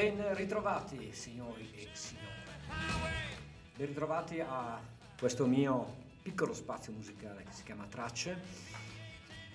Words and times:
Ben 0.00 0.34
ritrovati 0.34 1.12
signori 1.12 1.68
e 1.74 1.88
signore. 1.92 2.24
Ben 3.76 3.86
ritrovati 3.86 4.40
a 4.40 4.80
questo 5.18 5.44
mio 5.44 5.94
piccolo 6.22 6.54
spazio 6.54 6.90
musicale 6.90 7.42
che 7.42 7.52
si 7.52 7.64
chiama 7.64 7.84
Tracce, 7.84 8.40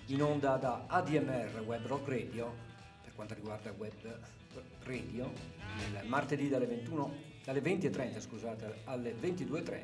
in 0.06 0.22
onda 0.22 0.54
da 0.54 0.84
ADMR 0.86 1.64
Web 1.66 1.86
Rock 1.86 2.08
Radio, 2.08 2.54
per 3.02 3.12
quanto 3.16 3.34
riguarda 3.34 3.72
web 3.76 4.20
radio, 4.84 5.32
il 5.88 6.06
martedì 6.06 6.48
dalle, 6.48 6.66
21, 6.66 7.12
dalle 7.42 7.60
20.30 7.60 8.20
scusate, 8.20 8.82
alle 8.84 9.16
22.30 9.20 9.74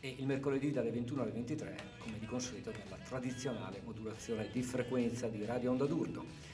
e 0.00 0.16
il 0.18 0.26
mercoledì 0.26 0.70
dalle 0.70 0.90
21 0.90 1.22
alle 1.22 1.30
23, 1.30 1.76
come 1.96 2.18
di 2.18 2.26
consueto, 2.26 2.72
per 2.72 2.84
la 2.90 2.96
tradizionale 2.96 3.80
modulazione 3.82 4.50
di 4.52 4.62
frequenza 4.62 5.28
di 5.28 5.46
Radio 5.46 5.70
Onda 5.70 5.86
d'Urto. 5.86 6.47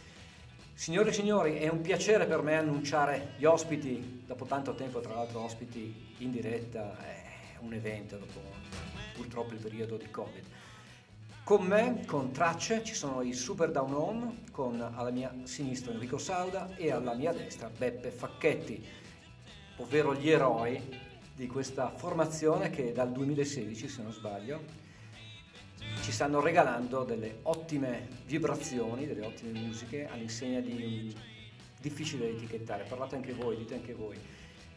Signore 0.77 1.11
e 1.11 1.13
signori, 1.13 1.55
è 1.59 1.69
un 1.69 1.81
piacere 1.81 2.27
per 2.27 2.43
me 2.43 2.57
annunciare 2.57 3.35
gli 3.37 3.45
ospiti, 3.45 4.25
dopo 4.27 4.45
tanto 4.45 4.75
tempo 4.75 4.99
tra 4.99 5.15
l'altro 5.15 5.41
ospiti 5.41 6.15
in 6.19 6.33
diretta, 6.33 6.99
è 6.99 7.23
un 7.61 7.73
evento 7.73 8.17
dopo 8.17 8.41
purtroppo 9.15 9.55
il 9.55 9.61
periodo 9.61 9.97
di 9.97 10.11
Covid. 10.11 10.45
Con 11.45 11.65
me, 11.65 12.03
con 12.07 12.33
tracce, 12.33 12.83
ci 12.83 12.93
sono 12.93 13.23
i 13.23 13.33
Super 13.35 13.71
Down 13.71 13.95
Home, 13.95 14.39
con 14.51 14.81
alla 14.81 15.11
mia 15.11 15.33
sinistra 15.45 15.93
Enrico 15.93 16.19
Sauda 16.19 16.75
e 16.75 16.91
alla 16.91 17.15
mia 17.15 17.33
destra 17.33 17.71
Beppe 17.71 18.11
Facchetti, 18.11 18.85
ovvero 19.77 20.13
gli 20.13 20.29
eroi 20.29 20.83
di 21.37 21.47
questa 21.47 21.91
formazione 21.91 22.71
che 22.71 22.93
dal 22.93 23.13
2016, 23.13 23.89
se 23.89 24.03
non 24.03 24.13
sbaglio, 24.13 24.84
ci 26.05 26.13
stanno 26.13 26.39
regalando 26.41 27.03
delle 27.03 27.39
ottime 27.45 28.07
vibrazioni, 28.27 29.07
delle 29.07 29.25
ottime 29.25 29.59
musiche 29.59 30.07
all'insegna 30.07 30.61
di 30.61 30.71
un 30.71 31.23
difficile 31.81 32.31
da 32.31 32.37
etichettare. 32.37 32.85
Parlate 32.85 33.17
anche 33.17 33.33
voi, 33.33 33.57
dite 33.57 33.73
anche 33.73 33.95
voi. 33.95 34.19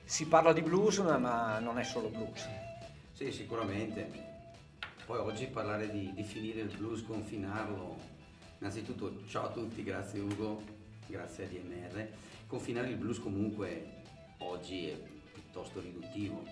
Si 0.05 0.25
parla 0.27 0.53
di 0.53 0.61
blues, 0.61 0.99
ma 0.99 1.59
non 1.59 1.79
è 1.79 1.83
solo 1.83 2.07
blues. 2.07 2.47
Sì, 3.11 3.29
sicuramente. 3.33 4.09
Poi 5.05 5.17
oggi 5.19 5.47
parlare 5.47 5.91
di 5.91 6.13
definire 6.15 6.61
il 6.61 6.73
blues, 6.73 7.03
confinarlo. 7.03 7.97
Innanzitutto 8.59 9.27
ciao 9.27 9.47
a 9.47 9.51
tutti, 9.51 9.83
grazie 9.83 10.21
Ugo, 10.21 10.61
grazie 11.07 11.43
a 11.43 11.47
DMR. 11.49 12.07
Confinare 12.47 12.87
il 12.87 12.95
blues 12.95 13.19
comunque 13.19 13.95
oggi 14.37 14.87
è 14.87 14.97
piuttosto 15.33 15.81
riduttivo. 15.81 16.45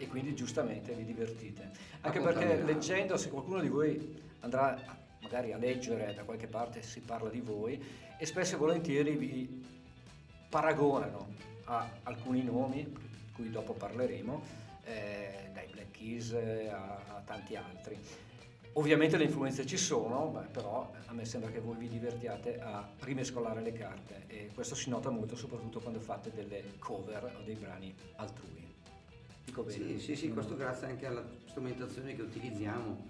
E 0.00 0.08
quindi 0.08 0.34
giustamente 0.34 0.94
vi 0.94 1.04
divertite. 1.04 1.70
Anche 2.00 2.20
perché 2.20 2.62
leggendo, 2.62 3.18
se 3.18 3.28
qualcuno 3.28 3.60
di 3.60 3.68
voi 3.68 4.18
andrà 4.40 4.98
magari 5.20 5.52
a 5.52 5.58
leggere 5.58 6.14
da 6.14 6.24
qualche 6.24 6.46
parte 6.46 6.80
si 6.80 7.00
parla 7.00 7.28
di 7.28 7.40
voi 7.40 7.78
e 8.16 8.24
spesso 8.24 8.54
e 8.54 8.58
volentieri 8.58 9.14
vi 9.16 9.62
paragonano 10.48 11.28
a 11.64 11.86
alcuni 12.04 12.42
nomi, 12.42 12.82
di 12.82 13.32
cui 13.34 13.50
dopo 13.50 13.74
parleremo, 13.74 14.42
eh, 14.84 15.50
dai 15.52 15.66
Black 15.70 15.90
Keys 15.90 16.32
a, 16.32 17.16
a, 17.16 17.22
tanti 17.24 17.54
altri. 17.56 17.98
Ovviamente 18.72 19.18
le 19.18 19.24
influenze 19.24 19.66
ci 19.66 19.76
sono, 19.76 20.28
beh, 20.28 20.46
però 20.50 20.90
a 21.06 21.12
me 21.12 21.26
sembra 21.26 21.50
che 21.50 21.60
voi 21.60 21.76
vi 21.76 21.88
divertiate 21.88 22.58
a 22.58 22.88
rimescolare 23.00 23.60
le 23.60 23.72
carte 23.72 24.24
e 24.28 24.50
questo 24.54 24.74
si 24.74 24.88
nota 24.88 25.10
molto 25.10 25.36
soprattutto 25.36 25.80
quando 25.80 26.00
fate 26.00 26.32
delle 26.32 26.78
cover 26.78 27.36
o 27.38 27.44
dei 27.44 27.56
brani 27.56 27.94
altrui. 28.16 28.69
Dico 29.50 29.64
bene. 29.64 29.98
Sì, 29.98 29.98
sì, 29.98 30.14
sì, 30.14 30.28
questo 30.28 30.54
grazie 30.54 30.86
anche 30.86 31.06
alla 31.06 31.24
strumentazione 31.46 32.14
che 32.14 32.22
utilizziamo, 32.22 33.08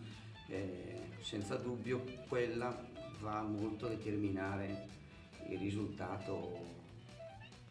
eh, 0.48 1.00
senza 1.20 1.56
dubbio 1.56 2.02
quella 2.28 2.74
va 3.20 3.42
molto 3.42 3.84
a 3.84 3.88
determinare 3.90 4.86
il 5.48 5.58
risultato 5.58 6.78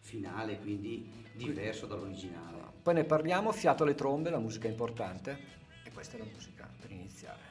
finale, 0.02 0.60
quindi 0.60 1.26
diverso 1.34 1.88
dall'originale. 1.88 2.58
Poi 2.84 2.94
ne 2.94 3.06
parliamo, 3.06 3.52
fiato 3.52 3.82
alle 3.82 3.96
trombe, 3.96 4.30
la 4.30 4.38
musica 4.38 4.68
è 4.68 4.72
importante 4.72 5.38
e 5.84 5.92
questa 5.92 6.18
è 6.18 6.20
la 6.20 6.26
musica 6.32 6.70
per 6.80 6.92
iniziare. 6.92 7.49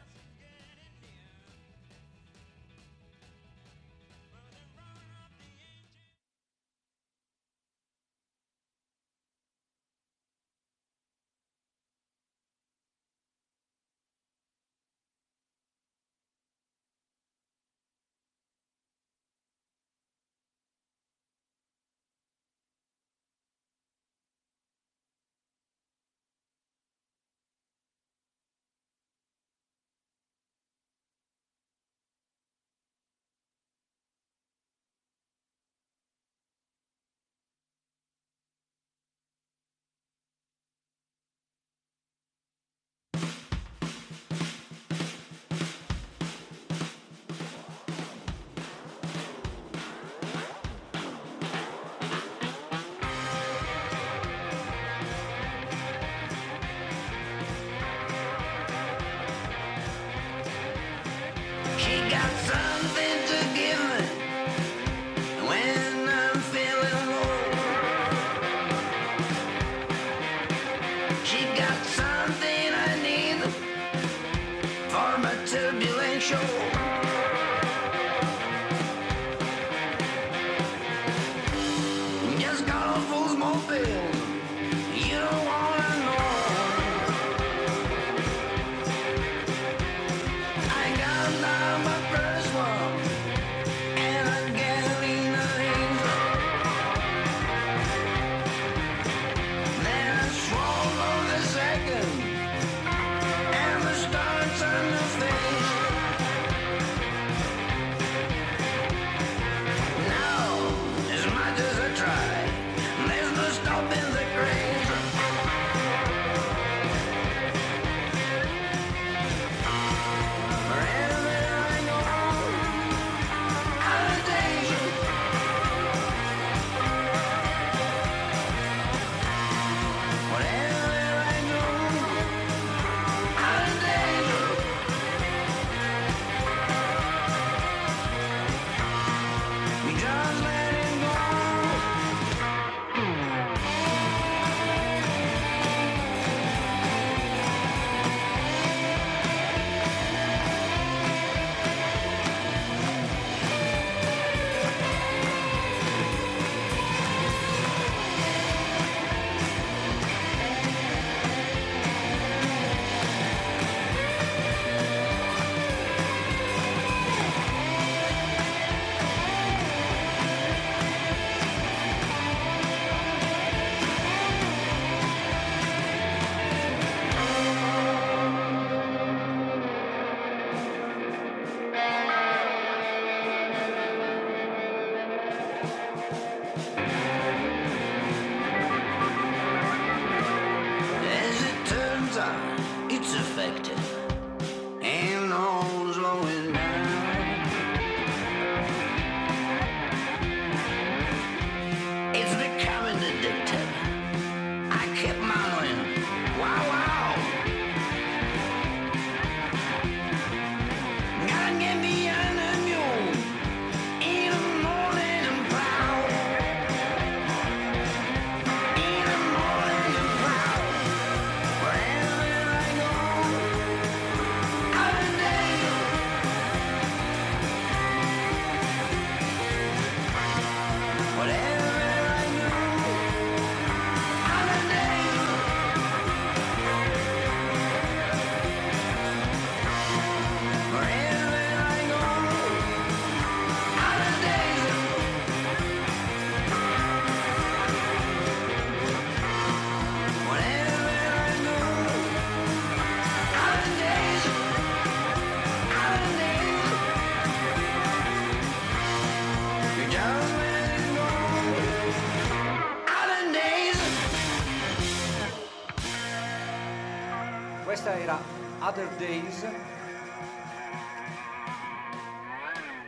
Questa 267.78 267.96
era 267.96 268.20
Other 268.58 268.88
Days. 268.98 269.46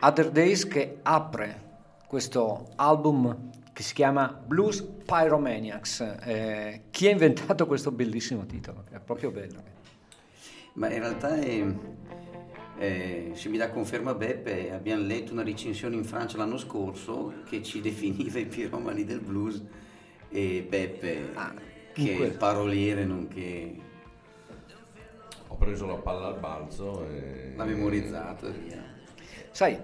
Other 0.01 0.29
Days 0.29 0.67
che 0.67 0.97
apre 1.03 1.69
questo 2.07 2.67
album 2.75 3.51
che 3.71 3.83
si 3.83 3.93
chiama 3.93 4.27
Blues 4.27 4.81
Pyromaniacs. 4.81 6.17
Eh, 6.23 6.81
chi 6.91 7.07
ha 7.07 7.11
inventato 7.11 7.67
questo 7.67 7.91
bellissimo 7.91 8.45
titolo? 8.45 8.83
È 8.89 8.99
proprio 8.99 9.31
bello. 9.31 9.63
Ma 10.73 10.91
in 10.91 10.99
realtà 10.99 11.39
è, 11.39 11.65
eh, 12.77 13.31
se 13.33 13.47
mi 13.47 13.55
dà 13.55 13.69
conferma 13.69 14.13
Beppe, 14.13 14.73
abbiamo 14.73 15.05
letto 15.05 15.31
una 15.31 15.43
recensione 15.43 15.95
in 15.95 16.03
Francia 16.03 16.35
l'anno 16.35 16.57
scorso 16.57 17.35
che 17.47 17.63
ci 17.63 17.79
definiva 17.79 18.39
i 18.39 18.45
piromani 18.45 19.05
del 19.05 19.21
blues 19.21 19.63
e 20.27 20.65
Beppe, 20.67 21.29
ah, 21.35 21.53
che 21.93 22.35
paroliere 22.37 23.05
nonché 23.05 23.89
ho 25.51 25.55
preso 25.55 25.85
la 25.85 25.95
palla 25.95 26.27
al 26.27 26.39
balzo 26.39 27.05
e 27.09 27.53
l'ha 27.57 27.65
memorizzato 27.65 28.47
e 28.47 28.51
via. 28.51 28.83
Sai, 29.51 29.77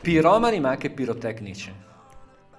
piromani 0.00 0.58
ma 0.58 0.70
anche 0.70 0.90
pirotecnici. 0.90 1.72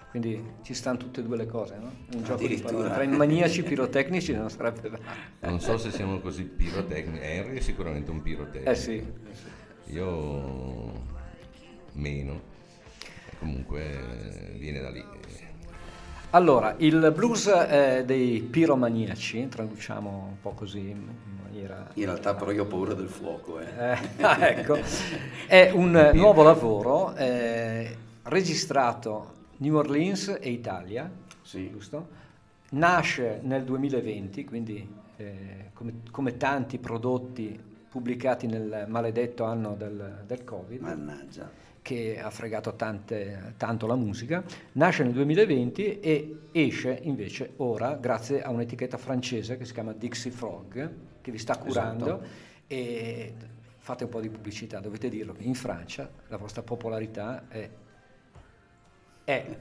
Quindi 0.10 0.54
ci 0.64 0.74
stanno 0.74 0.98
tutte 0.98 1.20
e 1.20 1.24
due 1.24 1.36
le 1.36 1.46
cose, 1.46 1.76
no? 1.78 1.92
Un 2.16 2.24
gioco 2.24 2.48
di 2.48 2.58
parole. 2.58 2.90
Tra 2.90 3.04
i 3.04 3.08
maniaci 3.10 3.64
pirotecnici 3.64 4.34
non 4.34 4.50
sarebbe 4.50 4.90
male. 4.90 5.04
Non 5.42 5.60
so 5.60 5.78
se 5.78 5.92
siamo 5.92 6.20
così 6.20 6.46
pirotecnici. 6.46 7.22
Henry 7.22 7.58
è 7.58 7.60
sicuramente 7.60 8.10
un 8.10 8.22
pirotecnico. 8.22 8.70
Eh 8.70 8.76
sì. 8.76 8.96
Eh 8.96 9.36
sì. 9.36 9.94
Io 9.94 10.92
meno. 11.92 12.42
Comunque 13.38 14.56
viene 14.58 14.80
da 14.80 14.90
lì. 14.90 15.06
Allora, 16.32 16.76
il 16.78 17.12
blues 17.14 17.48
eh, 17.48 18.04
dei 18.06 18.42
piromaniaci, 18.42 19.48
traduciamo 19.48 20.10
un 20.30 20.40
po' 20.42 20.52
così 20.52 20.90
in 20.90 21.08
maniera... 21.50 21.88
In 21.96 22.06
realtà 22.06 22.36
però 22.36 22.52
io 22.52 22.64
ho 22.64 22.68
paura 22.68 22.94
del 22.94 23.08
fuoco. 23.08 23.60
Eh. 23.60 23.66
eh 23.66 23.98
ecco, 24.60 24.80
è 25.48 25.72
un 25.74 26.12
nuovo 26.14 26.44
lavoro 26.44 27.16
eh, 27.16 27.96
registrato 28.24 29.38
New 29.58 29.76
Orleans 29.76 30.38
e 30.40 30.50
Italia, 30.50 31.10
sì. 31.42 31.70
giusto? 31.70 32.18
Nasce 32.72 33.40
nel 33.44 33.64
2020, 33.64 34.46
quindi 34.46 34.88
eh, 35.18 35.72
come, 35.74 35.94
come, 36.12 36.38
tanti 36.38 36.78
prodotti 36.78 37.60
pubblicati 37.90 38.46
nel 38.46 38.86
maledetto 38.88 39.44
anno 39.44 39.74
del, 39.76 40.24
del 40.26 40.44
Covid. 40.44 40.80
Mannaggia 40.82 41.68
che 41.82 42.20
ha 42.22 42.30
fregato 42.30 42.76
tante, 42.76 43.54
tanto 43.58 43.88
la 43.88 43.96
musica, 43.96 44.44
nasce 44.74 45.02
nel 45.04 45.14
2020 45.14 46.00
e 46.02 46.40
esce 46.52 47.00
invece 47.04 47.54
ora 47.56 47.96
grazie 47.96 48.44
a 48.44 48.52
un'etichetta 48.52 48.98
francese 48.98 49.58
che 49.58 49.66
si 49.66 49.74
chiama 49.74 49.94
Dixie 49.94 50.30
Frog, 50.30 51.09
che 51.22 51.32
vi 51.32 51.38
sta 51.38 51.58
curando 51.58 52.06
esatto. 52.06 52.28
e 52.68 53.34
fate 53.78 54.04
un 54.04 54.10
po' 54.10 54.22
di 54.22 54.30
pubblicità, 54.30 54.80
dovete 54.80 55.10
dirlo, 55.10 55.36
in 55.40 55.56
Francia 55.56 56.10
la 56.28 56.38
vostra 56.38 56.62
popolarità 56.62 57.48
è... 57.48 57.70
è. 59.24 59.58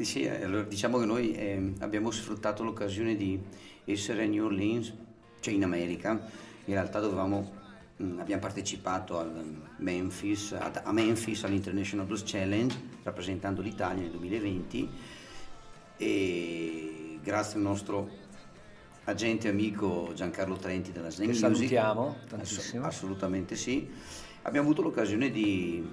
sì, 0.00 0.26
allora, 0.26 0.62
diciamo 0.62 0.98
che 0.98 1.06
noi 1.06 1.32
eh, 1.32 1.74
abbiamo 1.80 2.10
sfruttato 2.10 2.64
l'occasione 2.64 3.16
di 3.16 3.40
essere 3.84 4.24
a 4.24 4.26
New 4.26 4.44
Orleans, 4.44 4.92
cioè 5.40 5.54
in 5.54 5.64
America, 5.64 6.10
in 6.64 6.74
realtà 6.74 7.00
dovevamo 7.00 7.60
Mm, 8.02 8.18
abbiamo 8.18 8.40
partecipato 8.40 9.24
Memphis, 9.76 10.52
a 10.52 10.92
Memphis 10.92 11.44
all'International 11.44 12.04
Blues 12.06 12.22
Challenge 12.24 12.74
rappresentando 13.02 13.62
l'Italia 13.62 14.02
nel 14.02 14.10
2020 14.10 14.90
e 15.98 17.18
grazie 17.22 17.56
al 17.56 17.62
nostro 17.62 18.10
agente 19.04 19.48
amico 19.48 20.12
Giancarlo 20.14 20.56
Trenti 20.56 20.92
della 20.92 21.08
che 21.08 21.26
Music, 21.26 21.40
salutiamo 21.40 22.16
tantissimo. 22.28 22.84
assolutamente 22.84 23.56
sì. 23.56 23.88
Abbiamo 24.42 24.66
avuto 24.66 24.82
l'occasione 24.82 25.30
di 25.30 25.84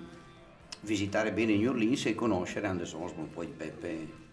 visitare 0.82 1.32
bene 1.32 1.56
New 1.56 1.70
Orleans 1.70 2.06
e 2.06 2.16
conoscere 2.16 2.68
Anders 2.68 2.94
Osborne. 2.94 3.30
Poi 3.32 3.48
Peppe 3.48 4.28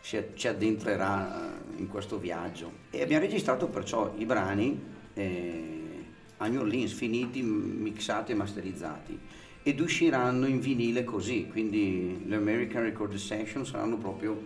ci 0.00 0.46
addentrerà 0.46 1.52
in 1.76 1.88
questo 1.88 2.18
viaggio. 2.18 2.70
E 2.90 3.02
abbiamo 3.02 3.24
registrato 3.24 3.66
perciò 3.66 4.14
i 4.16 4.24
brani 4.24 4.80
eh, 5.14 6.04
a 6.36 6.46
New 6.46 6.60
Orleans 6.60 6.92
finiti, 6.92 7.42
mixati 7.42 8.32
e 8.32 8.34
masterizzati. 8.36 9.18
Ed 9.62 9.80
usciranno 9.80 10.46
in 10.46 10.60
vinile 10.60 11.02
così, 11.02 11.48
quindi 11.50 12.22
le 12.24 12.36
American 12.36 12.82
Record 12.82 13.16
Session 13.16 13.66
saranno 13.66 13.98
proprio 13.98 14.40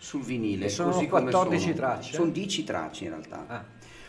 sul 0.00 0.22
vinile. 0.22 0.64
E 0.64 0.68
sono 0.70 0.90
così 0.90 1.06
14 1.06 1.60
sono. 1.62 1.74
tracce? 1.74 2.12
Sono 2.14 2.30
10 2.30 2.64
tracce 2.64 3.04
in 3.04 3.10
realtà. 3.10 3.44
Ah. 3.46 3.64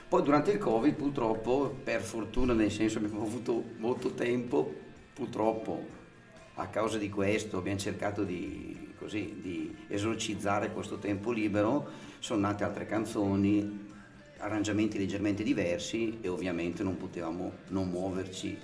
Poi 0.07 0.23
durante 0.23 0.51
il 0.51 0.57
Covid 0.57 0.93
purtroppo, 0.93 1.75
per 1.83 2.01
fortuna 2.01 2.53
nel 2.53 2.71
senso 2.71 2.97
abbiamo 2.97 3.23
avuto 3.27 3.63
molto 3.77 4.13
tempo, 4.13 4.73
purtroppo 5.13 5.99
a 6.55 6.67
causa 6.67 6.97
di 6.97 7.09
questo 7.09 7.57
abbiamo 7.57 7.79
cercato 7.79 8.23
di, 8.23 8.93
così, 8.97 9.39
di 9.41 9.75
esorcizzare 9.87 10.71
questo 10.71 10.97
tempo 10.97 11.31
libero, 11.31 11.89
sono 12.19 12.41
nate 12.41 12.63
altre 12.63 12.85
canzoni, 12.85 13.89
arrangiamenti 14.37 14.97
leggermente 14.97 15.43
diversi 15.43 16.19
e 16.21 16.27
ovviamente 16.27 16.83
non 16.83 16.97
potevamo 16.97 17.51
non 17.67 17.89
muoverci, 17.89 18.57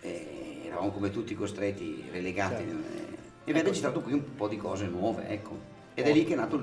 eh, 0.00 0.62
eravamo 0.64 0.90
come 0.90 1.10
tutti 1.10 1.34
costretti, 1.34 2.04
relegati 2.10 2.64
certo. 2.64 2.70
e 2.70 2.74
abbiamo 2.74 3.18
ecco. 3.44 3.62
registrato 3.62 4.00
qui 4.00 4.12
un 4.12 4.34
po' 4.34 4.48
di 4.48 4.56
cose 4.56 4.86
nuove, 4.86 5.28
ecco. 5.28 5.74
Ed 5.98 6.06
è 6.06 6.12
lì 6.12 6.26
che 6.26 6.34
è 6.34 6.36
nato 6.36 6.62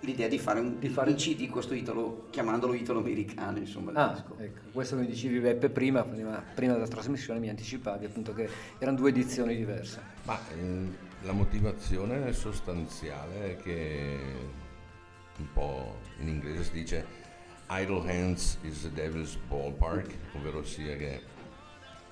l'idea 0.00 0.26
di 0.26 0.38
fare 0.38 0.58
un, 0.58 0.78
di 0.78 0.88
fare... 0.88 1.10
un 1.10 1.16
CD, 1.16 1.50
questo 1.50 1.74
italo, 1.74 2.28
chiamandolo 2.30 2.72
italo-americano, 2.72 3.58
insomma. 3.58 3.92
Ah, 3.92 4.24
ecco. 4.38 4.60
questo 4.72 4.96
mi 4.96 5.04
dicevi 5.04 5.38
Beppe 5.38 5.68
prima, 5.68 6.02
prima, 6.02 6.42
prima, 6.54 6.72
della 6.72 6.88
trasmissione 6.88 7.40
mi 7.40 7.50
anticipavi 7.50 8.06
appunto 8.06 8.32
che 8.32 8.48
erano 8.78 8.96
due 8.96 9.10
edizioni 9.10 9.54
diverse. 9.54 10.00
Ma 10.22 10.38
eh, 10.48 10.86
la 11.24 11.32
motivazione 11.32 12.32
sostanziale 12.32 13.52
è 13.52 13.56
che 13.62 14.18
un 15.36 15.52
po' 15.52 15.98
in 16.20 16.28
inglese 16.28 16.64
si 16.64 16.72
dice 16.72 17.06
Idle 17.68 18.10
Hands 18.10 18.58
is 18.62 18.80
the 18.80 18.92
Devil's 18.92 19.36
Ballpark, 19.46 20.10
ovvero 20.36 20.64
sia 20.64 20.96
che 20.96 21.20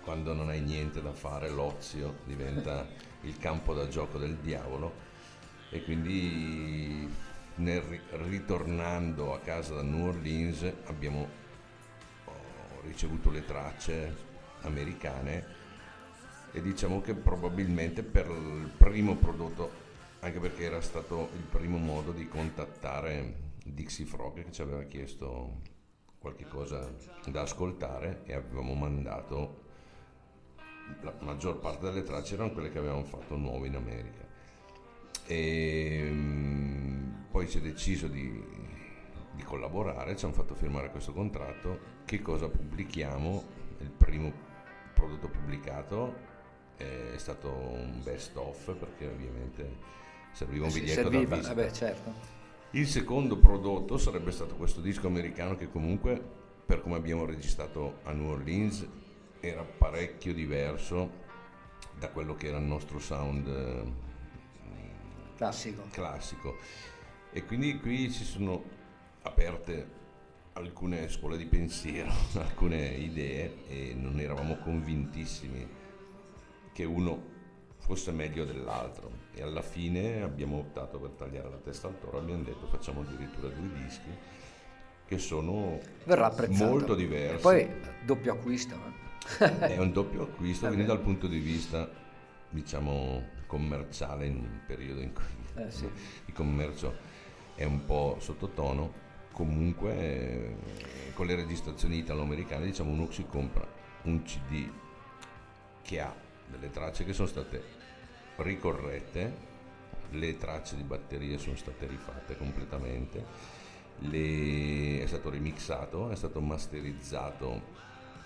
quando 0.02 0.34
non 0.34 0.50
hai 0.50 0.60
niente 0.60 1.00
da 1.00 1.12
fare 1.12 1.48
l'ozio 1.48 2.16
diventa 2.26 2.86
il 3.22 3.38
campo 3.38 3.72
da 3.72 3.88
gioco 3.88 4.18
del 4.18 4.34
diavolo 4.36 5.11
e 5.72 5.82
quindi 5.82 7.10
nel, 7.56 7.82
ritornando 8.10 9.32
a 9.32 9.38
casa 9.38 9.76
da 9.76 9.82
New 9.82 10.08
Orleans 10.08 10.70
abbiamo 10.84 11.26
ricevuto 12.82 13.30
le 13.30 13.44
tracce 13.44 14.14
americane 14.62 15.60
e 16.52 16.60
diciamo 16.60 17.00
che 17.00 17.14
probabilmente 17.14 18.02
per 18.02 18.26
il 18.26 18.70
primo 18.76 19.16
prodotto, 19.16 19.70
anche 20.20 20.38
perché 20.40 20.64
era 20.64 20.82
stato 20.82 21.30
il 21.36 21.44
primo 21.44 21.78
modo 21.78 22.12
di 22.12 22.28
contattare 22.28 23.50
Dixie 23.64 24.04
Frog 24.04 24.44
che 24.44 24.52
ci 24.52 24.60
aveva 24.60 24.82
chiesto 24.82 25.60
qualche 26.18 26.46
cosa 26.46 26.92
da 27.26 27.40
ascoltare 27.40 28.22
e 28.26 28.34
avevamo 28.34 28.74
mandato 28.74 29.60
la 31.00 31.14
maggior 31.20 31.58
parte 31.60 31.86
delle 31.86 32.02
tracce 32.02 32.34
erano 32.34 32.52
quelle 32.52 32.70
che 32.70 32.78
avevamo 32.78 33.04
fatto 33.04 33.36
nuove 33.36 33.68
in 33.68 33.76
America 33.76 34.21
e 35.26 36.08
um, 36.10 37.24
poi 37.30 37.46
si 37.48 37.58
è 37.58 37.60
deciso 37.60 38.08
di, 38.08 38.42
di, 39.34 39.42
collaborare 39.42 40.16
ci 40.16 40.24
hanno 40.24 40.34
fatto 40.34 40.54
firmare 40.54 40.90
questo 40.90 41.12
contratto. 41.12 42.00
Che 42.04 42.20
cosa 42.20 42.48
pubblichiamo? 42.48 43.44
Il 43.80 43.90
primo 43.90 44.32
prodotto 44.94 45.28
pubblicato 45.28 46.30
è 46.76 47.16
stato 47.16 47.50
un 47.50 48.00
best 48.02 48.36
of 48.36 48.74
perché 48.76 49.06
ovviamente 49.06 49.76
serviva 50.32 50.66
un 50.66 50.72
biglietto 50.72 51.10
serviva, 51.10 51.36
da 51.36 51.48
vabbè, 51.48 51.70
certo. 51.70 52.12
Il 52.70 52.86
secondo 52.86 53.36
prodotto 53.36 53.98
sarebbe 53.98 54.30
stato 54.30 54.54
questo 54.56 54.80
disco 54.80 55.06
americano 55.06 55.56
che 55.56 55.70
comunque, 55.70 56.20
per 56.64 56.80
come 56.80 56.96
abbiamo 56.96 57.24
registrato 57.24 57.98
a 58.04 58.12
New 58.12 58.30
Orleans, 58.30 58.86
era 59.40 59.62
parecchio 59.62 60.32
diverso 60.32 61.20
da 61.98 62.08
quello 62.08 62.34
che 62.34 62.46
era 62.46 62.58
il 62.58 62.64
nostro 62.64 62.98
sound 62.98 63.46
eh, 63.46 64.10
classico. 65.36 65.84
classico. 65.90 66.58
E 67.32 67.44
quindi 67.44 67.78
qui 67.78 68.10
si 68.10 68.24
sono 68.24 68.62
aperte 69.22 70.00
alcune 70.54 71.08
scuole 71.08 71.36
di 71.36 71.46
pensiero, 71.46 72.12
alcune 72.38 72.88
idee 72.88 73.66
e 73.68 73.94
non 73.94 74.20
eravamo 74.20 74.56
convintissimi 74.56 75.80
che 76.72 76.84
uno 76.84 77.30
fosse 77.78 78.12
meglio 78.12 78.44
dell'altro 78.44 79.10
e 79.34 79.42
alla 79.42 79.62
fine 79.62 80.22
abbiamo 80.22 80.58
optato 80.58 80.98
per 80.98 81.10
tagliare 81.10 81.50
la 81.50 81.56
testa 81.56 81.88
al 81.88 81.98
toro 81.98 82.18
abbiamo 82.18 82.42
detto 82.44 82.66
facciamo 82.66 83.00
addirittura 83.00 83.48
due 83.48 83.72
dischi 83.82 84.10
che 85.06 85.18
sono 85.18 85.78
molto 86.48 86.94
diversi. 86.94 87.36
E 87.36 87.40
poi 87.40 87.68
doppio 88.04 88.32
acquisto. 88.32 88.74
Eh? 89.38 89.58
È 89.58 89.78
un 89.78 89.92
doppio 89.92 90.22
acquisto, 90.22 90.66
quindi 90.68 90.84
dal 90.86 91.00
punto 91.00 91.26
di 91.26 91.38
vista 91.38 91.88
diciamo 92.48 93.22
commerciale 93.52 94.24
in 94.24 94.36
un 94.36 94.60
periodo 94.66 95.02
in 95.02 95.12
cui 95.12 95.62
eh, 95.62 95.70
sì. 95.70 95.84
il 96.24 96.32
commercio 96.32 96.96
è 97.54 97.64
un 97.64 97.84
po' 97.84 98.16
sottotono 98.18 98.90
comunque 99.32 99.92
eh, 99.94 100.56
con 101.12 101.26
le 101.26 101.34
registrazioni 101.34 101.98
italo-americane 101.98 102.64
diciamo 102.64 102.90
uno 102.90 103.10
si 103.10 103.26
compra 103.26 103.66
un 104.04 104.22
CD 104.22 104.70
che 105.82 106.00
ha 106.00 106.14
delle 106.48 106.70
tracce 106.70 107.04
che 107.04 107.12
sono 107.12 107.28
state 107.28 107.62
ricorrette, 108.36 109.50
le 110.12 110.38
tracce 110.38 110.74
di 110.76 110.82
batterie 110.82 111.36
sono 111.36 111.56
state 111.56 111.86
rifatte 111.86 112.38
completamente, 112.38 113.24
le, 113.98 115.02
è 115.02 115.06
stato 115.06 115.28
remixato, 115.28 116.08
è 116.08 116.16
stato 116.16 116.40
masterizzato 116.40 117.60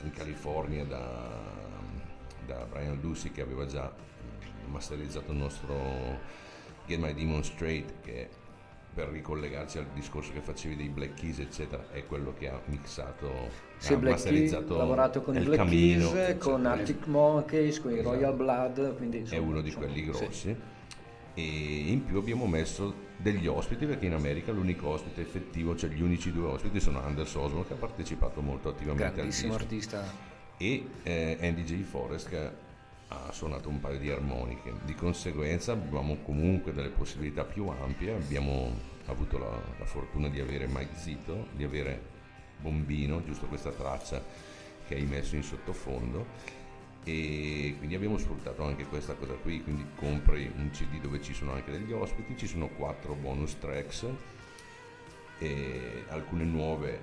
in 0.03 0.11
California 0.13 0.85
da, 0.85 1.43
da 2.47 2.65
Brian 2.65 3.01
Lucy 3.01 3.33
che 3.33 3.43
aveva 3.43 3.67
già 3.67 3.93
masterizzato 4.67 5.33
il 5.33 5.39
nostro 5.39 6.19
Get 6.87 6.99
My 6.99 7.15
Demon 7.15 7.43
Straight 7.45 8.01
che 8.01 8.29
per 8.97 9.09
ricollegarci 9.09 9.77
al 9.77 9.87
discorso 9.93 10.33
che 10.33 10.41
facevi 10.41 10.75
dei 10.75 10.89
Black 10.89 11.21
Keys 11.21 11.41
eccetera 11.41 11.91
è 11.93 12.07
quello 12.07 12.33
che 12.39 12.49
ha 12.49 12.59
mixato 12.65 13.51
sì, 13.77 13.93
ha 13.93 13.97
Black 13.97 14.15
masterizzato 14.15 14.67
Keys, 14.69 14.79
lavorato 14.79 15.21
con 15.21 15.37
i 15.37 15.41
Black 15.41 15.57
Camino, 15.57 16.13
Keys 16.13 16.39
con 16.39 16.65
Arctic 16.65 17.07
Monkeys 17.07 17.81
con 17.81 17.91
i 17.91 17.99
esatto. 17.99 18.15
Royal 18.15 18.35
Blood 18.35 18.97
quindi, 18.97 19.19
insomma, 19.19 19.41
è 19.41 19.45
uno 19.45 19.61
di 19.61 19.73
quelli 19.73 20.03
grossi 20.03 20.31
sì. 20.33 20.57
e 21.35 21.43
in 21.43 22.07
più 22.07 22.17
abbiamo 22.17 22.47
messo 22.47 23.05
degli 23.19 23.47
ospiti 23.47 23.85
perché 23.85 24.07
in 24.07 24.15
America 24.15 24.51
l'unico 24.51 24.89
ospite 24.89 25.21
effettivo 25.21 25.77
cioè 25.77 25.91
gli 25.91 26.01
unici 26.01 26.33
due 26.33 26.49
ospiti 26.49 26.81
sono 26.81 27.03
Anders 27.03 27.35
Oswald 27.35 27.67
che 27.67 27.75
ha 27.75 27.77
partecipato 27.77 28.41
molto 28.41 28.71
attivamente 28.71 29.21
al 29.21 29.27
disco, 29.27 29.53
artista 29.53 30.05
e 30.57 30.87
eh, 31.03 31.39
Andy 31.43 31.65
J. 31.65 31.83
Forrest 31.83 32.29
che 32.31 32.65
ha 33.09 33.31
suonato 33.33 33.69
un 33.69 33.79
paio 33.79 33.99
di 33.99 34.11
armoniche, 34.11 34.73
di 34.85 34.95
conseguenza 34.95 35.73
abbiamo 35.73 36.17
comunque 36.23 36.73
delle 36.73 36.89
possibilità 36.89 37.45
più 37.45 37.69
ampie, 37.69 38.15
abbiamo 38.15 38.75
avuto 39.07 39.39
la, 39.39 39.63
la 39.79 39.85
fortuna 39.85 40.29
di 40.29 40.41
avere 40.41 40.67
Mike 40.67 40.97
Zito, 40.97 41.49
di 41.53 41.63
avere 41.63 42.15
Bombino, 42.59 43.23
giusto 43.25 43.47
questa 43.47 43.71
traccia 43.71 44.23
che 44.87 44.95
hai 44.95 45.05
messo 45.05 45.37
in 45.37 45.43
sottofondo. 45.43 46.55
E 47.05 47.77
quindi 47.79 47.95
abbiamo 47.95 48.19
sfruttato 48.19 48.65
anche 48.65 48.85
questa 48.85 49.15
cosa 49.15 49.35
qui, 49.35 49.63
quindi 49.63 49.87
compri 49.95 50.51
un 50.57 50.71
CD 50.71 51.01
dove 51.01 51.23
ci 51.23 51.35
sono 51.35 51.53
anche 51.53 51.71
degli 51.71 51.93
ospiti, 51.93 52.37
ci 52.37 52.49
sono 52.49 52.67
quattro 52.67 53.15
bonus 53.15 53.57
tracks, 53.61 54.07
alcune 56.09 56.45
nuove 56.45 57.01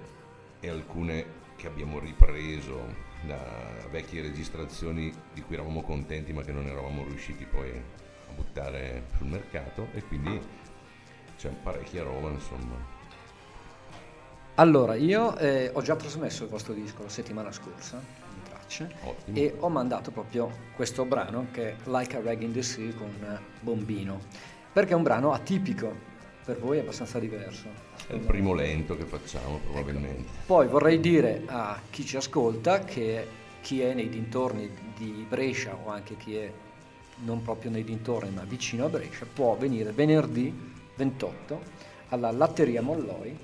e 0.59 0.67
alcune 0.67 1.25
che 1.55 1.67
abbiamo 1.67 1.99
ripreso 1.99 3.11
da 3.25 3.87
vecchie 3.89 4.21
registrazioni 4.21 5.13
di 5.33 5.41
cui 5.41 5.55
eravamo 5.55 5.81
contenti 5.81 6.33
ma 6.33 6.43
che 6.43 6.51
non 6.51 6.65
eravamo 6.65 7.03
riusciti 7.03 7.45
poi 7.45 7.69
a 7.69 8.33
buttare 8.33 9.03
sul 9.17 9.27
mercato 9.27 9.87
e 9.93 10.03
quindi 10.03 10.39
c'è 11.37 11.49
parecchia 11.49 12.03
roba 12.03 12.29
insomma. 12.29 13.01
Allora, 14.55 14.93
io 14.93 15.35
eh, 15.37 15.71
ho 15.73 15.81
già 15.81 15.95
trasmesso 15.95 16.43
il 16.43 16.49
vostro 16.49 16.73
disco 16.73 17.01
la 17.01 17.09
settimana 17.09 17.51
scorsa 17.51 17.97
in 17.97 18.43
tracce 18.43 18.87
Ottimo. 19.03 19.37
e 19.37 19.55
ho 19.57 19.69
mandato 19.69 20.11
proprio 20.11 20.51
questo 20.75 21.05
brano 21.05 21.47
che 21.51 21.71
è 21.71 21.75
Like 21.85 22.17
a 22.17 22.21
Rag 22.21 22.41
in 22.41 22.53
the 22.53 22.61
Sea 22.61 22.93
con 22.93 23.39
Bombino, 23.61 24.19
perché 24.71 24.91
è 24.91 24.95
un 24.95 25.01
brano 25.01 25.33
atipico, 25.33 25.91
per 26.45 26.59
voi 26.59 26.77
è 26.77 26.81
abbastanza 26.81 27.17
diverso. 27.17 27.67
È 28.07 28.13
il 28.13 28.19
primo 28.19 28.53
lento 28.53 28.97
che 28.97 29.05
facciamo 29.05 29.59
probabilmente. 29.59 30.21
Ecco. 30.21 30.45
Poi 30.45 30.67
vorrei 30.67 30.99
dire 30.99 31.43
a 31.45 31.79
chi 31.89 32.05
ci 32.05 32.17
ascolta 32.17 32.79
che 32.79 33.27
chi 33.61 33.81
è 33.81 33.93
nei 33.93 34.09
dintorni 34.09 34.69
di 34.95 35.25
Brescia 35.27 35.75
o 35.75 35.89
anche 35.89 36.17
chi 36.17 36.35
è 36.35 36.51
non 37.23 37.41
proprio 37.41 37.71
nei 37.71 37.83
dintorni 37.83 38.31
ma 38.31 38.43
vicino 38.43 38.85
a 38.85 38.89
Brescia 38.89 39.25
può 39.31 39.55
venire 39.55 39.91
venerdì 39.91 40.53
28 40.95 41.61
alla 42.09 42.31
Latteria 42.31 42.81
Molloi 42.81 43.37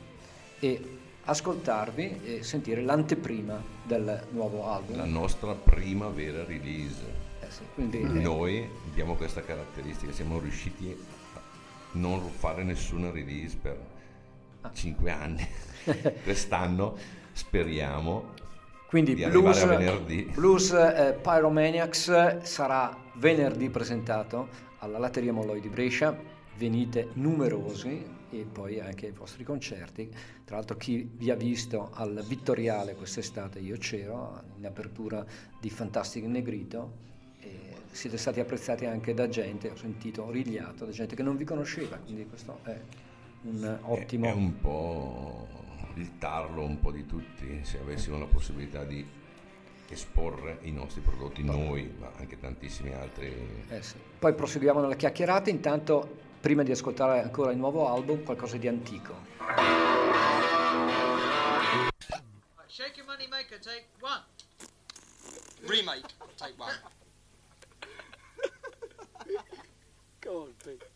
e 0.59 0.97
ascoltarvi 1.23 2.21
e 2.23 2.43
sentire 2.43 2.81
l'anteprima 2.81 3.61
del 3.83 4.25
nuovo 4.31 4.67
album. 4.67 4.97
La 4.97 5.05
nostra 5.05 5.53
prima 5.53 6.09
vera 6.09 6.43
release. 6.43 7.01
Eh 7.39 7.49
sì, 7.49 7.61
quindi, 7.73 8.01
Noi 8.03 8.57
eh. 8.57 8.69
abbiamo 8.89 9.15
questa 9.15 9.41
caratteristica, 9.41 10.11
siamo 10.11 10.39
riusciti 10.39 10.95
non 11.93 12.21
fare 12.29 12.63
nessuna 12.63 13.11
release 13.11 13.57
per. 13.61 13.88
5 14.71 15.11
anni. 15.11 15.47
Quest'anno 16.23 16.97
speriamo 17.31 18.33
quindi 18.87 19.13
di 19.13 19.23
Blues, 19.25 19.65
venerdì. 19.65 20.31
Blues 20.33 20.71
eh, 20.71 21.17
Pyromaniacs 21.21 22.41
sarà 22.41 22.95
venerdì 23.15 23.69
presentato 23.69 24.47
alla 24.79 24.97
Latteria 24.97 25.31
Molloy 25.31 25.59
di 25.59 25.69
Brescia. 25.69 26.17
Venite 26.57 27.09
numerosi 27.13 28.03
e 28.31 28.47
poi 28.51 28.79
anche 28.79 29.05
ai 29.05 29.11
vostri 29.11 29.43
concerti. 29.43 30.09
Tra 30.43 30.55
l'altro 30.55 30.75
chi 30.75 31.07
vi 31.13 31.29
ha 31.29 31.35
visto 31.35 31.91
al 31.93 32.23
Vittoriale 32.27 32.95
quest'estate, 32.95 33.59
io 33.59 33.77
c'ero, 33.77 34.41
in 34.57 34.65
apertura 34.65 35.23
di 35.59 35.69
Fantastic 35.69 36.23
Negrito, 36.25 37.07
siete 37.91 38.17
stati 38.17 38.39
apprezzati 38.39 38.85
anche 38.85 39.13
da 39.13 39.27
gente, 39.27 39.69
ho 39.69 39.75
sentito 39.75 40.29
rigliato, 40.29 40.85
da 40.85 40.91
gente 40.91 41.15
che 41.15 41.23
non 41.23 41.35
vi 41.35 41.43
conosceva, 41.43 41.97
quindi 41.97 42.25
questo 42.27 42.59
è 42.63 42.79
un 43.41 43.79
ottimo... 43.83 44.25
È, 44.25 44.29
è 44.29 44.33
un 44.33 44.59
po' 44.59 45.47
il 45.95 46.17
tarlo 46.17 46.63
un 46.63 46.79
po' 46.79 46.91
di 46.91 47.05
tutti, 47.05 47.63
se 47.63 47.79
avessimo 47.79 48.17
la 48.17 48.25
possibilità 48.25 48.83
di 48.83 49.05
esporre 49.89 50.59
i 50.61 50.71
nostri 50.71 51.01
prodotti, 51.01 51.43
Poi. 51.43 51.57
noi, 51.57 51.93
ma 51.97 52.11
anche 52.17 52.39
tantissimi 52.39 52.93
altri. 52.93 53.65
Eh 53.69 53.81
sì. 53.81 53.95
Poi 54.19 54.33
proseguiamo 54.33 54.79
nella 54.81 54.95
chiacchierata, 54.95 55.49
intanto 55.49 56.27
prima 56.39 56.63
di 56.63 56.71
ascoltare 56.71 57.21
ancora 57.21 57.51
il 57.51 57.57
nuovo 57.57 57.87
album, 57.89 58.23
qualcosa 58.23 58.57
di 58.57 58.67
antico. 58.67 59.27
Shake 62.67 62.97
your 62.97 63.07
money 63.07 63.27
maker, 63.27 63.59
take 63.59 63.87
one. 63.99 64.23
Remake, 65.61 66.07
take 66.37 66.53
one. 66.57 66.79
Go 70.21 70.43
on, 70.43 70.53
Pete. 70.63 70.88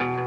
One. 0.00 0.21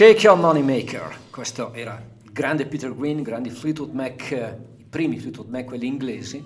Shake 0.00 0.26
Your 0.26 0.38
Money 0.38 0.62
Maker, 0.62 1.14
questo 1.30 1.74
era 1.74 2.02
il 2.22 2.32
grande 2.32 2.64
Peter 2.64 2.96
Green, 2.96 3.20
grandi 3.20 3.50
Fleetwood 3.50 3.92
Mac, 3.92 4.30
i 4.78 4.84
primi 4.88 5.18
Fleetwood 5.18 5.50
Mac, 5.50 5.66
quelli 5.66 5.86
inglesi, 5.86 6.42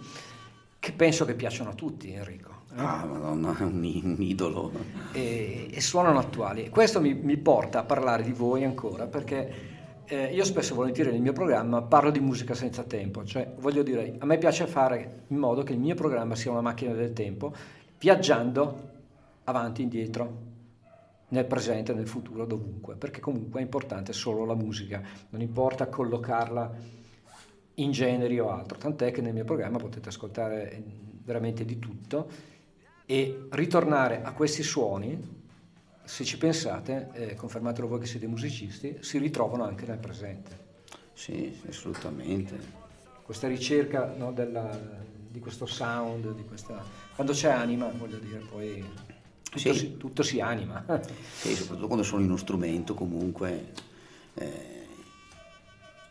che 0.80 0.90
penso 0.90 1.24
che 1.24 1.34
piacciono 1.34 1.70
a 1.70 1.74
tutti, 1.74 2.12
Enrico. 2.12 2.62
Ah, 2.74 3.04
madonna, 3.04 3.56
è 3.56 3.62
un, 3.62 3.74
un 3.76 4.16
idolo. 4.18 4.72
E, 5.12 5.68
e, 5.70 5.80
suonano 5.80 6.18
attuali. 6.18 6.68
Questo 6.68 7.00
mi, 7.00 7.14
mi, 7.14 7.36
porta 7.36 7.78
a 7.78 7.84
parlare 7.84 8.24
di 8.24 8.32
voi 8.32 8.64
ancora, 8.64 9.06
perché 9.06 9.54
eh, 10.06 10.34
io 10.34 10.42
spesso 10.42 10.72
e 10.72 10.74
volentieri 10.74 11.12
nel 11.12 11.20
mio 11.20 11.32
programma 11.32 11.80
parlo 11.80 12.10
di 12.10 12.18
musica 12.18 12.54
senza 12.54 12.82
tempo, 12.82 13.24
cioè 13.24 13.54
voglio 13.60 13.84
dire, 13.84 14.16
a 14.18 14.26
me 14.26 14.36
piace 14.36 14.66
fare 14.66 15.26
in 15.28 15.36
modo 15.36 15.62
che 15.62 15.74
il 15.74 15.78
mio 15.78 15.94
programma 15.94 16.34
sia 16.34 16.50
una 16.50 16.60
macchina 16.60 16.92
del 16.92 17.12
tempo, 17.12 17.54
viaggiando 18.00 18.90
avanti 19.44 19.82
e 19.82 19.84
indietro, 19.84 20.53
nel 21.34 21.46
presente, 21.46 21.92
nel 21.92 22.06
futuro, 22.06 22.46
dovunque, 22.46 22.94
perché 22.94 23.20
comunque 23.20 23.58
è 23.60 23.62
importante 23.62 24.12
solo 24.12 24.44
la 24.44 24.54
musica, 24.54 25.02
non 25.30 25.40
importa 25.40 25.88
collocarla 25.88 26.72
in 27.74 27.90
generi 27.90 28.38
o 28.38 28.50
altro, 28.50 28.78
tant'è 28.78 29.10
che 29.10 29.20
nel 29.20 29.34
mio 29.34 29.44
programma 29.44 29.78
potete 29.78 30.08
ascoltare 30.08 30.82
veramente 31.24 31.64
di 31.64 31.80
tutto 31.80 32.30
e 33.04 33.48
ritornare 33.50 34.22
a 34.22 34.32
questi 34.32 34.62
suoni, 34.62 35.42
se 36.04 36.24
ci 36.24 36.38
pensate, 36.38 37.10
eh, 37.12 37.34
confermatelo 37.34 37.88
voi 37.88 37.98
che 37.98 38.06
siete 38.06 38.28
musicisti, 38.28 38.98
si 39.00 39.18
ritrovano 39.18 39.64
anche 39.64 39.86
nel 39.86 39.98
presente. 39.98 40.62
Sì, 41.14 41.60
assolutamente. 41.68 42.82
Questa 43.24 43.48
ricerca 43.48 44.14
no, 44.16 44.32
della, 44.32 44.78
di 45.28 45.40
questo 45.40 45.66
sound, 45.66 46.32
di 46.34 46.44
questa, 46.44 46.80
quando 47.14 47.32
c'è 47.32 47.50
anima, 47.50 47.88
voglio 47.88 48.18
dire, 48.18 48.38
poi 48.38 48.84
tutto, 49.54 49.72
sì. 49.72 49.78
si, 49.78 49.96
tutto 49.96 50.22
si 50.22 50.40
anima. 50.40 50.84
Sì, 51.34 51.54
soprattutto 51.54 51.86
quando 51.86 52.04
suoni 52.04 52.24
uno 52.24 52.36
strumento 52.36 52.94
comunque, 52.94 53.72
eh, 54.34 54.86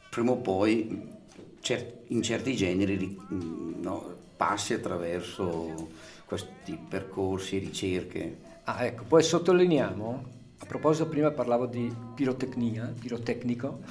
prima 0.10 0.32
o 0.32 0.38
poi 0.38 1.12
cer- 1.60 2.03
in 2.08 2.21
certi 2.21 2.56
generi 2.56 3.17
no, 3.82 4.15
passi 4.38 4.73
attraverso 4.73 5.89
questi 6.25 6.77
percorsi 6.88 7.58
e 7.58 7.60
ricerche. 7.60 8.38
Ah, 8.65 8.86
ecco, 8.86 9.03
poi 9.03 9.23
sottolineiamo, 9.23 10.23
a 10.60 10.65
proposito 10.65 11.08
prima 11.08 11.32
parlavo 11.32 11.65
di 11.65 11.93
pirotecnia, 12.15 12.93
pirotecnico, 12.97 13.82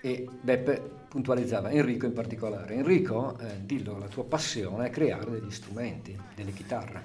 e 0.00 0.28
Beppe 0.40 0.96
puntualizzava, 1.08 1.70
Enrico 1.70 2.06
in 2.06 2.12
particolare. 2.12 2.74
Enrico, 2.74 3.38
eh, 3.38 3.60
dillo, 3.64 3.98
la 3.98 4.06
tua 4.06 4.24
passione 4.24 4.86
è 4.86 4.90
creare 4.90 5.30
degli 5.30 5.50
strumenti, 5.50 6.16
delle 6.34 6.52
chitarre. 6.52 7.04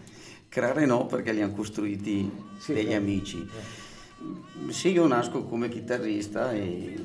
Creare 0.54 0.86
no, 0.86 1.08
perché 1.08 1.32
li 1.32 1.42
hanno 1.42 1.56
costruiti 1.56 2.32
sì, 2.60 2.74
degli 2.74 2.92
eh. 2.92 2.96
amici. 2.96 3.39
Eh. 3.42 4.72
Sì, 4.72 4.89
io 4.89 5.08
nasco 5.08 5.46
come 5.46 5.68
chitarrista 5.68 6.52
e 6.52 6.96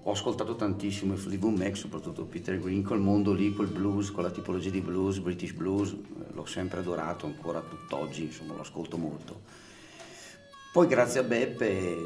ho 0.00 0.12
ascoltato 0.12 0.54
tantissimo 0.54 1.14
i 1.14 1.16
Fleetwood 1.16 1.58
Mac, 1.58 1.76
soprattutto 1.76 2.26
Peter 2.26 2.60
Green, 2.60 2.84
col 2.84 3.00
mondo 3.00 3.32
lì, 3.32 3.52
col 3.54 3.66
blues, 3.66 4.12
con 4.12 4.22
la 4.22 4.30
tipologia 4.30 4.70
di 4.70 4.80
blues, 4.80 5.18
British 5.18 5.50
blues, 5.50 5.96
l'ho 6.32 6.44
sempre 6.44 6.78
adorato, 6.78 7.26
ancora 7.26 7.60
tutt'oggi, 7.60 8.22
insomma, 8.22 8.54
lo 8.54 8.60
ascolto 8.60 8.96
molto. 8.96 9.40
Poi 10.72 10.86
grazie 10.86 11.18
a 11.18 11.24
Beppe 11.24 11.96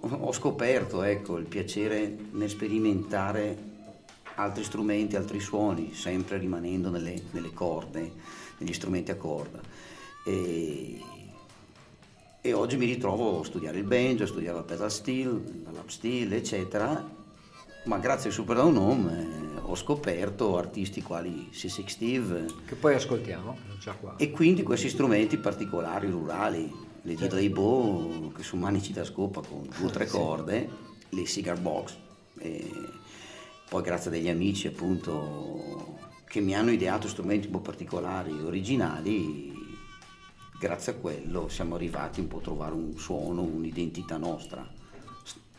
ho 0.00 0.32
scoperto 0.32 1.02
ecco, 1.02 1.36
il 1.36 1.44
piacere 1.44 2.16
nel 2.30 2.48
sperimentare 2.48 3.72
altri 4.36 4.64
strumenti, 4.64 5.16
altri 5.16 5.38
suoni, 5.38 5.92
sempre 5.92 6.38
rimanendo 6.38 6.88
nelle, 6.88 7.24
nelle 7.32 7.52
corde 7.52 8.43
negli 8.64 8.72
strumenti 8.72 9.10
a 9.10 9.16
corda. 9.16 9.60
E, 10.24 10.98
e, 12.40 12.52
oggi 12.52 12.76
mi 12.76 12.86
ritrovo 12.86 13.40
a 13.40 13.44
studiare 13.44 13.78
il 13.78 13.84
banjo, 13.84 14.24
a 14.24 14.26
studiare 14.26 14.56
la 14.56 14.64
pedal 14.64 14.90
steel, 14.90 15.62
la 15.64 15.70
lap 15.70 15.88
steel, 15.88 16.32
eccetera, 16.32 17.22
ma 17.84 17.98
grazie 17.98 18.30
al 18.30 18.34
Super 18.34 18.56
Down 18.56 18.76
Home 18.76 19.20
eh, 19.20 19.60
ho 19.60 19.74
scoperto 19.74 20.56
artisti 20.56 21.02
quali 21.02 21.50
C6 21.52 21.86
Steve. 21.86 22.46
Che 22.66 22.74
poi 22.74 22.94
ascoltiamo, 22.94 23.56
già 23.78 23.92
qua. 23.92 24.16
E 24.16 24.30
quindi 24.30 24.62
questi 24.62 24.88
strumenti 24.88 25.36
particolari, 25.36 26.08
rurali, 26.08 26.72
le 27.02 27.16
certo. 27.16 27.36
didley 27.36 27.50
bow 27.50 28.32
che 28.32 28.42
sono 28.42 28.62
manici 28.62 28.92
da 28.92 29.04
scopa 29.04 29.42
con 29.46 29.68
due 29.76 29.86
o 29.86 29.90
tre 29.90 30.06
corde, 30.06 30.68
sì. 31.08 31.16
le 31.16 31.24
cigar 31.26 31.60
box. 31.60 31.96
E 32.38 32.70
poi 33.68 33.82
grazie 33.82 34.10
a 34.10 34.12
degli 34.12 34.28
amici 34.28 34.66
appunto 34.66 35.93
che 36.34 36.40
mi 36.40 36.56
hanno 36.56 36.72
ideato 36.72 37.06
strumenti 37.06 37.46
un 37.46 37.52
po' 37.52 37.60
particolari, 37.60 38.32
originali, 38.42 39.52
grazie 40.58 40.90
a 40.90 40.94
quello 40.96 41.48
siamo 41.48 41.76
arrivati 41.76 42.18
un 42.18 42.26
po' 42.26 42.38
a 42.38 42.40
trovare 42.40 42.74
un 42.74 42.98
suono, 42.98 43.42
un'identità 43.42 44.16
nostra, 44.16 44.68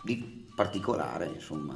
di 0.04 0.46
particolare 0.54 1.28
insomma. 1.28 1.76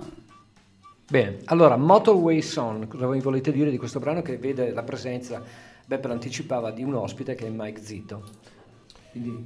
Bene, 1.10 1.38
allora 1.46 1.78
Motorway 1.78 2.42
Song, 2.42 2.90
cosa 2.90 3.08
vi 3.08 3.22
volete 3.22 3.54
dire 3.54 3.72
di 3.72 3.78
questo 3.78 4.02
brano 4.02 4.22
che 4.22 4.38
vede 4.38 4.74
la 4.74 4.84
presenza, 4.84 5.42
Beppe 5.86 6.08
l'anticipava, 6.10 6.72
di 6.72 6.84
un 6.84 6.96
ospite 6.96 7.36
che 7.36 7.48
è 7.48 7.50
Mike 7.50 7.82
Zito. 7.82 8.24
Quindi... 9.12 9.46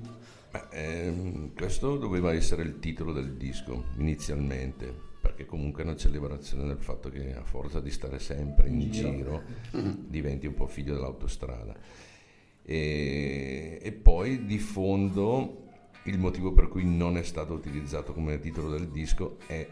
Beh, 0.50 0.66
ehm, 0.72 1.54
questo 1.54 1.98
doveva 1.98 2.34
essere 2.34 2.64
il 2.64 2.80
titolo 2.80 3.14
del 3.14 3.34
disco 3.34 3.84
inizialmente 3.98 5.12
perché 5.24 5.46
comunque 5.46 5.84
è 5.84 5.86
una 5.86 5.96
celebrazione 5.96 6.68
del 6.68 6.80
fatto 6.80 7.08
che 7.08 7.34
a 7.34 7.46
forza 7.46 7.80
di 7.80 7.90
stare 7.90 8.20
sempre 8.20 8.68
in 8.68 8.92
giro, 8.92 9.10
giro 9.10 9.42
diventi 10.06 10.48
un 10.48 10.54
po' 10.54 10.68
figlio 10.68 10.96
dell'autostrada. 10.96 11.74
E, 12.62 13.80
e, 13.82 13.92
poi 13.94 14.44
di 14.44 14.60
fondo 14.60 15.70
il 16.04 16.20
motivo 16.20 16.52
per 16.52 16.68
cui 16.68 16.84
non 16.84 17.16
è 17.16 17.24
stato 17.24 17.54
utilizzato 17.54 18.12
come 18.12 18.38
titolo 18.40 18.70
del 18.70 18.90
disco 18.90 19.38
è 19.48 19.66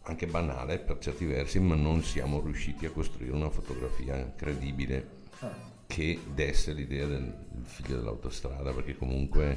anche 0.00 0.26
banale 0.26 0.80
per 0.80 0.98
certi 0.98 1.24
versi, 1.24 1.60
ma 1.60 1.76
non 1.76 2.02
siamo 2.02 2.40
riusciti 2.40 2.84
a 2.84 2.90
costruire 2.90 3.32
una 3.32 3.48
fotografia 3.48 4.32
credibile 4.34 5.08
ah. 5.38 5.54
che 5.86 6.18
desse 6.34 6.72
l'idea 6.72 7.06
del, 7.06 7.32
del 7.48 7.64
figlio 7.64 7.98
dell'autostrada, 7.98 8.72
perché 8.72 8.96
comunque 8.96 9.56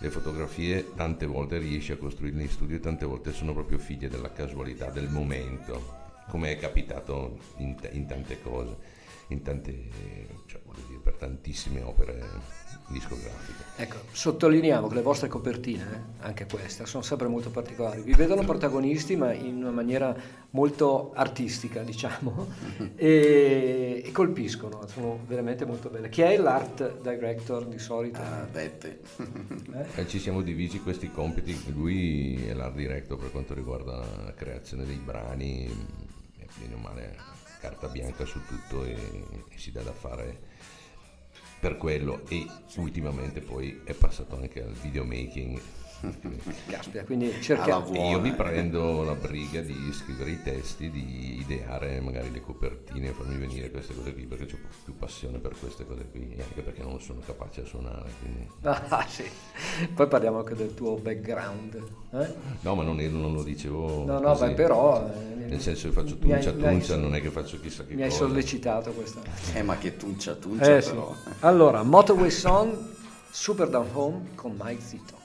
le 0.00 0.10
fotografie 0.10 0.94
tante 0.94 1.26
volte 1.26 1.58
riesci 1.58 1.92
a 1.92 1.96
costruirle 1.96 2.42
in 2.42 2.48
studio 2.48 2.76
e 2.76 2.80
tante 2.80 3.04
volte 3.04 3.32
sono 3.32 3.52
proprio 3.52 3.78
figlie 3.78 4.08
della 4.08 4.32
casualità, 4.32 4.90
del 4.90 5.08
momento, 5.08 5.96
come 6.28 6.52
è 6.52 6.56
capitato 6.56 7.38
in, 7.56 7.74
t- 7.74 7.90
in 7.92 8.06
tante 8.06 8.40
cose, 8.40 8.76
in 9.28 9.42
tante, 9.42 9.88
cioè, 10.46 10.60
dire, 10.86 11.00
per 11.02 11.14
tantissime 11.14 11.82
opere 11.82 12.57
discografiche. 12.88 13.64
Ecco, 13.76 13.98
sottolineiamo 14.10 14.88
che 14.88 14.94
le 14.96 15.02
vostre 15.02 15.28
copertine, 15.28 16.16
eh, 16.20 16.24
anche 16.24 16.46
queste, 16.46 16.84
sono 16.86 17.02
sempre 17.02 17.28
molto 17.28 17.50
particolari. 17.50 18.00
Vi 18.00 18.14
vedono 18.14 18.42
protagonisti, 18.42 19.14
ma 19.14 19.32
in 19.32 19.56
una 19.58 19.70
maniera 19.70 20.14
molto 20.50 21.12
artistica, 21.14 21.82
diciamo, 21.82 22.48
e, 22.96 24.02
e, 24.04 24.10
colpiscono, 24.10 24.86
sono 24.88 25.20
veramente 25.26 25.64
molto 25.64 25.90
belle. 25.90 26.08
Chi 26.08 26.22
è 26.22 26.36
l'art 26.38 27.00
director 27.00 27.66
di 27.66 27.78
solito? 27.78 28.20
Ah, 28.20 28.48
Beppe. 28.50 29.00
Eh? 29.94 30.06
Ci 30.08 30.18
siamo 30.18 30.42
divisi 30.42 30.80
questi 30.80 31.10
compiti, 31.10 31.56
lui 31.72 32.46
è 32.46 32.54
l'art 32.54 32.74
director 32.74 33.16
per 33.16 33.30
quanto 33.30 33.54
riguarda 33.54 33.98
la 34.24 34.34
creazione 34.34 34.84
dei 34.84 34.96
brani, 34.96 35.70
bene 36.58 36.74
o 36.74 36.78
male 36.78 37.16
carta 37.60 37.88
bianca 37.88 38.24
su 38.24 38.40
tutto 38.46 38.84
e, 38.84 38.94
e 39.48 39.58
si 39.58 39.70
dà 39.72 39.82
da 39.82 39.92
fare 39.92 40.40
per 41.60 41.76
quello 41.76 42.22
e 42.28 42.46
ultimamente 42.76 43.40
poi 43.40 43.80
è 43.84 43.92
passato 43.92 44.36
anche 44.36 44.62
al 44.62 44.72
videomaking 44.72 45.60
Caspita, 46.66 47.04
quindi 47.04 47.32
cerca... 47.40 47.84
E 47.92 48.10
io 48.10 48.20
mi 48.20 48.32
prendo 48.32 49.02
la 49.02 49.14
briga 49.14 49.60
di 49.60 49.92
scrivere 49.92 50.30
i 50.30 50.42
testi, 50.42 50.90
di 50.90 51.40
ideare 51.40 52.00
magari 52.00 52.30
le 52.30 52.40
copertine, 52.40 53.10
farmi 53.10 53.36
venire 53.36 53.70
queste 53.70 53.94
cose 53.94 54.12
qui, 54.12 54.24
perché 54.24 54.44
ho 54.44 54.58
più 54.84 54.96
passione 54.96 55.38
per 55.38 55.54
queste 55.58 55.86
cose 55.86 56.08
qui, 56.10 56.34
e 56.36 56.42
anche 56.42 56.62
perché 56.62 56.82
non 56.82 57.00
sono 57.00 57.20
capace 57.24 57.62
a 57.62 57.64
suonare. 57.64 58.10
Quindi... 58.20 58.48
Ah, 58.62 59.04
sì. 59.08 59.24
Poi 59.92 60.06
parliamo 60.06 60.38
anche 60.38 60.54
del 60.54 60.74
tuo 60.74 60.94
background. 60.94 61.82
Eh? 62.12 62.34
No, 62.60 62.74
ma 62.74 62.82
non, 62.82 62.96
non, 62.96 63.34
lo 63.34 63.42
dicevo. 63.42 64.04
No, 64.04 64.18
no, 64.20 64.34
beh, 64.34 64.52
però. 64.52 65.04
Eh, 65.06 65.46
Nel 65.46 65.60
senso 65.60 65.88
che 65.88 65.94
faccio 65.94 66.16
tuncia, 66.16 66.50
hai, 66.50 66.56
tuncia, 66.56 66.96
non 66.96 67.14
è 67.14 67.20
che 67.20 67.30
faccio 67.30 67.60
chissà 67.60 67.84
che 67.84 67.94
mi 67.94 68.02
cosa. 68.02 68.06
Mi 68.06 68.12
hai 68.12 68.16
sollecitato 68.16 68.92
questa. 68.92 69.20
Eh, 69.54 69.62
ma 69.62 69.76
che 69.76 69.96
tuncia, 69.96 70.34
tuncia 70.34 70.76
eh, 70.76 70.82
però. 70.82 71.14
Sì. 71.14 71.30
Allora, 71.40 71.82
Motorway 71.82 72.30
Song, 72.30 72.76
Super 73.30 73.68
Down 73.68 73.88
Home 73.92 74.28
con 74.34 74.54
Mike 74.58 74.82
Zito. 74.82 75.17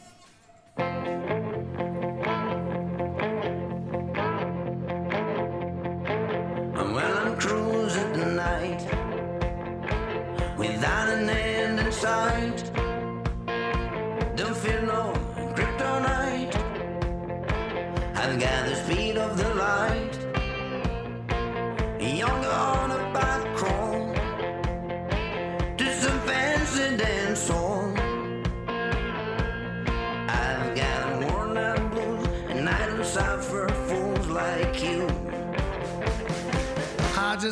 And 0.78 1.33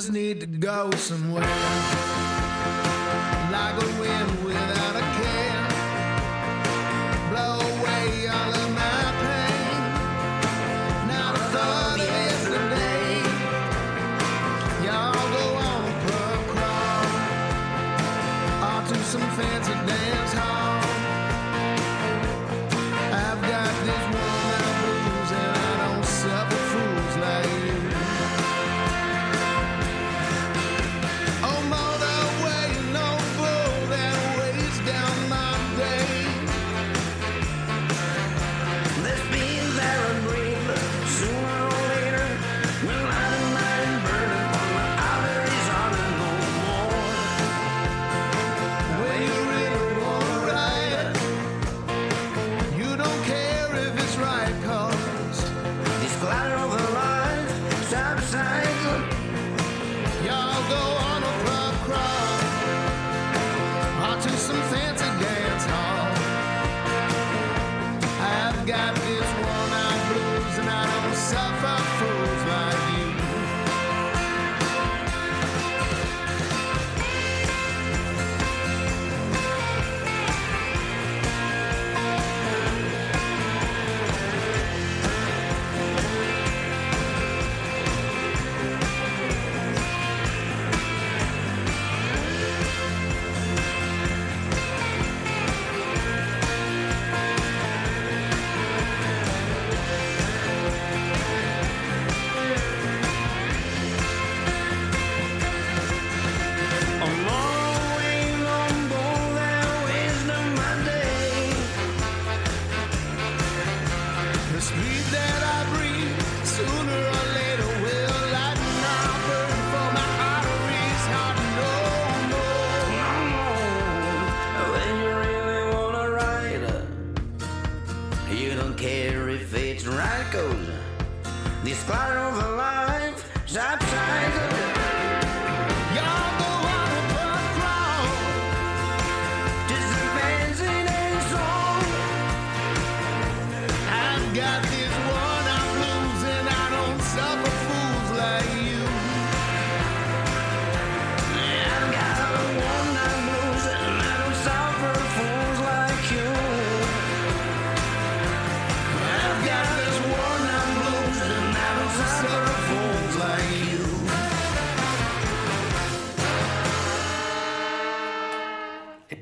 just 0.01 0.13
need 0.13 0.39
to 0.39 0.47
go 0.47 0.89
somewhere. 0.97 2.00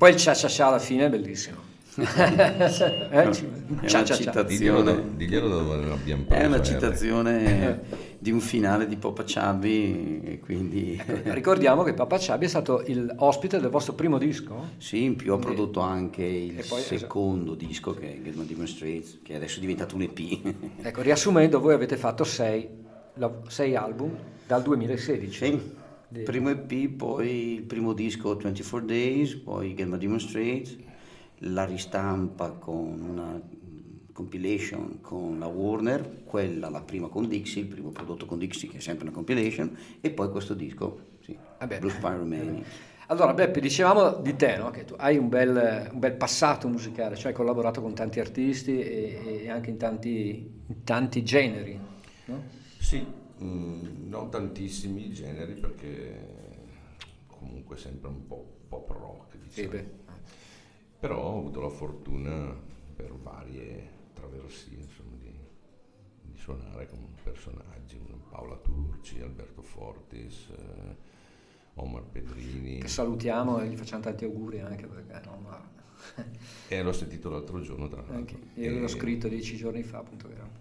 Poi 0.00 0.12
il 0.12 0.16
cia 0.16 0.32
cia 0.32 0.48
cia 0.48 0.68
alla 0.68 0.78
fine 0.78 1.04
è 1.04 1.10
bellissimo. 1.10 1.58
eh? 2.00 3.28
Ci- 3.34 3.48
È 3.82 3.86
cia 3.86 3.98
una 3.98 4.06
cia 4.06 4.14
cia. 4.14 4.14
citazione. 4.14 5.14
Diglielo 5.14 5.46
dove 5.46 5.84
l'abbiamo 5.84 6.22
preso. 6.22 6.42
È 6.42 6.46
una 6.46 6.62
citazione 6.62 7.80
di 8.18 8.30
un 8.30 8.40
finale 8.40 8.86
di 8.86 8.96
Chubby, 8.98 10.22
e 10.24 10.40
quindi 10.40 10.98
Ricordiamo 11.24 11.82
che 11.82 11.92
Papa 11.92 12.18
Ciabi 12.18 12.46
è 12.46 12.48
stato 12.48 12.82
il 12.86 13.12
ospite 13.18 13.60
del 13.60 13.68
vostro 13.68 13.92
primo 13.92 14.16
disco. 14.16 14.68
sì, 14.78 15.02
in 15.02 15.16
più 15.16 15.34
ho 15.34 15.38
prodotto 15.38 15.80
anche 15.80 16.24
il 16.24 16.64
poi, 16.66 16.80
esatto. 16.80 16.96
secondo 16.96 17.54
disco 17.54 17.92
che 17.92 18.14
è 18.14 18.22
Get 18.22 18.36
Demon 18.36 18.66
Straits, 18.66 19.18
che 19.22 19.34
adesso 19.34 19.58
è 19.58 19.60
diventato 19.60 19.96
un 19.96 20.00
EP. 20.00 20.54
Ecco, 20.80 21.02
riassumendo, 21.02 21.60
voi 21.60 21.74
avete 21.74 21.98
fatto 21.98 22.24
sei, 22.24 22.66
sei 23.48 23.76
album 23.76 24.16
dal 24.46 24.62
2016. 24.62 25.44
Sì, 25.44 25.78
il 26.12 26.22
primo 26.22 26.50
EP, 26.50 26.88
poi 26.88 27.54
il 27.54 27.62
primo 27.62 27.92
disco 27.92 28.36
24 28.36 28.86
Days, 28.86 29.34
poi 29.36 29.74
Get 29.74 29.86
My 29.86 29.98
Demon 29.98 30.20
Straits, 30.20 30.76
la 31.38 31.64
ristampa 31.64 32.50
con 32.50 33.00
una 33.00 33.40
compilation 34.12 35.00
con 35.00 35.38
la 35.38 35.46
Warner, 35.46 36.24
quella 36.24 36.68
la 36.68 36.82
prima 36.82 37.08
con 37.08 37.26
Dixie, 37.28 37.62
il 37.62 37.68
primo 37.68 37.90
prodotto 37.90 38.26
con 38.26 38.38
Dixie 38.38 38.68
che 38.68 38.78
è 38.78 38.80
sempre 38.80 39.04
una 39.04 39.14
compilation, 39.14 39.76
e 40.00 40.10
poi 40.10 40.30
questo 40.30 40.54
disco, 40.54 40.98
sì, 41.20 41.36
Vabbè. 41.58 41.78
Blue 41.78 41.90
Spy 41.90 42.10
Remaining. 42.10 42.64
Allora, 43.06 43.34
Beppe, 43.34 43.60
dicevamo 43.60 44.20
di 44.20 44.36
te, 44.36 44.56
no? 44.56 44.70
che 44.70 44.84
tu 44.84 44.94
hai 44.96 45.16
un 45.16 45.28
bel, 45.28 45.88
un 45.92 45.98
bel 45.98 46.12
passato 46.12 46.68
musicale, 46.68 47.16
cioè 47.16 47.28
hai 47.28 47.36
collaborato 47.36 47.80
con 47.80 47.92
tanti 47.92 48.20
artisti 48.20 48.80
e, 48.80 49.42
e 49.42 49.50
anche 49.50 49.70
in 49.70 49.78
tanti, 49.78 50.48
in 50.66 50.84
tanti 50.84 51.24
generi. 51.24 51.78
no? 52.26 52.42
Sì, 52.78 53.04
mm, 53.42 54.08
non 54.08 54.30
tantissimi 54.30 55.10
generi 55.12 55.54
perché 55.54 56.38
comunque 57.26 57.76
sempre 57.76 58.08
un 58.08 58.26
po' 58.26 58.58
pop 58.68 58.90
rock, 58.90 59.32
Sì, 59.48 59.62
diciamo. 59.62 59.68
beh. 59.70 59.88
Però 61.00 61.18
ho 61.22 61.38
avuto 61.38 61.60
la 61.60 61.70
fortuna 61.70 62.54
per 62.94 63.12
varie 63.14 63.88
traversie 64.12 64.76
insomma, 64.78 65.16
di, 65.16 65.32
di 66.22 66.36
suonare 66.36 66.86
con 66.88 67.08
personaggi, 67.22 67.98
Paola 68.28 68.56
Turci, 68.56 69.20
Alberto 69.20 69.62
Fortis, 69.62 70.48
eh, 70.50 70.96
Omar 71.74 72.04
Pedrini. 72.04 72.80
Che 72.80 72.88
salutiamo 72.88 73.60
e 73.60 73.68
gli 73.68 73.76
facciamo 73.76 74.02
tanti 74.02 74.24
auguri 74.24 74.60
anche 74.60 74.86
perché 74.86 75.20
no, 75.24 75.38
ma- 75.38 75.68
E 76.68 76.82
l'ho 76.82 76.92
sentito 76.92 77.30
l'altro 77.30 77.60
giorno 77.62 77.88
tra 77.88 77.96
l'altro. 78.02 78.14
anche 78.16 78.36
io 78.60 78.78
l'ho 78.78 78.84
E- 78.84 78.88
scritto 78.88 79.28
dieci 79.28 79.56
giorni 79.56 79.82
fa 79.82 79.98
appunto 79.98 80.28
che 80.28 80.34
era- 80.34 80.59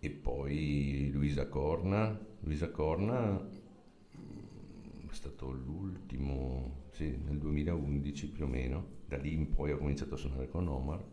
E 0.00 0.10
poi 0.10 1.10
Luisa 1.12 1.48
Corna. 1.48 2.26
Luisa 2.40 2.70
Corna 2.70 3.32
mm, 3.32 5.08
è 5.08 5.12
stato 5.12 5.50
l'ultimo, 5.50 6.84
sì, 6.90 7.16
nel 7.24 7.38
2011 7.38 8.28
più 8.28 8.44
o 8.44 8.48
meno. 8.48 8.96
Da 9.06 9.16
lì 9.16 9.32
in 9.32 9.48
poi 9.48 9.72
ho 9.72 9.78
cominciato 9.78 10.14
a 10.14 10.18
suonare 10.18 10.48
con 10.48 10.68
Omar. 10.68 11.04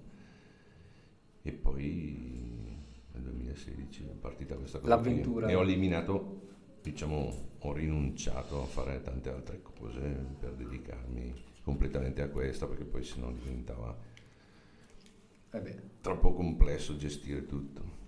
E 1.42 1.52
poi 1.52 2.78
nel 3.14 3.22
2016 3.24 4.04
è 4.04 4.16
partita 4.16 4.56
questa 4.56 4.80
cosa. 4.80 4.96
L'avventura. 4.96 5.48
E 5.48 5.56
ho 5.56 5.62
eliminato, 5.62 6.42
diciamo, 6.82 7.54
ho 7.60 7.74
rinunciato 7.74 8.62
a 8.62 8.66
fare 8.66 9.02
tante 9.02 9.30
altre 9.30 9.62
cose 9.62 10.00
per 10.40 10.54
dedicarmi 10.54 11.34
completamente 11.64 12.22
a 12.22 12.30
questa 12.30 12.68
perché 12.68 12.84
poi 12.84 13.04
sennò 13.04 13.32
diventava 13.32 13.98
Vabbè. 15.50 15.82
troppo 16.00 16.34
complesso 16.34 16.96
gestire 16.96 17.48
tutto. 17.48 18.04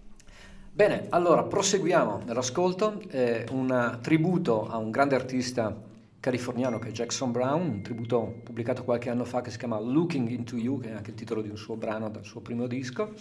Bene, 0.77 1.07
allora 1.09 1.41
proseguiamo 1.41 2.21
nell'ascolto, 2.23 3.01
eh, 3.09 3.47
un 3.49 3.97
tributo 3.99 4.69
a 4.69 4.77
un 4.77 4.91
grande 4.91 5.15
artista 5.15 5.75
californiano 6.19 6.77
che 6.77 6.89
è 6.89 6.91
Jackson 6.91 7.31
Brown, 7.31 7.67
un 7.67 7.81
tributo 7.81 8.41
pubblicato 8.43 8.83
qualche 8.83 9.09
anno 9.09 9.25
fa 9.25 9.41
che 9.41 9.49
si 9.49 9.57
chiama 9.57 9.79
Looking 9.79 10.29
Into 10.29 10.55
You, 10.55 10.79
che 10.79 10.89
è 10.89 10.91
anche 10.91 11.09
il 11.09 11.15
titolo 11.15 11.41
di 11.41 11.49
un 11.49 11.57
suo 11.57 11.77
brano 11.77 12.11
dal 12.11 12.23
suo 12.23 12.41
primo 12.41 12.67
disco. 12.67 13.13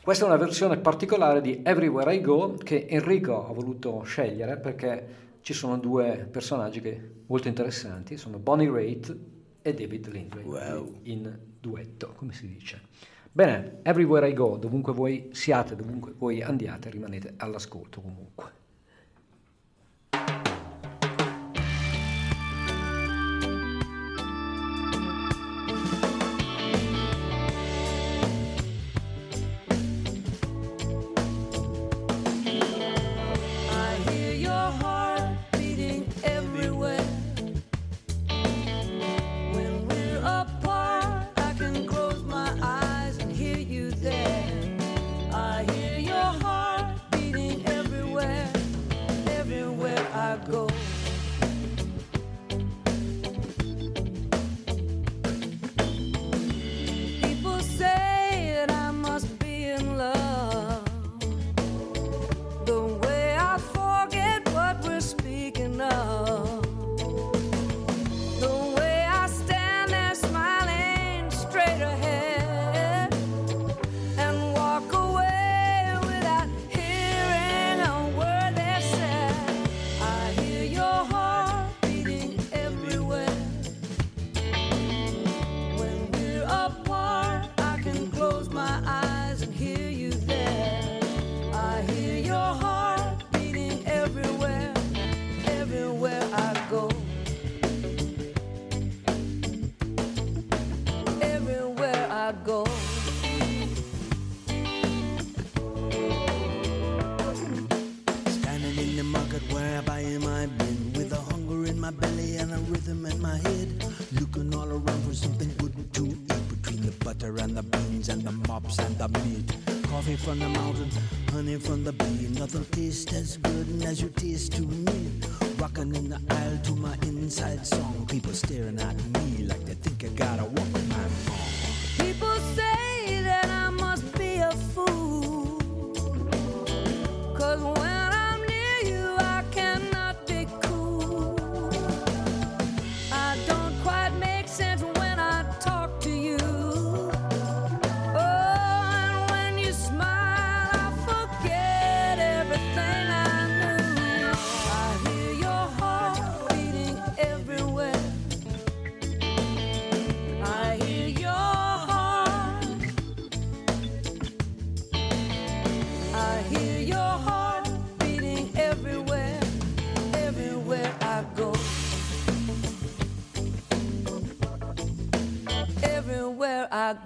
Questa 0.00 0.24
è 0.24 0.28
una 0.28 0.36
versione 0.36 0.76
particolare 0.76 1.40
di 1.40 1.60
Everywhere 1.64 2.14
I 2.14 2.20
Go 2.20 2.54
che 2.54 2.86
Enrico 2.88 3.48
ha 3.48 3.52
voluto 3.52 4.02
scegliere 4.04 4.56
perché 4.58 5.06
ci 5.40 5.54
sono 5.54 5.78
due 5.78 6.28
personaggi 6.30 6.80
molto 7.26 7.48
interessanti, 7.48 8.16
sono 8.16 8.38
Bonnie 8.38 8.70
Raitt 8.70 9.16
e 9.60 9.74
David 9.74 10.06
Lindley 10.06 10.44
wow. 10.44 11.00
in 11.02 11.36
duetto, 11.58 12.12
come 12.14 12.32
si 12.32 12.46
dice. 12.46 13.10
Bene, 13.34 13.78
Everywhere 13.82 14.28
I 14.28 14.34
Go, 14.34 14.58
dovunque 14.58 14.92
voi 14.92 15.30
siate, 15.32 15.74
dovunque 15.74 16.12
voi 16.12 16.42
andiate, 16.42 16.90
rimanete 16.90 17.32
all'ascolto 17.38 18.02
comunque. 18.02 18.61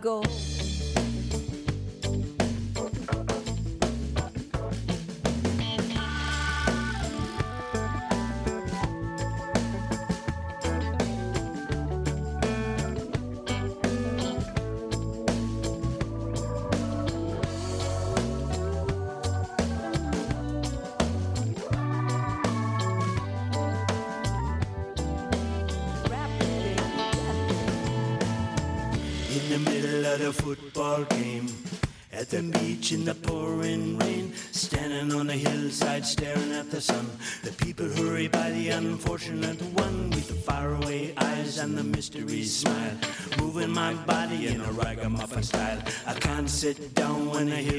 Go. 0.00 0.45
At 32.26 32.42
the 32.42 32.58
beach 32.58 32.90
in 32.90 33.04
the 33.04 33.14
pouring 33.14 33.98
rain, 33.98 34.32
standing 34.50 35.14
on 35.16 35.28
the 35.28 35.34
hillside 35.34 36.04
staring 36.04 36.50
at 36.50 36.68
the 36.72 36.80
sun. 36.80 37.06
The 37.44 37.52
people 37.52 37.88
hurry 37.88 38.26
by 38.26 38.50
the 38.50 38.70
unfortunate 38.70 39.62
one 39.78 40.10
with 40.10 40.26
the 40.26 40.34
faraway 40.34 41.14
eyes 41.18 41.58
and 41.58 41.78
the 41.78 41.84
mystery 41.84 42.42
smile. 42.42 42.98
Moving 43.38 43.70
my 43.70 43.94
body 44.10 44.48
in 44.48 44.60
a 44.60 44.72
ragamuffin 44.72 45.44
style. 45.44 45.80
I 46.04 46.14
can't 46.14 46.50
sit 46.50 46.94
down 46.94 47.30
when 47.30 47.52
I 47.52 47.62
hear 47.62 47.75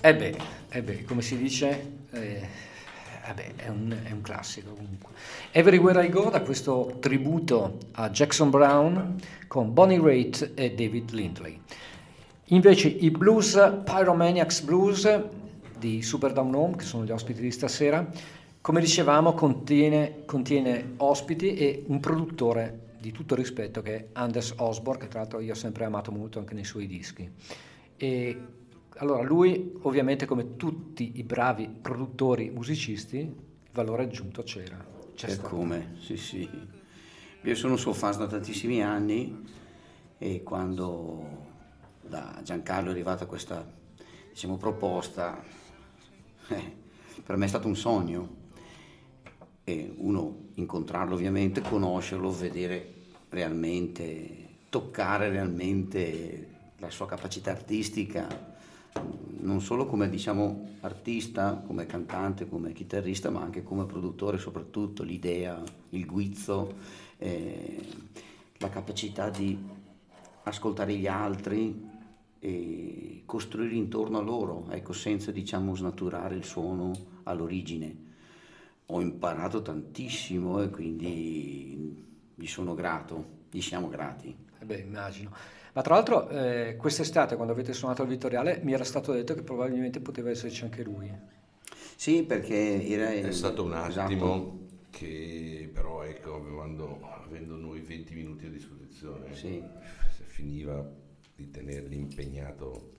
Eh 0.00 0.36
eh 0.68 1.04
come 1.04 1.22
si 1.22 1.38
dice, 1.38 2.04
eh, 2.12 2.20
eh 2.20 3.56
è, 3.56 3.68
un, 3.68 3.96
è, 4.04 4.12
un, 4.12 4.20
classico 4.20 4.74
comunque. 4.74 5.10
Everywhere 5.52 6.04
I 6.04 6.10
Go 6.10 6.28
da 6.28 6.42
questo 6.42 6.98
tributo 7.00 7.78
a 7.92 8.10
Jackson 8.10 8.50
Brown 8.50 9.16
con 9.48 9.72
Bonnie 9.72 9.98
Raitt 9.98 10.52
e 10.54 10.74
David 10.74 11.10
Lindley. 11.10 11.60
Invece 12.50 12.88
i 12.88 13.10
blues, 13.10 13.54
Pyromaniacs 13.84 14.60
Blues 14.60 15.20
di 15.78 16.02
Super 16.02 16.32
Down 16.32 16.54
Home, 16.54 16.76
che 16.76 16.84
sono 16.84 17.04
gli 17.04 17.10
ospiti 17.10 17.40
di 17.40 17.50
stasera, 17.50 18.06
come 18.60 18.80
dicevamo 18.80 19.32
contiene, 19.32 20.24
contiene 20.26 20.92
ospiti 20.98 21.54
e 21.54 21.84
un 21.86 22.00
produttore 22.00 22.80
di 23.00 23.12
tutto 23.12 23.34
rispetto 23.34 23.80
che 23.80 23.94
è 23.94 24.06
Anders 24.12 24.54
Osborne, 24.58 25.00
che 25.00 25.08
tra 25.08 25.20
l'altro 25.20 25.40
io 25.40 25.52
ho 25.52 25.56
sempre 25.56 25.84
amato 25.84 26.12
molto 26.12 26.38
anche 26.38 26.54
nei 26.54 26.64
suoi 26.64 26.86
dischi. 26.86 27.28
E 27.96 28.40
allora 28.96 29.22
lui 29.22 29.74
ovviamente 29.82 30.26
come 30.26 30.56
tutti 30.56 31.12
i 31.16 31.22
bravi 31.22 31.68
produttori 31.68 32.50
musicisti 32.50 33.18
il 33.18 33.34
valore 33.72 34.04
aggiunto 34.04 34.42
c'era. 34.42 34.84
C'è 35.14 35.30
e 35.30 35.40
come, 35.40 35.96
sì 35.98 36.16
sì. 36.16 36.48
Io 37.42 37.54
sono 37.54 37.74
un 37.74 37.78
suo 37.78 37.92
fan 37.92 38.16
da 38.18 38.26
tantissimi 38.26 38.82
anni 38.82 39.44
e 40.18 40.42
quando 40.42 41.44
da 42.02 42.40
Giancarlo 42.42 42.88
è 42.88 42.92
arrivata 42.92 43.26
questa 43.26 43.64
diciamo, 44.30 44.56
proposta, 44.56 45.42
eh, 46.48 46.72
per 47.22 47.36
me 47.36 47.44
è 47.44 47.48
stato 47.48 47.68
un 47.68 47.76
sogno. 47.76 48.44
E 49.64 49.94
uno 49.96 50.48
incontrarlo 50.54 51.14
ovviamente, 51.14 51.60
conoscerlo, 51.60 52.30
vedere 52.30 52.94
realmente, 53.28 54.48
toccare 54.68 55.28
realmente 55.28 56.48
la 56.78 56.90
sua 56.90 57.06
capacità 57.06 57.50
artistica, 57.50 58.55
non 59.40 59.60
solo 59.60 59.86
come 59.86 60.08
diciamo 60.08 60.76
artista, 60.80 61.62
come 61.66 61.86
cantante, 61.86 62.48
come 62.48 62.72
chitarrista, 62.72 63.30
ma 63.30 63.40
anche 63.40 63.62
come 63.62 63.86
produttore 63.86 64.38
soprattutto, 64.38 65.02
l'idea, 65.02 65.62
il 65.90 66.06
guizzo, 66.06 66.74
eh, 67.18 67.86
la 68.58 68.68
capacità 68.68 69.30
di 69.30 69.58
ascoltare 70.44 70.94
gli 70.94 71.06
altri 71.06 71.94
e 72.38 73.22
costruire 73.24 73.74
intorno 73.74 74.18
a 74.18 74.22
loro, 74.22 74.66
ecco, 74.70 74.92
senza 74.92 75.30
diciamo 75.30 75.74
snaturare 75.74 76.34
il 76.34 76.44
suono 76.44 76.92
all'origine. 77.24 78.04
Ho 78.86 79.00
imparato 79.00 79.62
tantissimo 79.62 80.62
e 80.62 80.70
quindi 80.70 82.04
gli 82.34 82.46
sono 82.46 82.74
grato, 82.74 83.24
gli 83.50 83.60
siamo 83.60 83.88
grati. 83.88 84.34
Eh 84.60 84.64
beh, 84.64 84.78
immagino. 84.78 85.30
Ma 85.76 85.82
tra 85.82 85.94
l'altro 85.94 86.26
eh, 86.30 86.74
quest'estate 86.78 87.34
quando 87.34 87.52
avete 87.52 87.74
suonato 87.74 88.00
al 88.00 88.08
Vittoriale 88.08 88.60
mi 88.62 88.72
era 88.72 88.82
stato 88.82 89.12
detto 89.12 89.34
che 89.34 89.42
probabilmente 89.42 90.00
poteva 90.00 90.30
esserci 90.30 90.64
anche 90.64 90.82
lui. 90.82 91.12
Sì, 91.96 92.22
perché 92.22 92.82
era... 92.88 93.10
È 93.10 93.30
stato 93.30 93.62
un 93.62 93.74
attimo 93.74 93.98
esatto. 93.98 94.58
che 94.88 95.70
però 95.70 96.02
ecco, 96.02 96.36
avendo, 96.36 97.00
avendo 97.02 97.56
noi 97.56 97.80
20 97.80 98.14
minuti 98.14 98.46
a 98.46 98.48
disposizione, 98.48 99.34
sì. 99.34 99.62
finiva 100.24 100.82
di 101.34 101.50
tenerli 101.50 101.94
impegnato 101.94 102.94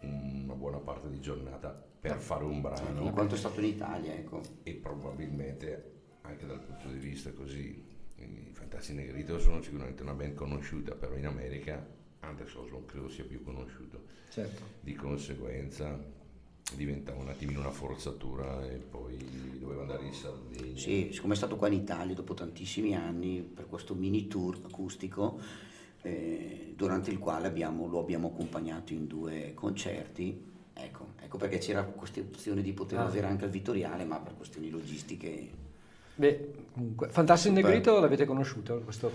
una 0.00 0.54
buona 0.54 0.78
parte 0.78 1.08
di 1.08 1.20
giornata 1.20 1.68
per 2.00 2.18
fare 2.18 2.42
un 2.42 2.60
brano. 2.62 3.02
In 3.04 3.12
quanto 3.12 3.36
è 3.36 3.38
stato 3.38 3.60
in 3.60 3.66
Italia, 3.66 4.12
ecco. 4.12 4.40
E 4.64 4.72
probabilmente 4.72 5.92
anche 6.22 6.46
dal 6.46 6.58
punto 6.58 6.88
di 6.88 6.98
vista 6.98 7.30
così 7.30 7.94
i 8.18 8.50
Fantassi 8.52 8.94
Negrito 8.94 9.38
sono 9.38 9.62
sicuramente 9.62 10.02
una 10.02 10.14
band 10.14 10.34
conosciuta, 10.34 10.94
però 10.94 11.14
in 11.16 11.26
America 11.26 11.84
Anders 12.20 12.54
Osborne 12.54 12.86
credo 12.86 13.08
sia 13.08 13.24
più 13.24 13.42
conosciuto. 13.42 14.04
Certo. 14.30 14.62
Di 14.80 14.94
conseguenza 14.94 16.14
diventava 16.74 17.20
un 17.20 17.28
attimino 17.28 17.60
una 17.60 17.70
forzatura 17.70 18.66
e 18.66 18.76
poi 18.76 19.16
doveva 19.58 19.82
andare 19.82 20.04
in 20.06 20.12
Sardegna. 20.12 20.76
Sì, 20.76 21.10
siccome 21.12 21.34
è 21.34 21.36
stato 21.36 21.56
qua 21.56 21.68
in 21.68 21.74
Italia 21.74 22.14
dopo 22.14 22.34
tantissimi 22.34 22.94
anni 22.94 23.40
per 23.40 23.66
questo 23.66 23.94
mini 23.94 24.26
tour 24.26 24.58
acustico, 24.64 25.40
eh, 26.02 26.72
durante 26.74 27.10
il 27.10 27.18
quale 27.18 27.46
abbiamo, 27.46 27.86
lo 27.86 28.00
abbiamo 28.00 28.28
accompagnato 28.28 28.92
in 28.92 29.06
due 29.06 29.52
concerti. 29.54 30.54
Ecco, 30.72 31.12
ecco 31.20 31.38
perché 31.38 31.58
c'era 31.58 31.84
questa 31.84 32.20
opzione 32.20 32.62
di 32.62 32.72
poter 32.72 32.98
ah. 32.98 33.06
avere 33.06 33.26
anche 33.26 33.44
il 33.44 33.50
Vittoriale, 33.50 34.04
ma 34.04 34.18
per 34.18 34.36
questioni 34.36 34.68
logistiche 34.68 35.64
Beh, 36.16 36.52
comunque, 36.72 37.08
Fantastico 37.08 37.54
Negrito 37.54 38.00
l'avete 38.00 38.24
conosciuto? 38.24 38.80
Questo... 38.80 39.10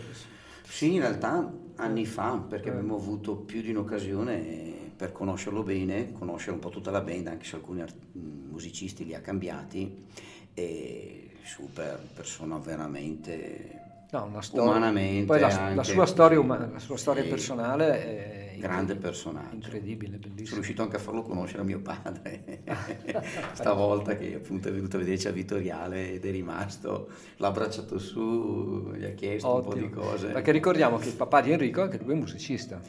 Sì, 0.63 0.93
in 0.93 1.01
realtà 1.01 1.51
anni 1.75 2.05
fa, 2.05 2.37
perché 2.47 2.69
eh. 2.69 2.71
abbiamo 2.71 2.95
avuto 2.95 3.35
più 3.35 3.61
di 3.61 3.71
un'occasione 3.71 4.89
per 4.95 5.11
conoscerlo 5.11 5.63
bene, 5.63 6.13
conoscere 6.13 6.53
un 6.53 6.59
po' 6.59 6.69
tutta 6.69 6.91
la 6.91 7.01
band, 7.01 7.27
anche 7.27 7.45
se 7.45 7.55
alcuni 7.55 7.81
art- 7.81 7.95
musicisti 8.13 9.03
li 9.03 9.15
ha 9.15 9.19
cambiati, 9.19 10.05
e 10.53 11.31
super 11.43 11.99
persona 12.13 12.57
veramente 12.57 13.79
No, 14.11 14.25
una 14.25 14.41
storia. 14.41 14.69
Umanamente. 14.69 15.25
Poi 15.25 15.39
la, 15.39 15.73
la, 15.73 15.83
sua 15.83 16.05
storia, 16.05 16.37
umana, 16.37 16.69
la 16.69 16.79
sua 16.79 16.97
storia 16.97 17.23
personale 17.23 18.03
è 18.03 18.40
grande 18.59 18.95
personaggio. 18.95 19.55
Incredibile, 19.55 20.17
bellissimo. 20.17 20.45
Sono 20.45 20.55
riuscito 20.55 20.81
anche 20.81 20.95
a 20.95 20.99
farlo 20.99 21.21
conoscere 21.21 21.61
a 21.61 21.65
mio 21.65 21.79
padre. 21.79 22.63
Stavolta 23.53 24.15
che 24.15 24.35
appunto 24.35 24.67
è 24.67 24.71
venuto 24.71 24.97
a 24.97 24.99
vederci 24.99 25.27
a 25.27 25.31
Vittoriale 25.31 26.13
ed 26.13 26.25
è 26.25 26.31
rimasto, 26.31 27.09
l'ha 27.37 27.47
abbracciato 27.47 27.99
su, 27.99 28.91
gli 28.95 29.05
ha 29.05 29.11
chiesto 29.11 29.47
Ottimo. 29.47 29.73
un 29.73 29.79
po' 29.79 29.87
di 29.87 30.07
cose. 30.07 30.27
Perché 30.27 30.51
ricordiamo 30.51 30.97
che 30.97 31.09
il 31.09 31.15
papà 31.15 31.41
di 31.41 31.51
Enrico, 31.51 31.81
anche 31.81 31.99
lui 32.03 32.13
è 32.13 32.17
musicista. 32.17 32.79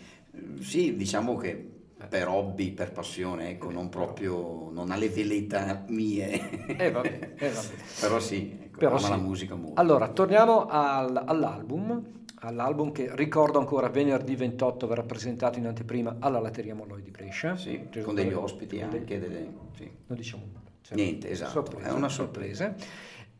Sì, 0.60 0.96
diciamo 0.96 1.36
che 1.36 1.80
per 2.08 2.28
hobby, 2.28 2.72
per 2.72 2.92
passione, 2.92 3.50
ecco, 3.50 3.70
non 3.70 3.88
proprio, 3.88 4.70
non 4.70 4.90
ha 4.90 4.96
le 4.96 5.08
velleità 5.08 5.84
mie. 5.88 6.66
Eh 6.76 6.90
vabbè, 6.90 7.34
eh 7.36 7.48
vabbè. 7.50 7.74
Però 8.00 8.18
sì, 8.18 8.58
ecco, 8.60 8.78
Però 8.78 8.96
ama 8.96 9.04
sì. 9.04 9.10
la 9.10 9.16
musica 9.16 9.54
molto. 9.54 9.80
Allora, 9.80 10.08
torniamo 10.08 10.66
al, 10.66 11.22
all'album, 11.26 12.21
all'album 12.44 12.92
che 12.92 13.14
ricordo 13.14 13.58
ancora 13.58 13.88
venerdì 13.88 14.34
28 14.34 14.86
verrà 14.86 15.02
presentato 15.02 15.58
in 15.58 15.66
anteprima 15.66 16.16
alla 16.18 16.40
Latteria 16.40 16.74
Molloy 16.74 17.02
di 17.02 17.10
Brescia. 17.10 17.56
Sì, 17.56 17.88
con 18.02 18.14
degli 18.14 18.32
ospiti 18.32 18.78
con 18.78 18.90
anche. 18.92 19.18
Delle, 19.18 19.52
sì. 19.76 19.90
Non 20.06 20.16
diciamo 20.16 20.60
cioè, 20.82 20.96
Niente, 20.96 21.30
esatto, 21.30 21.50
sorpresa, 21.50 21.88
è 21.88 21.92
una 21.92 22.08
sorpresa. 22.08 22.74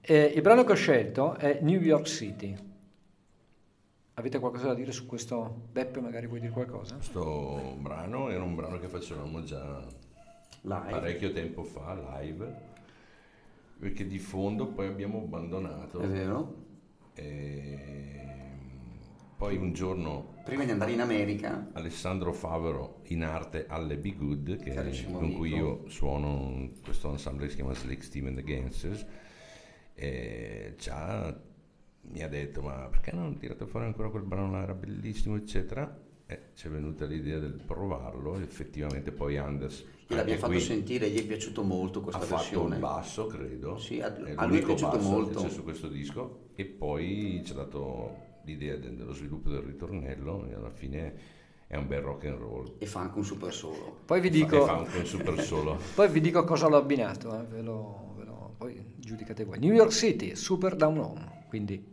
Eh, 0.01 0.33
il 0.35 0.41
brano 0.43 0.65
che 0.65 0.73
ho 0.73 0.77
scelto 0.77 1.35
è 1.35 1.59
New 1.63 1.81
York 1.81 2.07
City. 2.07 2.57
Avete 4.15 4.39
qualcosa 4.39 4.67
da 4.67 4.75
dire 4.75 4.93
su 4.93 5.07
questo? 5.07 5.63
Beppe, 5.73 6.01
magari 6.01 6.27
vuoi 6.27 6.41
dire 6.41 6.53
qualcosa? 6.53 6.97
Questo 6.97 7.77
brano 7.79 8.31
era 8.31 8.43
un 8.43 8.55
brano 8.55 8.79
che 8.79 8.89
facevamo 8.89 9.43
già 9.43 9.85
live. 10.61 10.91
parecchio 10.91 11.33
tempo 11.33 11.65
fa, 11.65 12.21
live, 12.21 12.55
perché 13.79 14.07
di 14.07 14.19
fondo 14.19 14.67
poi 14.67 14.87
abbiamo 14.87 15.19
abbandonato. 15.19 15.99
È 15.99 16.07
vero? 16.07 16.55
E 17.15 18.22
poi 19.43 19.57
un 19.57 19.73
giorno... 19.73 20.35
Prima 20.45 20.65
di 20.65 20.71
andare 20.71 20.93
in 20.93 21.01
America... 21.01 21.71
Alessandro 21.73 22.33
Favero 22.33 23.01
in 23.07 23.25
arte 23.25 23.67
alle 23.67 23.97
Be 23.97 24.15
Good, 24.15 24.63
che 24.63 24.73
è, 24.73 25.11
con 25.11 25.33
cui 25.33 25.53
io 25.53 25.83
suono 25.89 26.71
questo 26.81 27.11
ensemble 27.11 27.47
che 27.47 27.51
si 27.51 27.57
chiama 27.57 27.75
Slick 27.75 28.05
Steam 28.05 28.27
and 28.27 28.37
the 28.37 28.45
Gangsters, 28.45 29.05
e 29.95 30.75
già 30.79 31.37
mi 32.03 32.23
ha 32.23 32.29
detto 32.29 32.63
ma 32.63 32.87
perché 32.89 33.11
non 33.11 33.37
tirate 33.37 33.67
fuori 33.67 33.87
ancora 33.87 34.11
quel 34.11 34.23
brano 34.23 34.63
era 34.63 34.75
bellissimo 34.75 35.35
eccetera. 35.35 35.93
E 36.25 36.39
ci 36.55 36.69
è 36.69 36.71
venuta 36.71 37.05
l'idea 37.05 37.41
del 37.41 37.61
provarlo. 37.67 38.39
Effettivamente 38.39 39.11
poi 39.11 39.39
Anders 39.39 39.85
l'abbiamo 40.07 40.39
fatto 40.39 40.59
sentire 40.61 41.11
gli 41.11 41.19
è 41.19 41.27
piaciuto 41.27 41.65
molto 41.65 42.01
questa 42.01 42.23
ha 42.23 42.27
versione. 42.27 42.47
ha 42.47 42.61
fatto 42.61 42.75
il 42.75 42.81
basso 42.81 43.27
credo. 43.27 43.77
Sì, 43.79 44.01
a, 44.01 44.15
a 44.37 44.47
lui 44.47 44.59
è 44.59 44.63
piaciuto 44.63 44.99
molto 45.01 45.41
che 45.41 45.49
c'è 45.49 45.53
su 45.53 45.65
questo 45.65 45.89
disco. 45.89 46.51
E 46.55 46.65
poi 46.65 47.43
ci 47.45 47.51
ha 47.51 47.57
dato 47.57 48.31
l'idea 48.45 48.77
dello 48.77 49.13
sviluppo 49.13 49.51
del 49.51 49.61
ritornello 49.61 50.47
e 50.49 50.55
alla 50.55 50.71
fine 50.71 51.41
è 51.67 51.77
un 51.77 51.87
bel 51.87 52.01
rock 52.01 52.27
and 52.27 52.39
roll. 52.39 52.75
E 52.79 52.87
fa 52.87 53.01
anche 53.01 53.19
un 53.19 53.25
super 53.25 53.53
solo. 53.53 54.01
Poi 54.05 54.21
vi 54.21 54.31
dico, 54.31 54.65
fa 54.65 54.79
anche 54.79 54.99
un 54.99 55.07
super 55.07 55.41
solo. 55.41 55.79
Poi 55.95 56.09
vi 56.11 56.21
dico 56.21 56.45
cosa 56.45 56.69
l'ho 56.69 56.77
abbinato 56.77 57.41
eh, 57.41 57.45
ve 57.45 57.63
lo, 57.63 58.15
ve 58.17 58.25
lo, 58.25 58.55
poi 58.59 58.95
giudicate 58.97 59.45
voi. 59.45 59.59
New 59.59 59.73
York 59.73 59.91
City 59.91 60.35
Super 60.37 60.77
Down 60.77 60.99
Home 60.99 61.41
quindi 61.49 61.92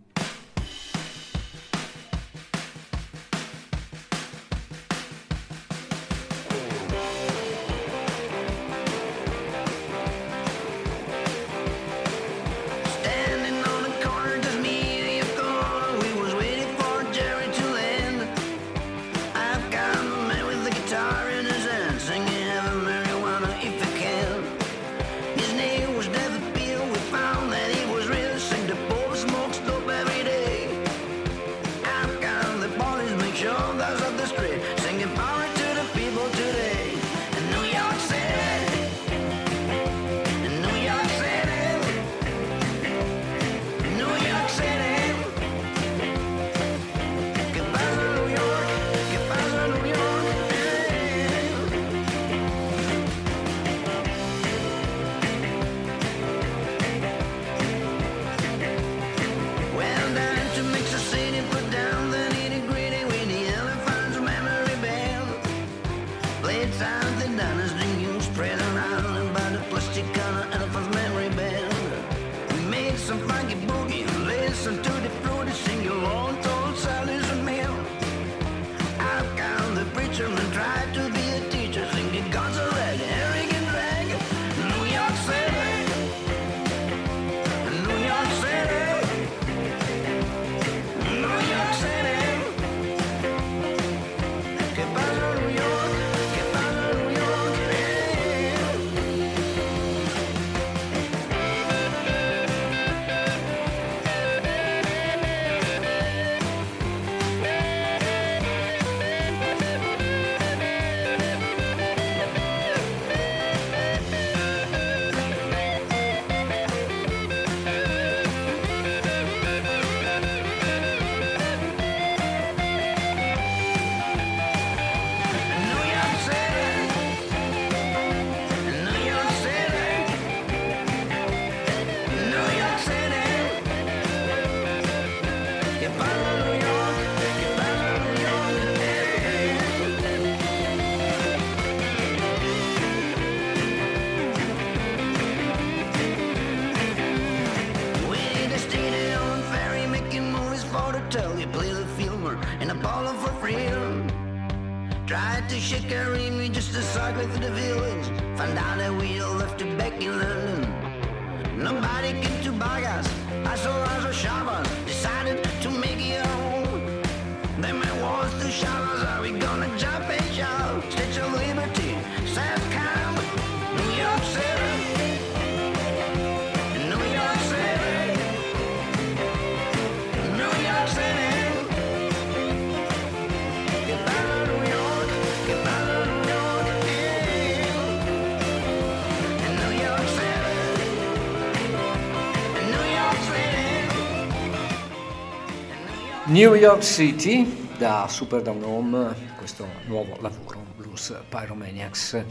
New 196.30 196.54
York 196.54 196.84
City 196.84 197.68
da 197.78 198.06
Super 198.08 198.42
Down 198.44 198.62
Home, 198.64 199.16
questo 199.38 199.66
nuovo 199.88 200.16
lavoro, 200.22 200.64
Blues 200.78 201.14
Pyromaniacs. 201.28 202.24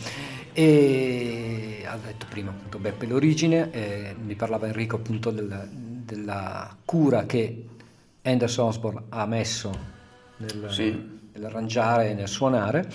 E 0.52 1.82
ha 1.84 1.96
detto 1.96 2.26
prima 2.28 2.50
appunto 2.50 2.78
Beppe 2.78 3.06
l'origine, 3.06 3.70
eh, 3.72 4.14
mi 4.20 4.34
parlava 4.36 4.66
Enrico 4.66 4.96
appunto 4.96 5.30
del- 5.30 5.68
della 5.72 6.76
cura 6.84 7.26
che 7.26 7.64
Anderson 8.22 8.66
Osborne 8.68 9.02
ha 9.08 9.26
messo 9.26 9.76
nel, 10.36 10.66
Sì. 10.70 11.18
nell'arrangiare 11.32 12.10
e 12.10 12.14
nel 12.14 12.28
suonare. 12.28 12.88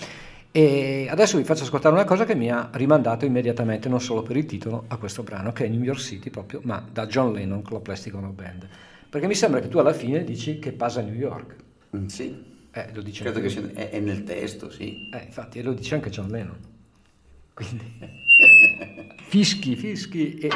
E 0.50 1.06
adesso 1.10 1.36
vi 1.36 1.44
faccio 1.44 1.64
ascoltare 1.64 1.94
una 1.94 2.04
cosa 2.04 2.24
che 2.24 2.34
mi 2.34 2.50
ha 2.50 2.70
rimandato 2.72 3.26
immediatamente, 3.26 3.88
non 3.90 4.00
solo 4.00 4.22
per 4.22 4.36
il 4.38 4.46
titolo, 4.46 4.84
a 4.88 4.96
questo 4.96 5.22
brano, 5.22 5.52
che 5.52 5.66
è 5.66 5.68
New 5.68 5.82
York 5.82 5.98
City 6.00 6.30
proprio, 6.30 6.60
ma 6.62 6.82
da 6.90 7.06
John 7.06 7.32
Lennon 7.32 7.60
con 7.62 7.74
la 7.74 7.80
Plastic 7.80 8.14
Ono 8.14 8.30
Band. 8.30 8.66
Perché 9.14 9.28
mi 9.28 9.36
sembra 9.36 9.60
che 9.60 9.68
tu 9.68 9.78
alla 9.78 9.92
fine 9.92 10.24
dici 10.24 10.58
che 10.58 10.72
pasa 10.72 10.98
a 10.98 11.04
New 11.04 11.14
York. 11.14 11.54
Mm, 11.96 12.06
Sì, 12.06 12.36
Eh, 12.72 12.90
lo 12.92 13.00
dice 13.00 13.22
credo 13.22 13.38
che 13.40 13.48
sia, 13.48 13.62
è, 13.72 13.90
è 13.90 14.00
nel 14.00 14.24
testo, 14.24 14.68
sì. 14.68 15.08
Eh, 15.08 15.22
infatti, 15.26 15.60
e 15.60 15.62
lo 15.62 15.72
dice 15.72 15.94
anche 15.94 16.10
John 16.10 16.28
Lennon. 16.30 16.58
Quindi, 17.54 17.96
fischi, 19.28 19.76
fischi 19.76 20.34
e... 20.38 20.48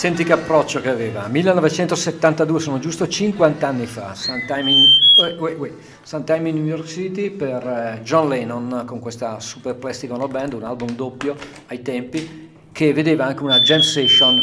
Senti 0.00 0.24
che 0.24 0.32
approccio 0.32 0.80
che 0.80 0.88
aveva. 0.88 1.28
1972, 1.28 2.58
sono 2.58 2.78
giusto 2.78 3.06
50 3.06 3.68
anni 3.68 3.84
fa, 3.84 4.14
Sometime 4.14 4.70
in, 4.70 4.86
wait, 5.18 5.38
wait, 5.38 5.58
wait. 5.58 5.74
Sometime 6.00 6.48
in 6.48 6.54
New 6.54 6.64
York 6.64 6.86
City 6.86 7.28
per 7.28 7.62
eh, 7.66 8.00
John 8.02 8.30
Lennon 8.30 8.84
con 8.86 8.98
questa 8.98 9.38
Super 9.40 9.74
Plastic 9.74 10.10
Ono 10.12 10.26
Band, 10.26 10.54
un 10.54 10.62
album 10.62 10.92
doppio 10.92 11.36
ai 11.66 11.82
tempi, 11.82 12.48
che 12.72 12.94
vedeva 12.94 13.26
anche 13.26 13.42
una 13.42 13.58
jam 13.58 13.80
session, 13.80 14.40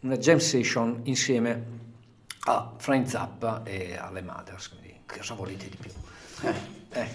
una 0.00 0.16
jam 0.16 0.38
session 0.38 1.00
insieme 1.02 1.64
a 2.46 2.72
Frank 2.78 3.10
Zappa 3.10 3.64
e 3.64 3.98
alle 3.98 4.22
Mothers, 4.22 4.70
quindi 4.70 4.94
cosa 5.06 5.34
volete 5.34 5.68
di 5.68 5.76
più? 5.76 5.90
Eh. 6.92 7.08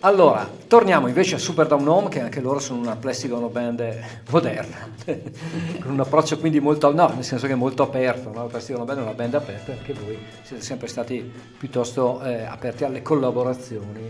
Allora, 0.00 0.46
torniamo 0.66 1.08
invece 1.08 1.36
a 1.36 1.38
Super 1.38 1.66
Down 1.66 1.88
Home, 1.88 2.08
che 2.10 2.20
anche 2.20 2.40
loro 2.40 2.58
sono 2.58 2.78
una 2.78 2.94
Plastic 2.94 3.30
band 3.30 4.04
moderna, 4.30 4.76
con 5.80 5.92
un 5.92 6.00
approccio 6.00 6.38
quindi 6.38 6.60
molto, 6.60 6.92
no, 6.92 7.08
nel 7.14 7.24
senso 7.24 7.46
che 7.46 7.52
è 7.52 7.56
molto 7.56 7.82
aperto, 7.82 8.30
no? 8.30 8.42
la 8.42 8.48
Plastic 8.48 8.76
band 8.76 8.98
è 8.98 9.02
una 9.02 9.12
band 9.12 9.34
aperta, 9.34 9.72
anche 9.72 9.94
voi 9.94 10.18
siete 10.42 10.62
sempre 10.62 10.88
stati 10.88 11.32
piuttosto 11.56 12.22
eh, 12.22 12.44
aperti 12.44 12.84
alle 12.84 13.00
collaborazioni, 13.00 14.00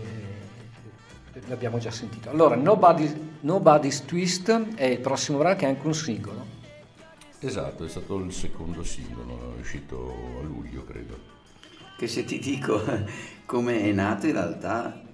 eh, 1.33 1.41
l'abbiamo 1.47 1.77
già 1.77 1.91
sentito. 1.91 2.29
Allora, 2.29 2.55
Nobody's, 2.55 3.15
Nobody's 3.41 4.03
Twist 4.03 4.75
è 4.75 4.85
il 4.85 4.99
prossimo 4.99 5.37
brano 5.37 5.55
che 5.55 5.65
è 5.65 5.69
anche 5.69 5.87
un 5.87 5.93
singolo. 5.93 6.45
Esatto, 7.39 7.85
è 7.85 7.89
stato 7.89 8.17
il 8.17 8.33
secondo 8.33 8.83
singolo, 8.83 9.55
è 9.55 9.59
uscito 9.61 10.13
a 10.41 10.43
luglio 10.43 10.83
credo. 10.83 11.17
Che 11.97 12.07
se 12.07 12.25
ti 12.25 12.39
dico 12.39 12.81
come 13.45 13.81
è 13.81 13.91
nato 13.93 14.25
in 14.25 14.33
realtà 14.33 15.04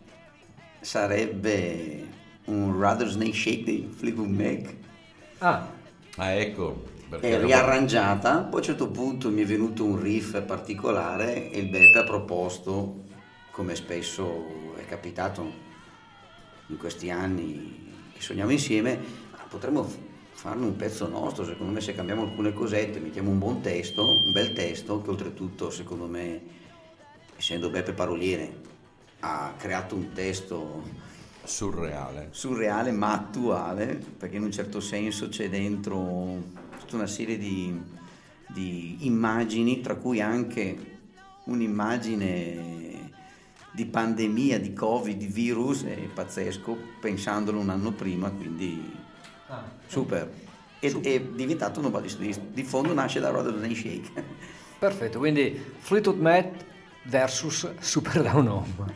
sarebbe 0.82 2.08
un 2.46 2.78
Rather 2.80 3.08
Snake 3.08 3.34
Shake 3.34 3.64
di 3.64 3.90
Fleetwood 3.96 4.30
Mac. 4.30 4.76
Ah, 5.40 5.80
Ah, 6.18 6.32
ecco. 6.32 6.84
È 7.10 7.40
riarrangiata, 7.40 8.40
poi 8.40 8.54
a 8.54 8.58
un 8.58 8.64
certo 8.64 8.90
punto 8.90 9.30
mi 9.30 9.42
è 9.42 9.46
venuto 9.46 9.84
un 9.86 10.02
riff 10.02 10.42
particolare 10.44 11.50
e 11.52 11.60
il 11.60 11.70
Beppe 11.70 12.00
ha 12.00 12.04
proposto, 12.04 13.04
come 13.52 13.76
spesso 13.76 14.74
è 14.78 14.86
capitato 14.86 15.52
in 16.68 16.78
questi 16.78 17.10
anni 17.10 17.92
che 18.14 18.22
sogniamo 18.22 18.52
insieme, 18.52 18.98
"Ma 19.32 19.40
potremmo 19.50 19.90
farne 20.32 20.66
un 20.66 20.76
pezzo 20.78 21.08
nostro, 21.08 21.44
secondo 21.46 21.74
me 21.74 21.82
se 21.82 21.94
cambiamo 21.94 22.24
alcune 22.24 22.54
cosette, 22.54 23.00
mettiamo 23.00 23.30
un 23.30 23.40
buon 23.40 23.62
testo, 23.62 24.08
un 24.10 24.32
bel 24.32 24.54
testo, 24.54 25.02
che 25.02 25.10
oltretutto 25.10 25.70
secondo 25.70 26.08
me, 26.08 26.42
essendo 27.38 27.70
Beppe 27.70 27.92
paroliere, 27.94 28.61
ha 29.22 29.54
creato 29.58 29.96
un 29.96 30.12
testo 30.14 30.84
surreale. 31.44 32.30
surreale 32.32 32.92
ma 32.92 33.14
attuale, 33.14 34.00
perché 34.18 34.38
in 34.38 34.44
un 34.44 34.52
certo 34.52 34.80
senso 34.80 35.30
c'è 35.30 35.50
dentro 35.50 36.42
tutta 36.80 36.96
una 36.96 37.08
serie 37.08 37.38
di, 37.38 37.80
di 38.48 38.98
immagini, 39.02 39.82
tra 39.82 39.96
cui 39.96 40.22
anche 40.22 41.00
un'immagine 41.46 43.10
di 43.72 43.86
pandemia, 43.86 44.60
di 44.60 44.74
covid, 44.74 45.18
di 45.18 45.28
virus, 45.28 45.84
è 45.84 45.96
pazzesco, 46.14 46.78
pensandolo 47.00 47.60
un 47.60 47.70
anno 47.70 47.92
prima, 47.92 48.30
quindi 48.30 49.00
super. 49.88 50.30
Ed 50.80 51.06
è 51.06 51.22
diventato 51.22 51.80
Nobody's 51.80 52.16
Twist. 52.16 52.42
Di 52.52 52.64
fondo 52.64 52.94
nasce 52.94 53.20
da 53.20 53.30
Rather 53.30 53.54
Than 53.54 53.74
Shake. 53.76 54.12
perfetto, 54.80 55.20
quindi 55.20 55.60
Fleetwood 55.78 56.20
Mac 56.20 56.70
versus 57.06 57.68
Super 57.82 58.24
Down 58.24 58.48
Home. 58.48 58.92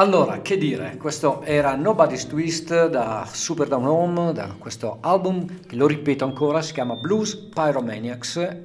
Allora, 0.00 0.40
che 0.40 0.56
dire, 0.56 0.96
questo 0.96 1.42
era 1.42 1.74
Nobody's 1.74 2.26
Twist 2.26 2.88
da 2.88 3.28
Super 3.30 3.68
Down 3.68 3.86
Home, 3.86 4.32
da 4.32 4.54
questo 4.58 4.96
album 5.02 5.66
che 5.66 5.76
lo 5.76 5.86
ripeto 5.86 6.24
ancora, 6.24 6.62
si 6.62 6.72
chiama 6.72 6.94
Blues 6.94 7.34
Pyromaniacs, 7.34 8.60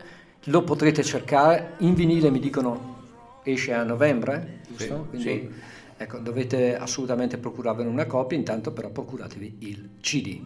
lo 0.46 0.64
potrete 0.64 1.04
cercare, 1.04 1.74
in 1.80 1.94
vinile 1.94 2.32
mi 2.32 2.40
dicono 2.40 3.42
esce 3.44 3.74
a 3.74 3.84
novembre, 3.84 4.62
giusto? 4.70 5.08
Quindi, 5.10 5.28
sì. 5.28 5.52
Ecco, 5.98 6.20
dovete 6.20 6.78
assolutamente 6.78 7.38
procurarvene 7.38 7.90
una 7.90 8.06
copia, 8.06 8.38
intanto 8.38 8.72
però 8.72 8.90
procuratevi 8.90 9.58
il 9.60 9.90
CD. 10.00 10.42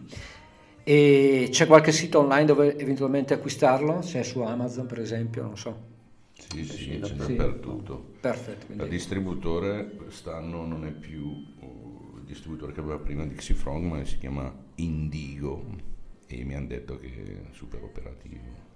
E 0.82 1.50
c'è 1.52 1.68
qualche 1.68 1.92
sito 1.92 2.18
online 2.18 2.46
dove 2.46 2.76
eventualmente 2.76 3.32
acquistarlo? 3.32 4.00
C'è 4.00 4.24
su 4.24 4.40
Amazon 4.40 4.86
per 4.86 4.98
esempio, 4.98 5.42
non 5.44 5.56
so. 5.56 5.98
Sì, 6.48 6.64
sì, 6.64 6.76
sì, 6.76 6.98
c'è 7.00 7.06
sì. 7.06 7.36
dappertutto. 7.36 8.14
Perfetto, 8.20 8.60
Il 8.60 8.76
quindi 8.76 8.88
distributore 8.88 9.90
quest'anno 9.94 10.64
non 10.64 10.84
è 10.84 10.90
più 10.90 11.24
uh, 11.24 12.14
il 12.16 12.24
distributore 12.24 12.72
che 12.72 12.80
aveva 12.80 12.98
prima 12.98 13.24
Dixie 13.26 13.54
Frog, 13.54 13.82
ma 13.82 14.04
si 14.04 14.18
chiama 14.18 14.52
Indigo 14.76 15.64
e 16.26 16.44
mi 16.44 16.54
hanno 16.54 16.68
detto 16.68 16.98
che 16.98 17.08
è 17.08 17.54
super 17.54 17.82
operativo. 17.82 18.68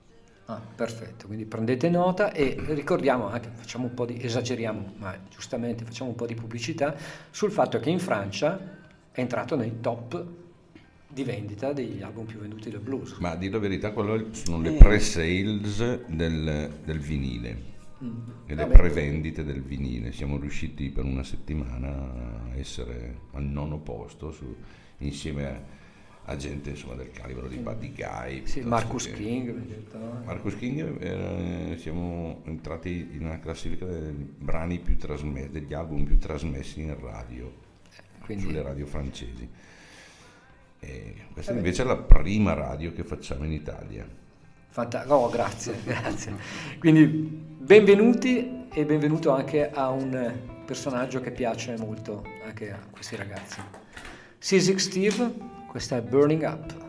Ah, 0.47 0.61
perfetto, 0.61 1.27
quindi 1.27 1.47
prendete 1.47 1.89
nota 1.89 2.31
e 2.33 2.57
ricordiamo 2.59 3.29
anche, 3.29 3.51
facciamo 3.55 3.87
un 3.87 3.95
po' 3.95 4.05
di, 4.05 4.23
esageriamo, 4.23 4.95
ma 4.99 5.19
giustamente 5.31 5.85
facciamo 5.85 6.11
un 6.11 6.17
po' 6.17 6.27
di 6.27 6.35
pubblicità 6.35 6.95
sul 7.31 7.51
fatto 7.51 7.81
che 7.81 7.89
in 7.89 7.99
Francia 7.99 8.83
è 9.11 9.21
entrato 9.21 9.57
nei 9.57 9.81
top 9.81 10.43
di 11.15 11.23
vendita 11.23 11.73
degli 11.73 12.03
album 12.03 12.27
più 12.27 12.39
venduti 12.41 12.69
del 12.71 12.81
blues. 12.81 13.17
Ma 13.19 13.31
a 13.31 13.37
dire 13.37 13.53
la 13.53 13.59
verità, 13.61 13.93
quello 13.93 14.35
sono 14.35 14.61
le 14.61 14.75
Eh. 14.75 14.79
pre-sales 14.79 16.07
del, 16.09 16.71
del 16.85 16.99
vinile 16.99 17.73
Mm. 18.03 18.19
e 18.47 18.55
le 18.57 18.67
prevendite 18.67 19.45
del 19.45 19.63
vinile. 19.63 20.11
Siamo 20.13 20.37
riusciti 20.39 20.91
per 20.91 21.05
una 21.05 21.23
settimana 21.23 21.89
a 22.51 22.57
essere 22.57 23.19
al 23.33 23.45
nono 23.45 23.79
posto 23.79 24.33
su- 24.33 24.55
insieme 24.99 25.47
a, 25.47 25.63
a 26.25 26.37
gente 26.37 26.71
insomma, 26.71 26.95
del 26.97 27.11
calibro 27.13 27.47
di 27.47 27.57
Buddy 27.59 27.93
Guy. 27.95 28.47
Sì, 28.47 28.61
Marcus 28.63 29.07
che- 29.07 29.13
King, 29.13 29.55
no? 29.93 30.23
Marcus 30.25 30.57
King, 30.57 31.01
eh, 31.01 31.77
siamo 31.79 32.43
entrati 32.47 33.11
in 33.13 33.25
una 33.27 33.39
classifica 33.39 33.87
dei 33.87 34.13
brani 34.13 34.81
più 34.81 34.97
trasmessi, 34.99 35.51
degli 35.51 35.73
album 35.75 36.03
più 36.05 36.19
trasmessi 36.19 36.81
in 36.81 36.99
radio, 37.01 37.53
quindi 38.25 38.43
sulle 38.45 38.63
radio 38.63 38.87
francesi. 38.87 39.49
E 40.87 41.15
questa 41.33 41.53
Vabbè. 41.53 41.65
invece 41.65 41.83
è 41.83 41.87
la 41.87 41.97
prima 41.97 42.53
radio 42.53 42.93
che 42.93 43.05
facciamo 43.05 43.45
in 43.45 43.53
Italia. 43.53 44.07
Fanta- 44.69 45.05
oh, 45.15 45.31
grazie, 45.31 45.77
grazie. 45.85 46.35
Quindi 46.79 47.07
benvenuti 47.07 48.67
e 48.71 48.85
benvenuto 48.85 49.31
anche 49.31 49.71
a 49.71 49.89
un 49.89 50.33
personaggio 50.67 51.21
che 51.21 51.31
piace 51.31 51.77
molto 51.79 52.23
anche 52.45 52.71
a 52.71 52.79
questi 52.91 53.17
ragazzi. 53.17 53.61
Sisig 54.39 54.77
Steve, 54.77 55.33
questa 55.69 55.97
è 55.97 56.03
Burning 56.03 56.43
Up. 56.43 56.84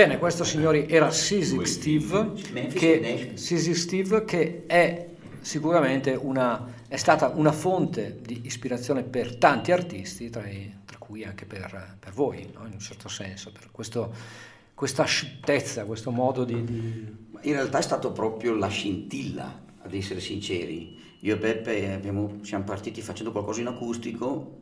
Bene, 0.00 0.16
questo 0.16 0.44
signori 0.44 0.86
era 0.88 1.10
Sissy 1.10 1.62
Steve, 1.66 2.32
che. 2.72 3.32
Sissy 3.34 3.74
Steve 3.74 4.24
che 4.24 4.64
è 4.66 5.10
sicuramente 5.42 6.12
una, 6.18 6.72
è 6.88 6.96
stata 6.96 7.28
una 7.34 7.52
fonte 7.52 8.18
di 8.22 8.40
ispirazione 8.44 9.02
per 9.02 9.36
tanti 9.36 9.72
artisti, 9.72 10.30
tra, 10.30 10.48
i- 10.48 10.74
tra 10.86 10.96
cui 10.96 11.22
anche 11.22 11.44
per, 11.44 11.96
per 12.00 12.14
voi, 12.14 12.48
no? 12.54 12.64
in 12.64 12.72
un 12.72 12.78
certo 12.80 13.10
senso, 13.10 13.52
per 13.52 13.68
questo- 13.70 14.10
questa 14.72 15.02
asciuttezza, 15.02 15.84
questo 15.84 16.10
modo 16.10 16.44
di... 16.44 16.64
di- 16.64 17.16
In 17.42 17.52
realtà 17.52 17.76
è 17.76 17.82
stato 17.82 18.10
proprio 18.10 18.54
la 18.54 18.68
scintilla, 18.68 19.64
ad 19.82 19.92
essere 19.92 20.20
sinceri. 20.20 20.98
Io 21.20 21.34
e 21.34 21.38
Beppe 21.38 21.92
abbiamo- 21.92 22.38
siamo 22.40 22.64
partiti 22.64 23.02
facendo 23.02 23.32
qualcosa 23.32 23.60
in 23.60 23.66
acustico, 23.66 24.60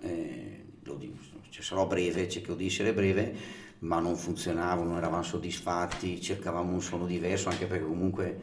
eh, 0.00 0.64
lo 0.82 0.94
dico, 0.96 1.14
cioè, 1.50 1.62
sarò 1.62 1.86
breve, 1.86 2.28
cerco 2.28 2.54
di 2.54 2.66
essere 2.66 2.92
breve, 2.92 3.60
ma 3.82 3.98
non 3.98 4.16
funzionava, 4.16 4.82
non 4.82 4.96
eravamo 4.96 5.22
soddisfatti, 5.22 6.20
cercavamo 6.20 6.72
un 6.72 6.80
suono 6.80 7.06
diverso, 7.06 7.48
anche 7.48 7.66
perché 7.66 7.84
comunque 7.84 8.40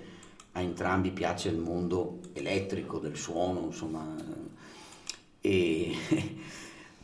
a 0.54 0.62
entrambi 0.62 1.12
piace 1.12 1.50
il 1.50 1.58
mondo 1.58 2.20
elettrico 2.34 3.00
del 3.00 3.16
suono, 3.16 3.62
insomma. 3.66 4.16
E 5.42 5.96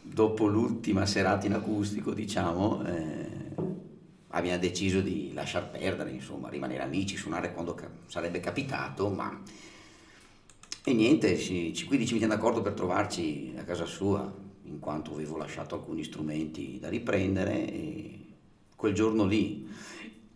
dopo 0.01 0.47
l'ultima 0.47 1.05
serata 1.05 1.45
in 1.45 1.53
acustico, 1.53 2.13
diciamo, 2.13 2.85
eh, 2.85 3.29
abbiamo 4.29 4.59
deciso 4.59 4.99
di 4.99 5.31
lasciar 5.33 5.69
perdere, 5.69 6.11
insomma, 6.11 6.49
rimanere 6.49 6.83
amici, 6.83 7.15
suonare 7.15 7.53
quando 7.53 7.73
ca- 7.73 7.89
sarebbe 8.07 8.39
capitato, 8.41 9.09
ma... 9.09 9.41
E 10.87 10.93
niente, 10.93 11.37
ci- 11.37 11.73
quindi 11.87 12.05
ci 12.05 12.13
mettiamo 12.13 12.35
d'accordo 12.35 12.61
per 12.61 12.73
trovarci 12.73 13.53
a 13.57 13.63
casa 13.63 13.85
sua, 13.85 14.31
in 14.63 14.79
quanto 14.79 15.13
avevo 15.13 15.37
lasciato 15.37 15.75
alcuni 15.75 16.03
strumenti 16.03 16.77
da 16.79 16.89
riprendere 16.89 17.71
e 17.71 18.24
quel 18.75 18.93
giorno 18.93 19.25
lì 19.25 19.67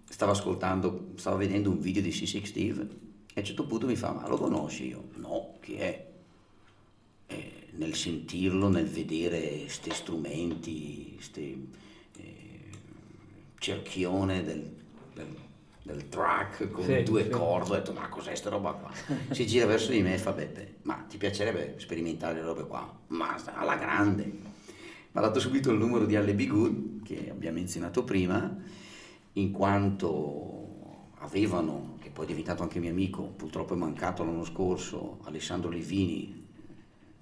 stavo 0.10 0.32
ascoltando, 0.32 1.12
stavo 1.16 1.38
vedendo 1.38 1.70
un 1.70 1.80
video 1.80 2.02
di 2.02 2.10
C6 2.12 2.46
Steve 2.46 2.82
e 2.82 3.36
a 3.36 3.40
un 3.40 3.46
certo 3.46 3.66
punto 3.66 3.86
mi 3.86 3.96
fa, 3.96 4.12
ma 4.12 4.28
lo 4.28 4.38
conosci? 4.38 4.88
Io, 4.88 5.10
no, 5.16 5.58
chi 5.62 5.76
è? 5.76 6.08
E 7.28 7.68
nel 7.74 7.96
sentirlo, 7.96 8.70
nel 8.70 8.88
vedere 8.88 9.60
questi 9.60 9.92
strumenti, 9.92 11.12
questi 11.16 11.68
cerchione 13.58 14.44
del, 14.44 14.70
del- 15.14 15.48
del 15.82 16.08
track 16.10 16.70
con 16.70 16.84
Sì, 16.86 17.04
due 17.04 17.24
sì. 17.24 17.30
corde, 17.30 17.72
ho 17.72 17.76
detto 17.76 17.94
ma 17.94 18.08
cos'è 18.10 18.36
sta 18.36 18.50
roba 18.50 18.72
qua? 18.74 18.92
Si 19.32 19.46
gira 19.46 19.66
verso 19.66 19.92
di 19.92 20.02
me 20.02 20.14
e 20.14 20.18
fa 20.18 20.32
Beppe, 20.32 20.78
ma 20.84 20.96
ti 21.08 21.18
piacerebbe 21.18 21.76
sperimentare 21.80 22.36
le 22.36 22.42
robe 22.42 22.68
qua? 22.68 23.00
Ma 23.08 23.42
alla 23.54 23.76
grande. 23.76 24.49
Ha 25.12 25.22
dato 25.22 25.40
subito 25.40 25.72
il 25.72 25.80
numero 25.80 26.06
di 26.06 26.16
Alle 26.16 26.36
Be 26.36 26.46
Good, 26.46 27.02
che 27.02 27.32
abbiamo 27.32 27.58
menzionato 27.58 28.04
prima, 28.04 28.56
in 29.34 29.52
quanto 29.52 31.12
avevano, 31.16 31.96
che 32.00 32.12
poi 32.12 32.26
è 32.26 32.28
diventato 32.28 32.62
anche 32.62 32.80
mio 32.80 32.92
amico, 32.92 33.24
purtroppo 33.24 33.74
è 33.74 33.78
mancato 33.78 34.24
l'anno 34.24 34.44
scorso, 34.44 35.18
Alessandro 35.24 35.72
Livini, 35.72 36.46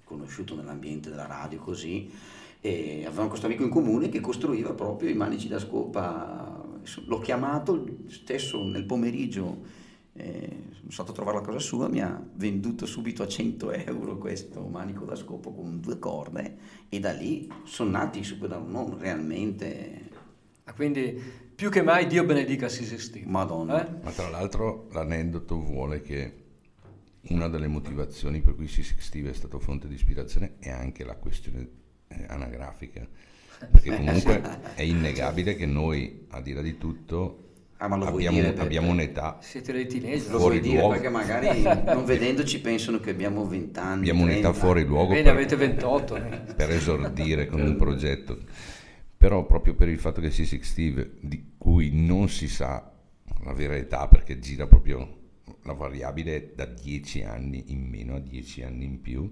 conosciuto 0.04 0.54
nell'ambiente 0.54 1.08
della 1.08 1.26
radio 1.26 1.60
così, 1.60 2.10
e 2.60 3.06
avevamo 3.06 3.28
questo 3.28 3.46
amico 3.46 3.62
in 3.62 3.70
comune 3.70 4.10
che 4.10 4.20
costruiva 4.20 4.74
proprio 4.74 5.08
i 5.08 5.14
manici 5.14 5.48
da 5.48 5.58
scopa. 5.58 6.62
L'ho 7.06 7.18
chiamato 7.20 8.00
stesso 8.08 8.62
nel 8.64 8.84
pomeriggio, 8.84 9.62
eh, 10.18 10.62
sono 10.72 10.90
stato 10.90 11.12
a 11.12 11.14
trovare 11.14 11.38
la 11.38 11.44
casa 11.44 11.58
sua, 11.58 11.88
mi 11.88 12.00
ha 12.00 12.20
venduto 12.34 12.86
subito 12.86 13.22
a 13.22 13.28
100 13.28 13.72
euro 13.72 14.18
questo 14.18 14.66
manico 14.66 15.04
da 15.04 15.14
scopo 15.14 15.52
con 15.52 15.80
due 15.80 15.98
corde 15.98 16.56
e 16.88 16.98
da 17.00 17.12
lì 17.12 17.50
sono 17.64 17.90
nati 17.90 18.22
Super 18.24 18.48
Down 18.48 18.98
realmente, 18.98 20.08
Ah, 20.68 20.74
Quindi 20.74 21.18
più 21.54 21.70
che 21.70 21.80
mai 21.80 22.06
Dio 22.06 22.24
benedica 22.24 22.68
Sissy 22.68 22.98
Steve. 22.98 23.26
madonna. 23.26 23.86
Eh? 23.86 24.04
Ma 24.04 24.10
tra 24.10 24.28
l'altro 24.28 24.86
l'aneddoto 24.92 25.58
vuole 25.58 26.02
che 26.02 26.44
una 27.28 27.48
delle 27.48 27.68
motivazioni 27.68 28.42
per 28.42 28.54
cui 28.54 28.66
C6 28.66 28.98
Steve 28.98 29.30
è 29.30 29.32
stato 29.32 29.58
fonte 29.58 29.88
di 29.88 29.94
ispirazione 29.94 30.56
è 30.58 30.70
anche 30.70 31.04
la 31.04 31.16
questione 31.16 31.68
eh, 32.08 32.26
anagrafica. 32.28 33.06
Perché 33.70 33.90
comunque 33.96 34.74
è 34.74 34.82
innegabile 34.82 35.56
che 35.56 35.64
noi, 35.64 36.26
al 36.28 36.42
di 36.42 36.52
là 36.52 36.60
di 36.60 36.76
tutto, 36.76 37.47
Ah, 37.80 37.86
ma 37.88 37.96
lo 37.96 38.06
abbiamo, 38.06 38.36
dire, 38.40 38.54
abbiamo 38.58 38.90
un'età, 38.90 39.38
Siete 39.40 39.72
dei 39.72 39.86
teenager. 39.86 40.32
Lo 40.32 40.38
fuori 40.40 40.58
vuoi 40.58 40.68
dire 40.68 40.78
luogo. 40.80 40.92
perché 40.94 41.08
magari 41.08 41.62
non 41.94 42.04
vedendoci 42.04 42.60
pensano 42.60 42.98
che 42.98 43.10
abbiamo 43.10 43.46
20 43.46 43.78
anni. 43.78 43.98
abbiamo 44.00 44.22
un'età 44.24 44.40
30. 44.50 44.58
fuori 44.58 44.84
luogo 44.84 45.10
Bene, 45.12 45.22
per, 45.22 45.32
avete 45.32 45.56
28. 45.56 46.16
eh. 46.16 46.54
per 46.54 46.70
esordire 46.70 47.46
con 47.46 47.60
un 47.60 47.76
progetto. 47.78 48.38
Però 49.16 49.44
proprio 49.46 49.74
per 49.74 49.88
il 49.88 49.98
fatto 49.98 50.20
che 50.20 50.28
C6 50.28 50.60
Steve, 50.62 51.10
di 51.20 51.52
cui 51.56 51.90
non 51.92 52.28
si 52.28 52.48
sa 52.48 52.92
la 53.44 53.52
vera 53.52 53.76
età 53.76 54.08
perché 54.08 54.38
gira 54.40 54.66
proprio 54.66 55.16
la 55.62 55.72
variabile 55.72 56.52
da 56.56 56.64
10 56.66 57.22
anni 57.22 57.64
in 57.68 57.82
meno 57.88 58.16
a 58.16 58.20
10 58.20 58.62
anni 58.64 58.84
in 58.84 59.00
più, 59.00 59.28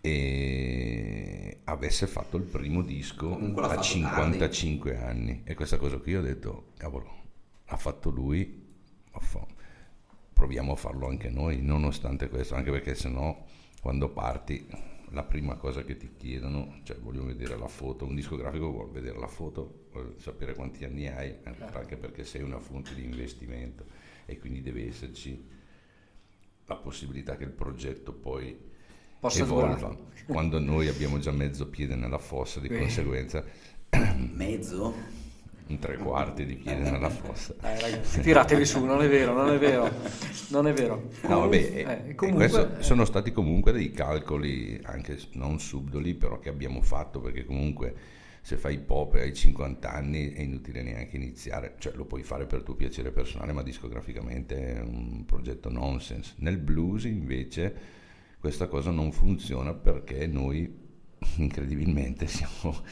e 0.00 1.58
avesse 1.64 2.06
fatto 2.06 2.36
il 2.36 2.44
primo 2.44 2.82
disco 2.82 3.36
a 3.36 3.68
fatto 3.68 3.82
55 3.82 4.96
anni. 4.98 5.42
E 5.44 5.54
questa 5.54 5.78
cosa 5.78 5.98
qui 5.98 6.14
ho 6.14 6.22
detto, 6.22 6.68
cavolo, 6.76 7.24
l'ha 7.68 7.76
fatto 7.76 8.10
lui, 8.10 8.64
proviamo 10.32 10.72
a 10.72 10.76
farlo 10.76 11.08
anche 11.08 11.30
noi, 11.30 11.62
nonostante 11.62 12.28
questo, 12.28 12.54
anche 12.54 12.70
perché 12.70 12.94
sennò 12.94 13.42
quando 13.80 14.10
parti 14.10 14.66
la 15.10 15.22
prima 15.22 15.54
cosa 15.56 15.82
che 15.82 15.96
ti 15.96 16.10
chiedono, 16.16 16.80
cioè 16.82 16.98
voglio 16.98 17.24
vedere 17.24 17.56
la 17.56 17.68
foto, 17.68 18.04
un 18.04 18.14
discografico 18.14 18.70
vuole 18.70 18.90
vedere 18.92 19.18
la 19.18 19.28
foto, 19.28 19.86
vuole 19.92 20.14
sapere 20.18 20.54
quanti 20.54 20.84
anni 20.84 21.08
hai, 21.08 21.30
eh, 21.30 21.54
anche 21.72 21.96
perché 21.96 22.24
sei 22.24 22.42
una 22.42 22.58
fonte 22.58 22.94
di 22.94 23.04
investimento 23.04 23.86
e 24.26 24.38
quindi 24.38 24.60
deve 24.60 24.86
esserci 24.86 25.42
la 26.66 26.76
possibilità 26.76 27.36
che 27.36 27.44
il 27.44 27.52
progetto 27.52 28.12
poi 28.12 28.58
Posso 29.18 29.42
evolva. 29.42 29.74
durare. 29.74 29.96
Quando 30.26 30.58
noi 30.58 30.88
abbiamo 30.88 31.18
già 31.18 31.30
mezzo 31.30 31.68
piede 31.68 31.94
nella 31.94 32.18
fossa, 32.18 32.60
di 32.60 32.68
conseguenza 32.68 33.44
Mezzo? 34.34 35.15
Un 35.68 35.78
tre 35.78 35.96
quarti 35.96 36.44
di 36.46 36.54
piede 36.54 36.90
nella 36.90 37.10
fossa. 37.10 37.54
Dai, 37.60 37.80
ragazzi, 37.80 38.20
tiratevi 38.20 38.64
su, 38.64 38.84
non 38.84 39.02
è 39.02 39.08
vero, 39.08 39.32
non 39.32 39.52
è 39.52 39.58
vero, 39.58 39.90
non 40.48 40.66
è 40.68 40.72
vero. 40.72 41.08
No, 41.22 41.40
vabbè, 41.40 41.58
Comunque- 41.60 41.74
e- 41.74 41.80
eh, 41.80 42.10
e 42.10 42.14
comunque, 42.14 42.78
eh, 42.78 42.82
sono 42.82 43.04
stati 43.04 43.32
comunque 43.32 43.72
dei 43.72 43.90
calcoli 43.90 44.78
anche 44.84 45.18
non 45.32 45.58
subdoli, 45.58 46.14
però 46.14 46.38
che 46.38 46.48
abbiamo 46.48 46.80
fatto 46.82 47.20
perché 47.20 47.44
comunque 47.44 47.94
se 48.42 48.56
fai 48.56 48.78
pop 48.78 49.14
hai 49.14 49.34
50 49.34 49.90
anni 49.92 50.32
è 50.32 50.40
inutile 50.40 50.80
neanche 50.82 51.16
iniziare, 51.16 51.74
cioè 51.78 51.94
lo 51.96 52.04
puoi 52.04 52.22
fare 52.22 52.46
per 52.46 52.62
tuo 52.62 52.76
piacere 52.76 53.10
personale, 53.10 53.50
ma 53.52 53.64
discograficamente 53.64 54.76
è 54.76 54.80
un 54.80 55.24
progetto 55.26 55.68
nonsense. 55.68 56.34
Nel 56.36 56.58
blues 56.58 57.04
invece 57.04 57.74
questa 58.38 58.68
cosa 58.68 58.92
non 58.92 59.10
funziona 59.10 59.74
perché 59.74 60.28
noi 60.28 60.72
incredibilmente 61.38 62.28
siamo 62.28 62.82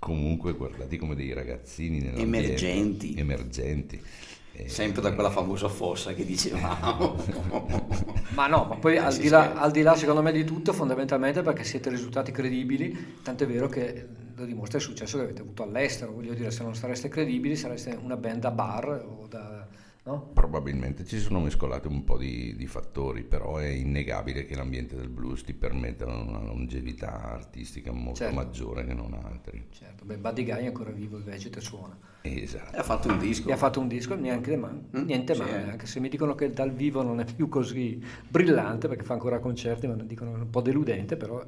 comunque 0.00 0.54
guardati 0.54 0.96
come 0.96 1.14
dei 1.14 1.32
ragazzini 1.32 2.04
Emergenti. 2.16 3.14
emergenti. 3.16 4.02
E- 4.52 4.68
Sempre 4.68 5.00
da 5.00 5.12
quella 5.14 5.30
famosa 5.30 5.68
fossa 5.68 6.12
che 6.12 6.24
dicevamo. 6.24 7.16
Ma 8.34 8.46
no, 8.46 8.64
ma 8.64 8.76
poi 8.76 8.96
al 8.96 9.14
di, 9.16 9.28
là, 9.28 9.54
al 9.54 9.70
di 9.70 9.82
là 9.82 9.94
secondo 9.94 10.22
me 10.22 10.32
di 10.32 10.44
tutto, 10.44 10.72
fondamentalmente 10.72 11.42
perché 11.42 11.62
siete 11.64 11.90
risultati 11.90 12.32
credibili, 12.32 13.18
tant'è 13.22 13.46
vero 13.46 13.68
che 13.68 14.06
lo 14.34 14.44
dimostra 14.44 14.78
il 14.78 14.84
successo 14.84 15.18
che 15.18 15.24
avete 15.24 15.42
avuto 15.42 15.62
all'estero, 15.62 16.12
voglio 16.12 16.32
dire, 16.34 16.50
se 16.50 16.62
non 16.62 16.74
sareste 16.74 17.08
credibili 17.08 17.56
sareste 17.56 17.96
una 18.02 18.16
band 18.16 18.40
da 18.40 18.50
bar 18.50 18.88
o 19.06 19.26
da... 19.28 19.59
no? 20.04 20.30
Probabilmente 20.32 21.04
ci 21.04 21.18
sono 21.18 21.40
mescolati 21.40 21.86
un 21.86 22.04
po' 22.04 22.16
di, 22.16 22.54
di 22.56 22.66
fattori, 22.66 23.22
però 23.22 23.56
è 23.56 23.66
innegabile 23.66 24.44
che 24.46 24.54
l'ambiente 24.56 24.96
del 24.96 25.08
blues 25.08 25.42
ti 25.44 25.52
permetta 25.54 26.06
una 26.06 26.40
longevità 26.42 27.22
artistica 27.32 27.92
molto 27.92 28.20
Certo. 28.20 28.34
maggiore 28.34 28.84
che 28.86 28.94
non 28.94 29.14
altri. 29.14 29.66
Certo, 29.70 30.04
beh, 30.04 30.16
Buddy 30.18 30.44
Guy 30.44 30.62
è 30.64 30.66
ancora 30.66 30.90
vivo, 30.90 31.16
il 31.18 31.24
Vegeto 31.24 31.60
suona. 31.60 31.96
Esatto. 32.22 32.74
E 32.76 32.78
ha 32.78 32.82
fatto 32.82 33.08
un 33.08 33.18
disco. 33.18 33.48
E 33.48 33.52
ha 33.52 33.56
fatto 33.56 33.80
un 33.80 33.88
disco, 33.88 34.14
neanche 34.14 34.56
male, 34.56 34.78
Mm, 34.96 35.04
niente 35.04 35.34
sì, 35.34 35.40
male, 35.40 35.64
eh. 35.66 35.70
anche 35.70 35.86
se 35.86 36.00
mi 36.00 36.08
dicono 36.08 36.34
che 36.34 36.50
dal 36.50 36.72
vivo 36.72 37.02
non 37.02 37.20
è 37.20 37.24
più 37.24 37.48
così 37.48 38.02
brillante, 38.28 38.88
perché 38.88 39.04
fa 39.04 39.14
ancora 39.14 39.38
concerti, 39.38 39.86
ma 39.86 39.94
dicono 39.94 40.32
un 40.32 40.50
po' 40.50 40.60
deludente, 40.60 41.16
però 41.16 41.42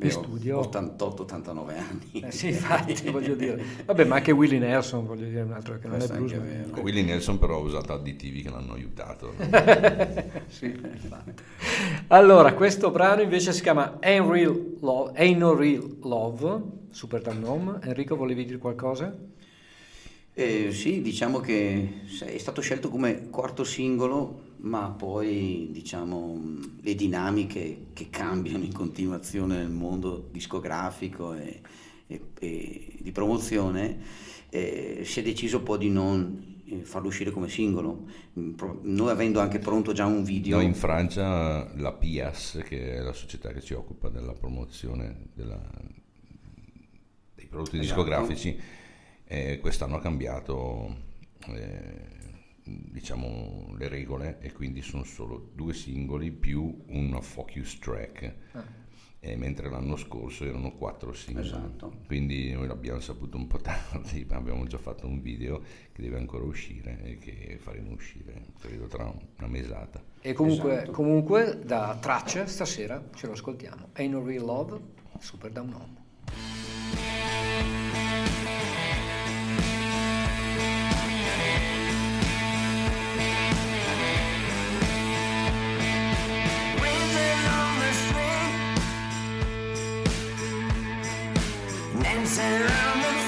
in 0.00 0.06
Io 0.06 0.10
studio... 0.10 0.60
88-89 0.60 1.78
anni. 1.78 2.20
Eh 2.26 2.30
sì, 2.32 2.48
infatti, 2.48 3.10
voglio 3.10 3.34
dire. 3.34 3.62
Vabbè, 3.84 4.04
ma 4.04 4.16
anche 4.16 4.32
Willie 4.32 4.58
Nelson, 4.58 5.04
voglio 5.06 5.26
dire, 5.26 5.42
un 5.42 5.52
altro 5.52 5.78
che 5.78 5.86
non 5.86 5.96
è 5.96 5.98
Questo 5.98 6.14
è 6.14 6.18
blues. 6.18 6.32
vero. 6.38 6.80
Willie 6.80 7.02
Nelson 7.02 7.38
però 7.38 7.56
ha 7.56 7.58
usato 7.58 7.92
additivi 7.92 8.42
che 8.42 8.50
l'hanno 8.50 8.72
aiutato. 8.72 9.34
Sì, 10.48 10.66
infatti. 10.66 11.42
Allora, 12.08 12.54
questo 12.54 12.90
brano 12.90 13.22
invece 13.22 13.52
si 13.52 13.62
chiama 13.62 13.98
Ain't, 14.00 14.28
Real 14.28 14.76
Love, 14.80 15.12
Ain't 15.14 15.38
No 15.38 15.54
Real 15.54 15.96
Love, 16.02 16.60
super 16.90 17.20
dal 17.22 17.38
nome. 17.38 17.78
Enrico, 17.82 18.16
volevi 18.16 18.44
dire 18.44 18.58
qualcosa? 18.58 19.14
Eh, 20.32 20.72
sì, 20.72 21.02
diciamo 21.02 21.38
che 21.40 22.02
è 22.24 22.38
stato 22.38 22.60
scelto 22.60 22.88
come 22.88 23.28
quarto 23.30 23.62
singolo, 23.64 24.40
ma 24.62 24.90
poi 24.90 25.68
diciamo 25.72 26.40
le 26.82 26.94
dinamiche 26.94 27.86
che 27.92 28.10
cambiano 28.10 28.64
in 28.64 28.72
continuazione 28.72 29.56
nel 29.56 29.70
mondo 29.70 30.28
discografico 30.30 31.34
e, 31.34 31.60
e, 32.06 32.20
e 32.38 32.96
di 33.00 33.12
promozione, 33.12 33.98
eh, 34.50 35.02
si 35.04 35.20
è 35.20 35.22
deciso 35.22 35.62
poi 35.62 35.78
di 35.78 35.88
non 35.90 36.62
eh, 36.66 36.84
farlo 36.84 37.08
uscire 37.08 37.30
come 37.30 37.48
singolo. 37.48 38.06
Mm, 38.38 38.54
Noi 38.82 39.10
avendo 39.10 39.40
anche 39.40 39.58
pronto 39.58 39.92
già 39.92 40.06
un 40.06 40.24
video, 40.24 40.58
No, 40.58 40.62
in 40.62 40.74
Francia 40.74 41.72
la 41.76 41.92
PIAS, 41.92 42.60
che 42.64 42.96
è 42.96 43.00
la 43.00 43.12
società 43.12 43.52
che 43.52 43.60
si 43.60 43.72
occupa 43.72 44.08
della 44.08 44.32
promozione 44.32 45.28
della- 45.34 45.70
dei 47.34 47.46
prodotti 47.46 47.78
Esatto. 47.78 47.78
discografici, 47.78 48.58
eh, 49.24 49.58
quest'anno 49.60 49.96
ha 49.96 50.00
cambiato 50.00 50.96
eh, 51.48 52.09
diciamo, 52.90 53.74
le 53.76 53.88
regole 53.88 54.38
e 54.40 54.52
quindi 54.52 54.82
sono 54.82 55.04
solo 55.04 55.50
due 55.54 55.74
singoli 55.74 56.30
più 56.30 56.84
una 56.88 57.20
focus 57.20 57.78
track. 57.78 58.34
Eh, 59.22 59.36
mentre 59.36 59.68
l'anno 59.68 59.96
scorso 59.96 60.46
erano 60.46 60.72
quattro 60.72 61.12
singoli. 61.12 61.46
Esatto. 61.46 61.92
Quindi 62.06 62.52
noi 62.52 62.66
l'abbiamo 62.66 63.00
saputo 63.00 63.36
un 63.36 63.46
po' 63.46 63.58
tardi, 63.58 64.24
ma 64.26 64.36
abbiamo 64.40 64.64
già 64.64 64.78
fatto 64.78 65.06
un 65.06 65.20
video 65.20 65.60
che 65.92 66.00
deve 66.00 66.16
ancora 66.16 66.44
uscire 66.44 67.02
e 67.02 67.18
che 67.18 67.58
faremo 67.60 67.92
uscire, 67.92 68.46
credo, 68.58 68.86
tra 68.86 69.04
una 69.38 69.46
mesata. 69.46 70.02
E 70.22 70.32
comunque, 70.32 70.72
Esatto. 70.72 70.92
comunque 70.92 71.60
da 71.62 71.98
tracce 72.00 72.46
stasera 72.46 73.10
ce 73.14 73.26
lo 73.26 73.32
ascoltiamo. 73.32 73.88
Ain't 73.92 74.12
no 74.14 74.24
real 74.24 74.44
love, 74.44 74.80
super 75.18 75.50
down 75.50 75.74
home. 75.74 77.29
Dancing. 92.36 92.62
around 92.62 93.02
the 93.02 93.19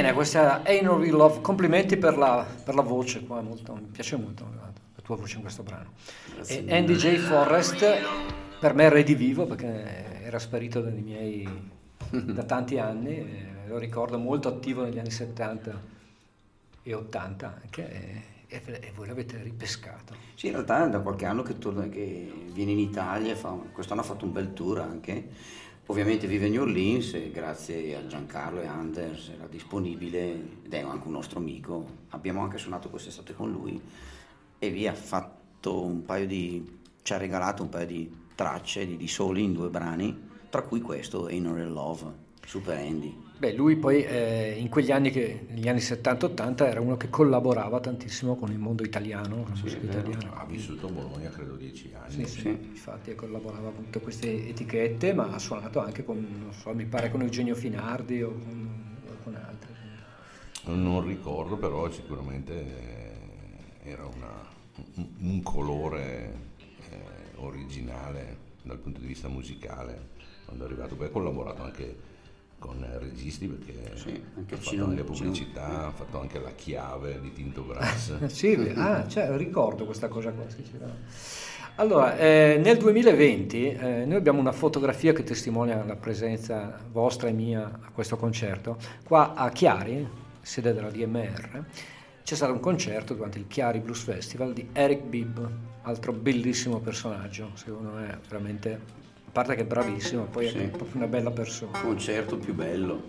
Bene, 0.00 0.12
questa 0.12 0.62
è 0.62 0.80
no 0.80 0.96
real 0.96 1.16
love. 1.16 1.40
Complimenti 1.40 1.96
per 1.96 2.16
la, 2.16 2.46
per 2.64 2.76
la 2.76 2.82
voce 2.82 3.26
qua, 3.26 3.40
molto, 3.40 3.74
mi 3.74 3.88
piace 3.90 4.14
molto 4.14 4.48
la 4.54 4.70
tua 5.02 5.16
voce 5.16 5.34
in 5.34 5.40
questo 5.40 5.64
brano. 5.64 5.90
E 6.46 6.64
Andy 6.68 6.94
J. 6.94 7.16
Forrest 7.16 7.84
per 8.60 8.74
me 8.74 8.84
è 8.84 8.90
redivivo 8.90 9.46
perché 9.46 10.22
era 10.22 10.38
sparito 10.38 10.80
miei 10.82 11.48
da 12.10 12.44
tanti 12.44 12.78
anni, 12.78 13.26
lo 13.66 13.76
ricordo 13.78 14.18
molto 14.18 14.46
attivo 14.46 14.84
negli 14.84 15.00
anni 15.00 15.10
70 15.10 15.82
e 16.84 16.94
80 16.94 17.58
anche 17.60 17.90
e, 18.46 18.62
e- 18.64 18.92
voi 18.94 19.08
l'avete 19.08 19.42
ripescato. 19.42 20.14
Sì, 20.34 20.46
in 20.46 20.52
realtà 20.52 20.86
è 20.86 20.88
da 20.88 21.00
qualche 21.00 21.26
anno 21.26 21.42
che, 21.42 21.58
torna, 21.58 21.88
che 21.88 22.32
viene 22.52 22.70
in 22.70 22.78
Italia, 22.78 23.34
fa, 23.34 23.50
quest'anno 23.72 24.02
ha 24.02 24.04
fatto 24.04 24.24
un 24.24 24.32
bel 24.32 24.52
tour 24.52 24.78
anche, 24.78 25.28
Ovviamente 25.90 26.26
vive 26.26 26.50
New 26.50 26.60
Orleans 26.60 27.14
e 27.14 27.30
grazie 27.30 27.96
a 27.96 28.06
Giancarlo 28.06 28.60
e 28.60 28.66
Anders 28.66 29.30
era 29.30 29.46
disponibile 29.46 30.32
ed 30.62 30.74
è 30.74 30.80
anche 30.80 31.06
un 31.06 31.14
nostro 31.14 31.38
amico. 31.38 31.86
Abbiamo 32.10 32.42
anche 32.42 32.58
suonato 32.58 32.90
quest'estate 32.90 33.34
con 33.34 33.50
lui 33.50 33.80
e 34.58 34.70
via, 34.70 34.92
ha 34.92 34.94
fatto 34.94 35.82
un 35.82 36.04
paio 36.04 36.26
di... 36.26 36.78
ci 37.00 37.14
ha 37.14 37.16
regalato 37.16 37.62
un 37.62 37.70
paio 37.70 37.86
di 37.86 38.14
tracce 38.34 38.86
di, 38.86 38.98
di 38.98 39.08
soli 39.08 39.42
in 39.42 39.54
due 39.54 39.70
brani, 39.70 40.28
tra 40.50 40.60
cui 40.60 40.82
questo 40.82 41.26
No 41.30 41.54
Real 41.54 41.72
Love, 41.72 42.04
super 42.44 42.76
Andy. 42.76 43.27
Beh, 43.38 43.52
lui 43.52 43.76
poi 43.76 44.02
eh, 44.04 44.56
in 44.58 44.68
quegli 44.68 44.90
anni, 44.90 45.10
che, 45.10 45.46
negli 45.50 45.68
anni 45.68 45.78
70-80, 45.80 46.66
era 46.66 46.80
uno 46.80 46.96
che 46.96 47.08
collaborava 47.08 47.78
tantissimo 47.78 48.34
con 48.34 48.50
il 48.50 48.58
mondo 48.58 48.82
italiano, 48.82 49.46
musica 49.60 49.84
italiana. 49.86 50.34
Ha 50.40 50.44
vissuto 50.44 50.88
a 50.88 50.90
Bologna 50.90 51.30
credo 51.30 51.54
dieci 51.54 51.92
anni. 51.96 52.24
Sì, 52.24 52.26
sì, 52.26 52.40
Sì. 52.40 52.48
infatti 52.48 53.14
collaborava 53.14 53.70
con 53.70 53.84
tutte 53.84 54.00
queste 54.00 54.48
etichette, 54.48 55.14
ma 55.14 55.30
ha 55.30 55.38
suonato 55.38 55.78
anche 55.78 56.04
con, 56.04 56.16
non 56.18 56.52
so, 56.52 56.74
mi 56.74 56.84
pare 56.84 57.10
con 57.12 57.22
Eugenio 57.22 57.54
Finardi 57.54 58.22
o 58.22 58.30
con, 58.30 58.96
o 59.08 59.22
con 59.22 59.34
altri. 59.36 59.72
Non 60.64 61.06
ricordo, 61.06 61.56
però 61.56 61.88
sicuramente 61.92 62.52
eh, 63.84 63.90
era 63.90 64.04
una- 64.04 64.46
un, 64.96 65.06
un 65.20 65.42
colore 65.42 66.34
eh, 66.90 67.36
originale 67.36 68.36
dal 68.62 68.78
punto 68.78 69.00
di 69.00 69.06
vista 69.06 69.28
musicale 69.28 70.08
quando 70.44 70.64
è 70.64 70.66
arrivato. 70.66 70.96
Poi 70.96 71.06
ha 71.06 71.10
collaborato 71.10 71.62
anche 71.62 72.16
con 72.58 72.82
eh, 72.82 72.98
registi 72.98 73.46
perché 73.46 73.96
Sì, 73.96 74.22
anche 74.36 74.54
ha 74.54 74.58
fatto 74.58 74.70
Cino- 74.70 74.84
anche 74.84 74.96
Cino- 75.04 75.16
pubblicità, 75.16 75.86
ha 75.86 75.90
fatto 75.92 76.20
anche 76.20 76.40
la 76.40 76.52
chiave 76.52 77.20
di 77.20 77.32
Tinto 77.32 77.62
Brass. 77.62 78.26
Sì, 78.28 78.54
ah, 78.76 79.06
cioè, 79.06 79.36
ricordo 79.36 79.84
questa 79.84 80.08
cosa 80.08 80.32
qua. 80.32 80.44
Allora, 81.76 82.16
eh, 82.18 82.60
nel 82.62 82.76
2020 82.76 83.70
eh, 83.70 84.04
noi 84.04 84.16
abbiamo 84.16 84.40
una 84.40 84.50
fotografia 84.52 85.12
che 85.12 85.22
testimonia 85.22 85.84
la 85.84 85.94
presenza 85.94 86.76
vostra 86.90 87.28
e 87.28 87.32
mia 87.32 87.64
a 87.82 87.90
questo 87.92 88.16
concerto. 88.16 88.76
Qua 89.04 89.34
a 89.34 89.48
Chiari, 89.50 90.06
sede 90.40 90.72
della 90.74 90.90
DMR, 90.90 91.64
c'è 92.24 92.34
stato 92.34 92.52
un 92.52 92.58
concerto 92.60 93.14
durante 93.14 93.38
il 93.38 93.46
Chiari 93.46 93.78
Blues 93.78 94.02
Festival 94.02 94.52
di 94.52 94.68
Eric 94.72 95.02
Bibb, 95.02 95.38
altro 95.82 96.12
bellissimo 96.12 96.80
personaggio, 96.80 97.52
secondo 97.54 97.90
me 97.90 98.18
veramente, 98.28 98.80
parte 99.38 99.54
che 99.54 99.60
è 99.62 99.64
bravissimo, 99.66 100.24
poi 100.24 100.46
è 100.46 100.50
Sì. 100.50 100.58
proprio 100.66 100.96
una 100.96 101.06
bella 101.06 101.30
persona. 101.30 101.78
Concerto 101.80 102.38
più 102.38 102.54
bello. 102.54 103.02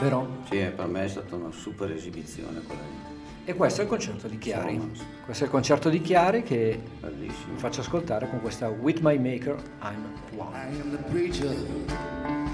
Vero? 0.00 0.38
Sì, 0.50 0.58
eh, 0.58 0.70
per 0.70 0.86
me 0.88 1.04
è 1.04 1.08
stata 1.08 1.36
una 1.36 1.52
super 1.52 1.88
esibizione 1.92 2.60
quella 2.66 2.80
lì. 2.82 3.16
E 3.44 3.54
questo 3.54 3.80
è 3.80 3.84
il 3.84 3.88
concerto 3.90 4.26
di 4.26 4.38
Chiari. 4.38 4.72
Performance. 4.72 5.04
Questo 5.24 5.44
è 5.44 5.46
il 5.46 5.52
concerto 5.52 5.88
di 5.88 6.00
Chiari 6.00 6.42
che 6.42 6.80
Bellissimo. 7.00 7.52
vi 7.54 7.58
faccio 7.60 7.80
ascoltare 7.80 8.28
con 8.28 8.40
questa 8.40 8.66
With 8.68 8.98
My 9.02 9.16
Maker 9.18 9.54
I'm 9.80 10.04
One. 10.36 10.50
I 10.56 10.80
am 10.80 10.90
the 10.90 11.02
preacher, 11.10 11.54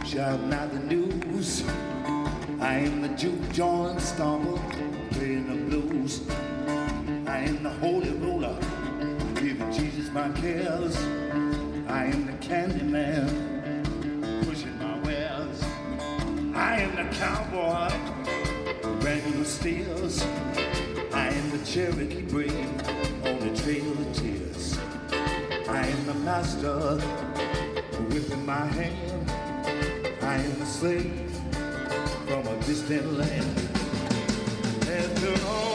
shouting 0.04 0.52
out 0.52 0.70
the 0.70 0.94
news. 0.94 1.64
I 2.60 2.84
am 2.86 3.00
the 3.00 3.08
juke 3.14 3.50
joint 3.52 3.98
stomper, 4.00 4.60
playing 5.12 5.46
the 5.48 5.76
blues. 5.76 6.20
I 7.26 7.48
am 7.48 7.62
the 7.62 7.72
holy 7.80 8.14
roller, 8.20 8.56
giving 9.34 9.70
Jesus 9.72 10.10
my 10.12 10.30
cares. 10.40 10.94
I 11.94 12.06
am 12.06 12.26
the 12.26 12.32
candy 12.38 12.82
man, 12.82 13.84
pushing 14.44 14.76
my 14.80 14.98
wares. 15.04 15.62
I 16.52 16.80
am 16.80 16.96
the 16.96 17.04
cowboy, 17.14 17.88
banging 19.00 19.38
the 19.38 19.44
steers. 19.44 20.20
I 21.12 21.28
am 21.28 21.50
the 21.52 21.64
Cherokee 21.64 22.22
brave 22.22 22.52
on 23.24 23.38
the 23.38 23.54
trail 23.62 23.92
of 23.92 24.12
tears. 24.12 24.76
I 25.68 25.86
am 25.86 26.06
the 26.06 26.14
master, 26.14 26.98
whipping 28.10 28.44
my 28.44 28.66
hand. 28.66 29.30
I 30.20 30.34
am 30.34 30.58
the 30.58 30.66
slave 30.66 31.30
from 32.26 32.44
a 32.44 32.56
distant 32.66 33.12
land. 33.12 33.70
After 34.88 35.46
all 35.46 35.73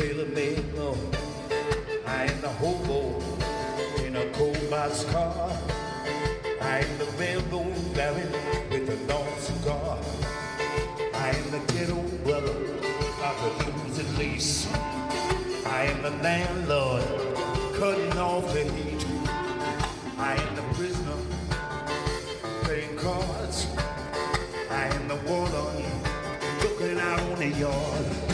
with 0.00 0.16
the 0.16 0.24
tailor-made 0.24 0.72
glove. 0.72 0.98
I 2.06 2.24
am 2.24 2.40
the 2.40 2.48
hobo 2.48 3.20
in 4.04 4.16
a 4.16 4.26
cold 4.32 4.70
box 4.70 5.04
car. 5.04 5.50
I 6.60 6.80
am 6.80 6.98
the 6.98 7.06
railroad 7.18 7.94
baron 7.94 8.32
with 8.70 8.88
a 8.88 9.12
long 9.12 9.28
cigar. 9.38 9.98
I 11.14 11.28
am 11.30 11.50
the 11.50 11.72
ghetto 11.72 12.00
brother 12.24 12.56
of 13.22 13.64
the 13.64 13.72
losing 13.82 14.16
lease. 14.16 14.66
I 15.66 15.84
am 15.84 16.02
the 16.02 16.10
landlord 16.22 17.04
cutting 17.78 18.18
off 18.18 18.52
the 18.52 18.64
heat. 18.64 19.04
I 20.18 20.34
am 20.34 20.56
the 20.56 20.62
prisoner 20.74 21.16
playing 22.64 22.96
cards. 22.96 23.66
I 24.70 24.86
am 24.86 25.08
the 25.08 25.16
warlord 25.26 25.84
looking 26.62 26.98
out 26.98 27.20
on 27.20 27.38
the 27.38 27.48
yard. 27.48 28.29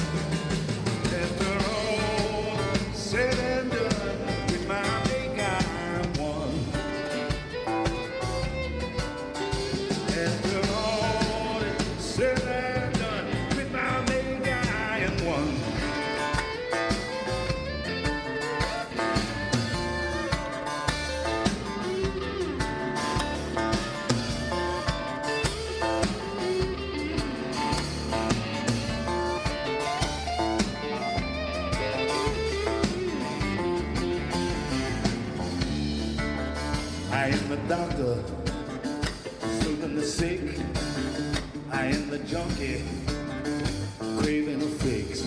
Craving 44.19 44.63
a 44.63 44.67
fix. 44.83 45.25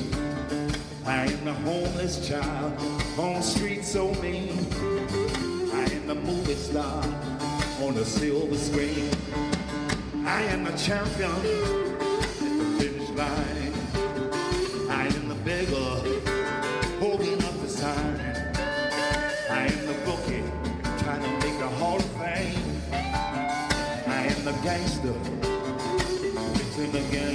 I 1.05 1.25
am 1.25 1.45
the 1.45 1.53
homeless 1.53 2.27
child 2.27 2.73
on 3.17 3.35
the 3.35 3.41
streets 3.41 3.87
so 3.87 4.13
mean. 4.15 4.57
I 5.73 5.85
am 5.91 6.07
the 6.07 6.15
movie 6.15 6.55
star 6.55 7.03
on 7.81 7.95
the 7.95 8.05
silver 8.05 8.55
screen. 8.57 9.09
I 10.25 10.41
am 10.53 10.63
the 10.65 10.71
champion 10.73 11.31
at 11.31 11.43
the 11.43 12.77
finish 12.79 13.09
line. 13.11 13.73
I 14.89 15.07
am 15.07 15.29
the 15.29 15.35
beggar 15.35 15.91
holding 16.99 17.43
up 17.43 17.61
the 17.61 17.69
sign. 17.69 18.19
I 19.49 19.67
am 19.71 19.85
the 19.87 19.97
bookie 20.05 20.43
trying 21.03 21.23
to 21.23 21.31
make 21.45 21.57
the 21.59 21.69
Hall 21.79 21.97
of 21.97 22.05
Fame. 22.21 22.81
I 24.07 24.25
am 24.33 24.43
the 24.45 24.53
gangster 24.63 25.13
fixing 26.79 26.91
the 26.91 27.01
game. 27.11 27.28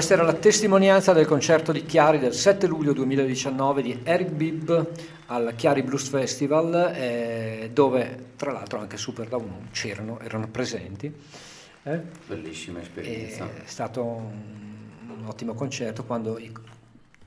Questa 0.00 0.16
era 0.16 0.24
la 0.26 0.38
testimonianza 0.38 1.12
del 1.12 1.26
concerto 1.26 1.72
di 1.72 1.84
Chiari 1.84 2.18
del 2.18 2.32
7 2.32 2.66
luglio 2.66 2.94
2019 2.94 3.82
di 3.82 4.00
Eric 4.02 4.30
Bibb 4.30 4.72
al 5.26 5.52
Chiari 5.54 5.82
Blues 5.82 6.08
Festival, 6.08 6.90
eh, 6.94 7.68
dove 7.70 8.28
tra 8.36 8.50
l'altro 8.50 8.78
anche 8.78 8.96
Super 8.96 9.28
Down 9.28 9.68
c'erano, 9.72 10.18
erano 10.20 10.48
presenti. 10.48 11.12
Eh? 11.82 12.00
Bellissima 12.26 12.80
esperienza. 12.80 13.44
È 13.44 13.66
stato 13.66 14.02
un, 14.02 15.18
un 15.18 15.26
ottimo 15.26 15.52
concerto 15.52 16.04
quando 16.04 16.38
i- 16.38 16.50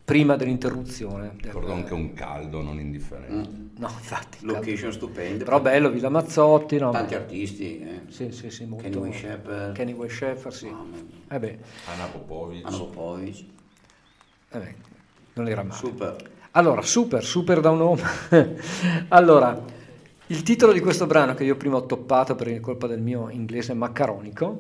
prima 0.04 0.36
dell'interruzione. 0.36 1.32
del- 1.36 1.46
Ricordo 1.46 1.74
anche 1.74 1.94
un 1.94 2.14
caldo 2.14 2.62
non 2.62 2.80
indifferente. 2.80 3.50
Mm. 3.50 3.68
No, 3.78 3.88
infatti. 3.90 4.38
Location 4.42 4.92
stupende. 4.92 5.44
Però 5.44 5.60
bello, 5.60 5.90
Villa 5.90 6.10
Mazzotti. 6.10 6.78
No? 6.78 6.92
Tanti 6.92 7.16
artisti. 7.16 7.80
eh. 7.80 8.02
Sì, 8.10 8.32
sì, 8.32 8.50
sì, 8.50 8.66
molto. 8.66 8.84
Kenny 8.84 8.98
Wayne 8.98 9.16
Shepherd. 9.16 9.74
Kenny 9.74 9.94
Wayne 9.94 10.14
Shepherd, 10.14 10.54
sì. 10.54 10.66
Mia. 10.66 10.78
Eh 11.30 11.40
beh, 11.40 11.58
Anna 11.94 12.06
Popovic. 12.06 12.66
Anna 12.66 12.78
Popovic. 12.78 13.46
eh 14.52 14.58
beh, 14.60 14.76
non 15.34 15.48
era 15.48 15.64
male. 15.64 15.76
Super. 15.80 16.32
Allora, 16.52 16.82
super, 16.84 17.24
super 17.24 17.60
da 17.62 17.72
un 17.72 17.80
uomo. 17.80 18.02
allora, 19.10 19.60
il 20.28 20.44
titolo 20.44 20.72
di 20.72 20.80
questo 20.82 21.08
brano 21.08 21.34
che 21.34 21.44
io 21.44 21.56
prima 21.56 21.78
ho 21.78 21.86
toppato 21.88 22.36
per 22.36 22.60
colpa 22.60 22.86
del 22.86 23.02
mio 23.02 23.30
inglese 23.30 23.74
maccaronico, 23.74 24.60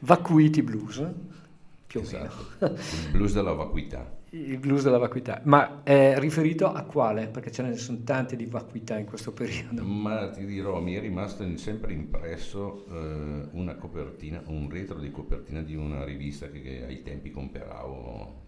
Vacuity 0.00 0.62
Blues, 0.62 1.04
più 1.86 2.00
o 2.00 2.02
Esatto. 2.04 2.34
meno. 2.60 2.74
Il 2.76 3.10
blues 3.10 3.32
della 3.32 3.52
vacuità. 3.52 4.20
Il 4.34 4.56
blues 4.58 4.82
della 4.82 4.96
vacuità. 4.96 5.42
Ma 5.44 5.82
è 5.82 6.18
riferito 6.18 6.72
a 6.72 6.82
quale? 6.84 7.26
Perché 7.26 7.50
ce 7.52 7.62
ne 7.62 7.76
sono 7.76 7.98
tante 8.02 8.34
di 8.34 8.46
vacuità 8.46 8.96
in 8.96 9.04
questo 9.04 9.32
periodo. 9.32 9.84
Ma 9.84 10.30
ti 10.30 10.46
dirò, 10.46 10.80
mi 10.80 10.94
è 10.94 11.00
rimasto 11.00 11.44
sempre 11.58 11.92
impresso 11.92 12.86
eh, 12.90 13.48
una 13.52 13.74
copertina, 13.74 14.42
un 14.46 14.70
retro 14.70 14.98
di 14.98 15.10
copertina 15.10 15.60
di 15.60 15.74
una 15.74 16.02
rivista 16.04 16.48
che, 16.48 16.62
che 16.62 16.82
ai 16.86 17.02
tempi 17.02 17.30
compravo 17.30 18.40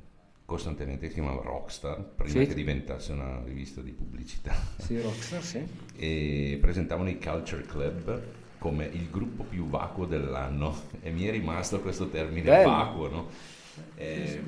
costantemente, 0.47 1.09
si 1.09 1.15
chiamava 1.15 1.43
Rockstar, 1.43 2.03
prima 2.17 2.41
Sì. 2.41 2.47
che 2.47 2.55
diventasse 2.55 3.13
una 3.13 3.43
rivista 3.45 3.83
di 3.83 3.91
pubblicità. 3.93 4.55
Sì, 4.79 4.99
Rockstar, 5.03 5.43
sì. 5.43 5.67
e 5.97 6.59
presentavano 6.63 7.11
i 7.11 7.19
Culture 7.19 7.63
Club 7.63 8.23
come 8.59 8.87
il 8.87 9.11
gruppo 9.11 9.43
più 9.43 9.67
vacuo 9.69 10.07
dell'anno 10.07 10.75
e 11.03 11.11
mi 11.11 11.25
è 11.25 11.31
rimasto 11.31 11.81
questo 11.81 12.09
termine 12.09 12.43
Bello. 12.49 12.71
vacuo, 12.71 13.09
no? 13.11 13.29
E, 13.97 14.43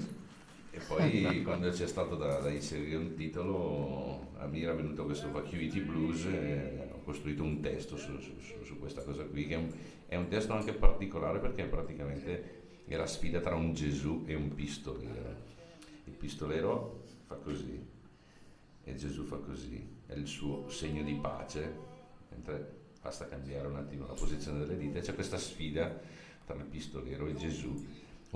e 0.76 0.80
poi 0.86 1.42
quando 1.42 1.70
c'è 1.70 1.86
stato 1.86 2.16
da, 2.16 2.38
da 2.38 2.50
inserire 2.50 2.96
un 2.96 3.14
titolo 3.14 4.28
a 4.36 4.46
me 4.46 4.60
era 4.60 4.74
venuto 4.74 5.04
questo 5.06 5.30
Vacuity 5.30 5.80
Blues 5.80 6.26
e 6.26 6.90
ho 6.92 7.00
costruito 7.02 7.42
un 7.42 7.60
testo 7.60 7.96
su, 7.96 8.18
su- 8.20 8.38
su- 8.40 8.62
su 8.62 8.78
questa 8.78 9.02
cosa 9.02 9.24
qui 9.24 9.46
che 9.46 9.54
è 9.54 9.56
un, 9.56 9.72
è 10.06 10.16
un 10.16 10.28
testo 10.28 10.52
anche 10.52 10.74
particolare 10.74 11.38
perché 11.38 11.64
praticamente 11.64 12.64
è 12.86 12.94
la 12.96 13.06
sfida 13.06 13.40
tra 13.40 13.54
un 13.54 13.72
Gesù 13.72 14.24
e 14.26 14.34
un 14.34 14.54
pistolero. 14.54 15.44
Il 16.04 16.12
pistolero 16.12 17.02
fa 17.24 17.36
così 17.36 17.84
e 18.84 18.94
Gesù 18.94 19.24
fa 19.24 19.36
così, 19.38 19.84
è 20.06 20.12
il 20.12 20.26
suo 20.26 20.68
segno 20.68 21.02
di 21.02 21.14
pace, 21.14 21.74
mentre 22.30 22.74
basta 23.02 23.26
cambiare 23.26 23.66
un 23.66 23.76
attimo 23.76 24.06
la 24.06 24.12
posizione 24.12 24.60
delle 24.60 24.76
dita, 24.76 25.00
c'è 25.00 25.14
questa 25.14 25.38
sfida 25.38 25.98
tra 26.44 26.54
il 26.54 26.64
pistolero 26.64 27.26
e 27.26 27.34
Gesù, 27.34 27.84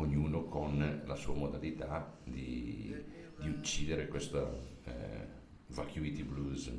ognuno 0.00 0.44
con 0.44 1.02
la 1.04 1.14
sua 1.14 1.34
modalità 1.34 2.18
di, 2.24 2.94
di 3.38 3.48
uccidere 3.48 4.08
questa 4.08 4.50
eh, 4.84 5.26
vacuity 5.68 6.22
blues, 6.22 6.70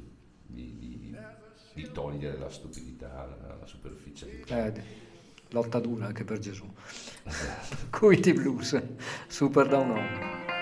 di, 0.45 0.77
di- 0.77 1.15
di 1.73 1.89
togliere 1.91 2.38
la 2.38 2.49
stupidità, 2.49 3.26
la, 3.60 3.65
superficialità. 3.65 4.65
Eh, 4.65 4.84
lotta 5.49 5.80
dura 5.80 6.07
anche 6.07 6.23
per 6.23 6.39
Gesù. 6.39 6.65
Vacuity 7.23 8.34
Blues, 8.34 8.81
super 9.27 9.68
da 9.68 9.77
un 9.77 10.61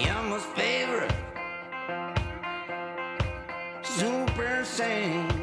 You're 0.00 0.40
favorite 0.54 1.12
super 3.82 4.64
saint. 4.64 5.39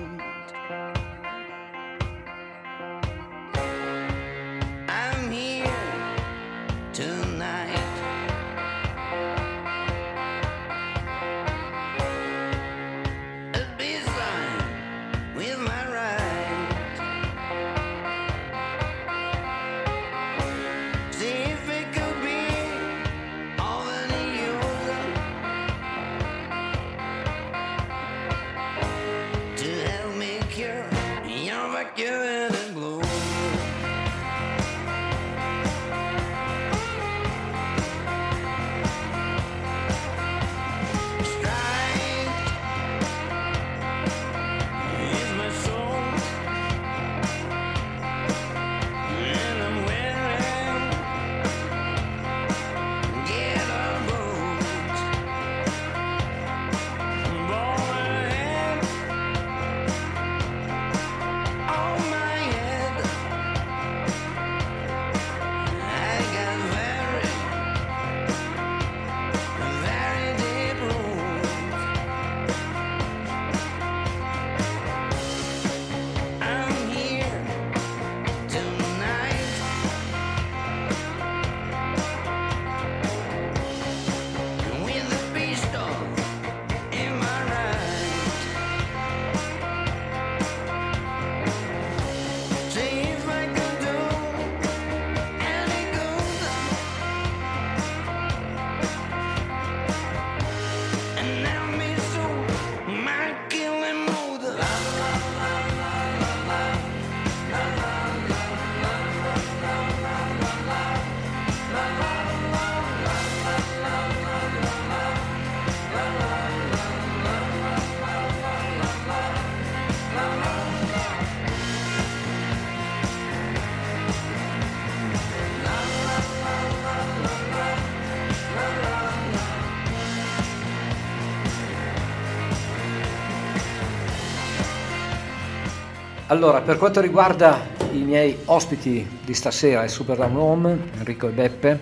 Allora, 136.29 136.59
per 136.61 136.77
quanto 136.77 136.99
riguarda 136.99 137.65
i 137.93 137.99
miei 137.99 138.37
ospiti 138.45 139.07
di 139.23 139.33
stasera 139.33 139.81
al 139.81 139.89
Super 139.89 140.17
Down 140.17 140.35
Home, 140.35 140.77
Enrico 140.97 141.29
e 141.29 141.31
Beppe, 141.31 141.79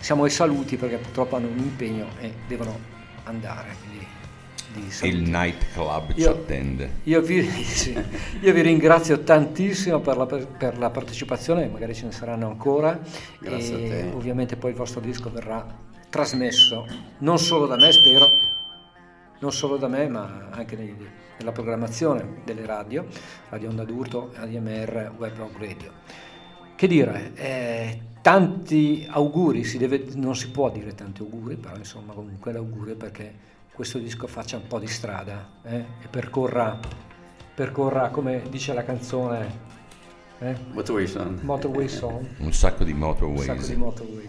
siamo 0.00 0.24
ai 0.24 0.30
saluti 0.30 0.76
perché 0.76 0.96
purtroppo 0.96 1.36
hanno 1.36 1.46
un 1.46 1.58
impegno 1.58 2.08
e 2.18 2.32
devono 2.48 2.76
andare. 3.22 3.76
Quindi. 3.80 4.06
Il 5.02 5.30
nightclub 5.30 6.12
ci 6.14 6.20
Io- 6.20 6.30
attende. 6.30 6.90
Io 7.04 7.20
vi, 7.20 7.42
sì, 7.62 7.96
io 8.40 8.52
vi 8.52 8.60
ringrazio 8.62 9.20
tantissimo 9.22 10.00
per 10.00 10.16
la, 10.16 10.26
per 10.26 10.76
la 10.76 10.90
partecipazione, 10.90 11.68
magari 11.68 11.94
ce 11.94 12.06
ne 12.06 12.12
saranno 12.12 12.48
ancora. 12.48 12.98
Grazie 13.38 13.78
e 13.78 13.84
a 13.84 13.88
te. 13.88 14.10
Ovviamente 14.12 14.56
poi 14.56 14.70
il 14.70 14.76
vostro 14.76 14.98
disco 14.98 15.30
verrà 15.30 15.64
trasmesso 16.08 16.86
non 17.18 17.38
solo 17.38 17.66
da 17.66 17.76
me, 17.76 17.92
spero, 17.92 18.26
non 19.40 19.52
solo 19.52 19.76
da 19.76 19.88
me, 19.88 20.08
ma 20.08 20.48
anche 20.50 20.76
nei- 20.76 20.96
nella 21.38 21.52
programmazione 21.52 22.40
delle 22.44 22.66
radio, 22.66 23.06
Radio 23.50 23.68
Onda 23.70 23.84
d'Urto, 23.84 24.32
ADMR, 24.36 25.12
Web 25.16 25.36
Rock 25.36 25.58
Radio. 25.58 25.92
Che 26.74 26.86
dire, 26.86 27.32
eh, 27.34 28.00
tanti 28.22 29.06
auguri, 29.08 29.64
si 29.64 29.78
deve- 29.78 30.06
non 30.14 30.34
si 30.36 30.50
può 30.50 30.70
dire 30.70 30.94
tanti 30.94 31.22
auguri, 31.22 31.56
però 31.56 31.76
insomma 31.76 32.12
comunque 32.14 32.52
l'augurio 32.52 32.96
perché 32.96 33.32
questo 33.72 33.98
disco 33.98 34.26
faccia 34.26 34.56
un 34.56 34.66
po' 34.66 34.78
di 34.80 34.86
strada 34.88 35.48
eh, 35.62 35.76
e 36.02 36.08
percorra, 36.10 36.78
percorra, 37.54 38.08
come 38.10 38.42
dice 38.50 38.72
la 38.74 38.84
canzone, 38.84 39.66
eh, 40.40 40.56
Motorway 40.72 41.06
Song. 41.06 41.40
Motorway 41.42 41.88
Song, 41.88 42.26
Un 42.38 42.52
sacco 42.52 42.84
di 42.84 42.92
un 42.92 42.98
motorways. 42.98 43.44
sacco 43.44 43.66
di 43.66 43.76
motorway. 43.76 44.28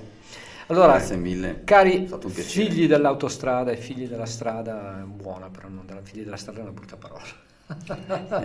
Allora, 0.70 0.94
Grazie 0.94 1.16
mille. 1.18 1.62
cari 1.64 2.06
È 2.06 2.30
figli 2.30 2.88
dell'autostrada 2.88 3.72
e 3.72 3.76
figli 3.78 4.08
della 4.08 4.28
strada, 4.28 5.00
è 5.00 5.04
buona 5.04 5.50
però, 5.50 5.68
non 5.68 5.86
della, 5.86 6.02
figli 6.04 6.24
della 6.24 6.38
strada 6.38 6.60
è 6.60 6.62
una 6.62 6.72
brutta 6.72 6.96
parola. 6.96 7.24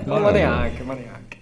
no, 0.04 0.18
ma 0.18 0.30
neanche, 0.30 0.82
ma 0.84 0.94
neanche. 0.94 1.38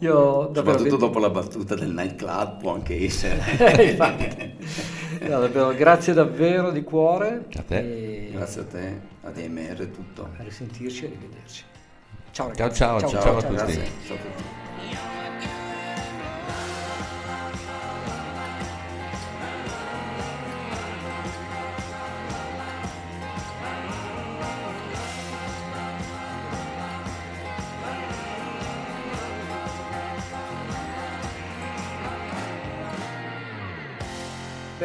Io. 0.00 0.52
Soprattutto 0.54 0.96
dopo 0.96 1.18
la 1.18 1.30
battuta 1.30 1.74
del 1.74 1.90
nightclub 1.90 2.60
può 2.60 2.74
anche 2.74 3.02
essere. 3.02 4.56
Eh. 5.20 5.26
No, 5.26 5.40
davvero, 5.40 5.74
grazie 5.74 6.12
davvero 6.12 6.70
di 6.70 6.82
cuore. 6.82 7.46
A 7.56 7.62
te. 7.62 7.78
E 7.78 8.30
Grazie 8.32 8.60
a 8.60 8.64
te, 8.64 9.00
ADMR 9.22 9.80
e 9.80 9.90
tutto. 9.90 10.30
a 10.38 10.42
risentirci 10.42 11.06
e 11.06 11.08
rivederci. 11.08 11.64
Ciao 12.30 12.46
Ciao, 12.46 12.48
ragazzi. 12.48 12.76
ciao, 12.76 13.00
ciao 13.00 13.36
a 13.38 13.42
tutti. 13.42 13.54
Grazie. 13.54 13.82
Ciao 14.06 14.16
a 14.16 14.20
tutti. 14.20 15.17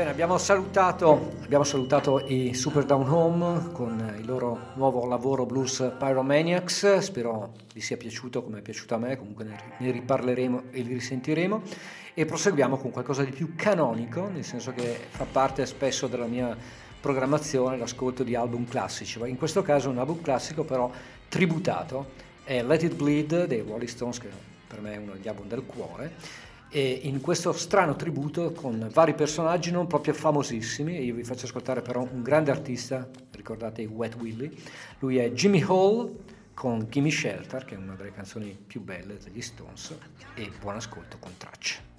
Bene, 0.03 0.15
abbiamo 0.15 0.37
salutato, 0.37 1.31
abbiamo 1.45 1.63
salutato 1.63 2.25
i 2.27 2.53
Super 2.53 2.83
Down 2.83 3.07
Home 3.07 3.71
con 3.71 4.13
il 4.19 4.25
loro 4.25 4.71
nuovo 4.73 5.07
lavoro 5.07 5.45
Blues 5.45 5.93
Pyromaniacs. 5.97 6.97
Spero 6.97 7.53
vi 7.73 7.79
sia 7.79 7.95
piaciuto 7.95 8.43
come 8.43 8.59
è 8.59 8.61
piaciuto 8.61 8.95
a 8.95 8.97
me, 8.97 9.15
comunque 9.15 9.45
ne, 9.45 9.91
riparleremo 9.91 10.63
e 10.71 10.81
li 10.81 10.95
risentiremo. 10.95 11.61
E 12.13 12.25
proseguiamo 12.25 12.75
con 12.75 12.91
qualcosa 12.91 13.23
di 13.23 13.31
più 13.31 13.53
canonico, 13.55 14.27
nel 14.27 14.43
senso 14.43 14.73
che 14.73 14.99
fa 15.07 15.23
parte 15.23 15.65
spesso 15.65 16.07
della 16.07 16.27
mia 16.27 16.53
programmazione 16.99 17.77
l'ascolto 17.77 18.23
di 18.23 18.35
album 18.35 18.67
classici. 18.67 19.21
In 19.23 19.37
questo 19.37 19.61
caso 19.61 19.89
un 19.89 19.99
album 19.99 20.21
classico 20.21 20.65
però 20.65 20.91
tributato, 21.29 22.07
è 22.43 22.61
Let 22.61 22.83
It 22.83 22.95
Bleed 22.95 23.45
dei 23.45 23.61
Rolling 23.61 23.87
Stones, 23.87 24.19
che 24.19 24.27
per 24.67 24.81
me 24.81 24.95
è 24.95 24.97
uno 24.97 25.13
degli 25.13 25.29
album 25.29 25.47
del 25.47 25.63
cuore 25.65 26.51
e 26.75 27.01
in 27.03 27.21
questo 27.21 27.53
strano 27.53 27.95
tributo 27.95 28.51
con 28.51 28.89
vari 28.91 29.13
personaggi 29.13 29.69
non 29.69 29.85
proprio 29.85 30.15
famosissimi, 30.15 31.03
io 31.03 31.13
vi 31.13 31.23
faccio 31.23 31.45
ascoltare 31.45 31.83
però 31.83 32.01
un 32.01 32.23
grande 32.23 32.49
artista, 32.49 33.07
ricordate 33.29 33.85
Wet 33.85 34.15
Willie, 34.15 34.51
lui 34.97 35.17
è 35.17 35.29
Jimmy 35.29 35.61
Hall 35.61 36.11
con 36.55 36.87
Gimme 36.89 37.11
Shelter, 37.11 37.63
che 37.63 37.75
è 37.75 37.77
una 37.77 37.93
delle 37.93 38.11
canzoni 38.11 38.57
più 38.65 38.81
belle 38.81 39.19
degli 39.23 39.41
Stones, 39.41 39.95
e 40.33 40.49
buon 40.59 40.77
ascolto 40.77 41.17
con 41.19 41.37
tracce. 41.37 41.92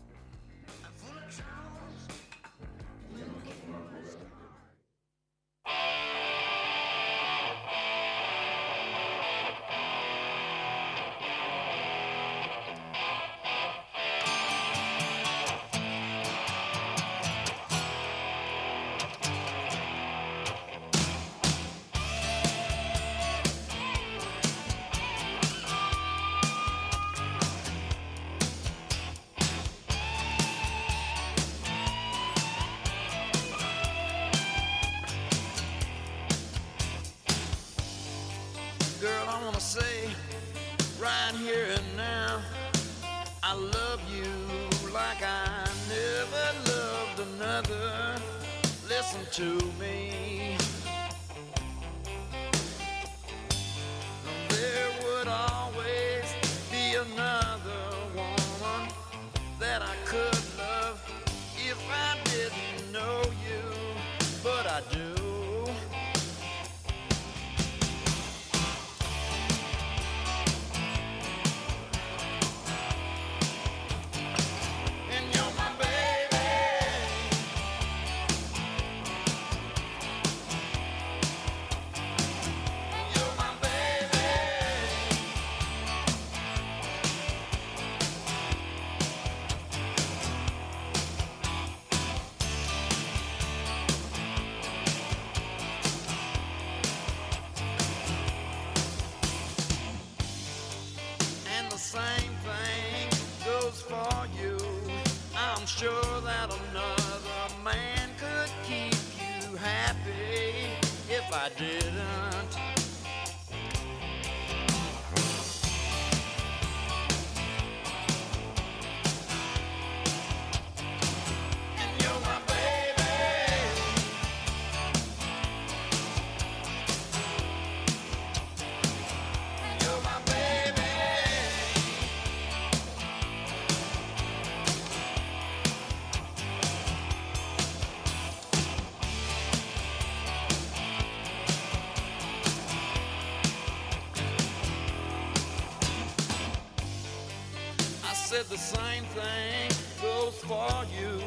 Said 148.44 148.50
the 148.50 148.56
same 148.56 149.04
thing 149.14 149.70
goes 150.00 150.34
for 150.44 150.84
you. 150.98 151.22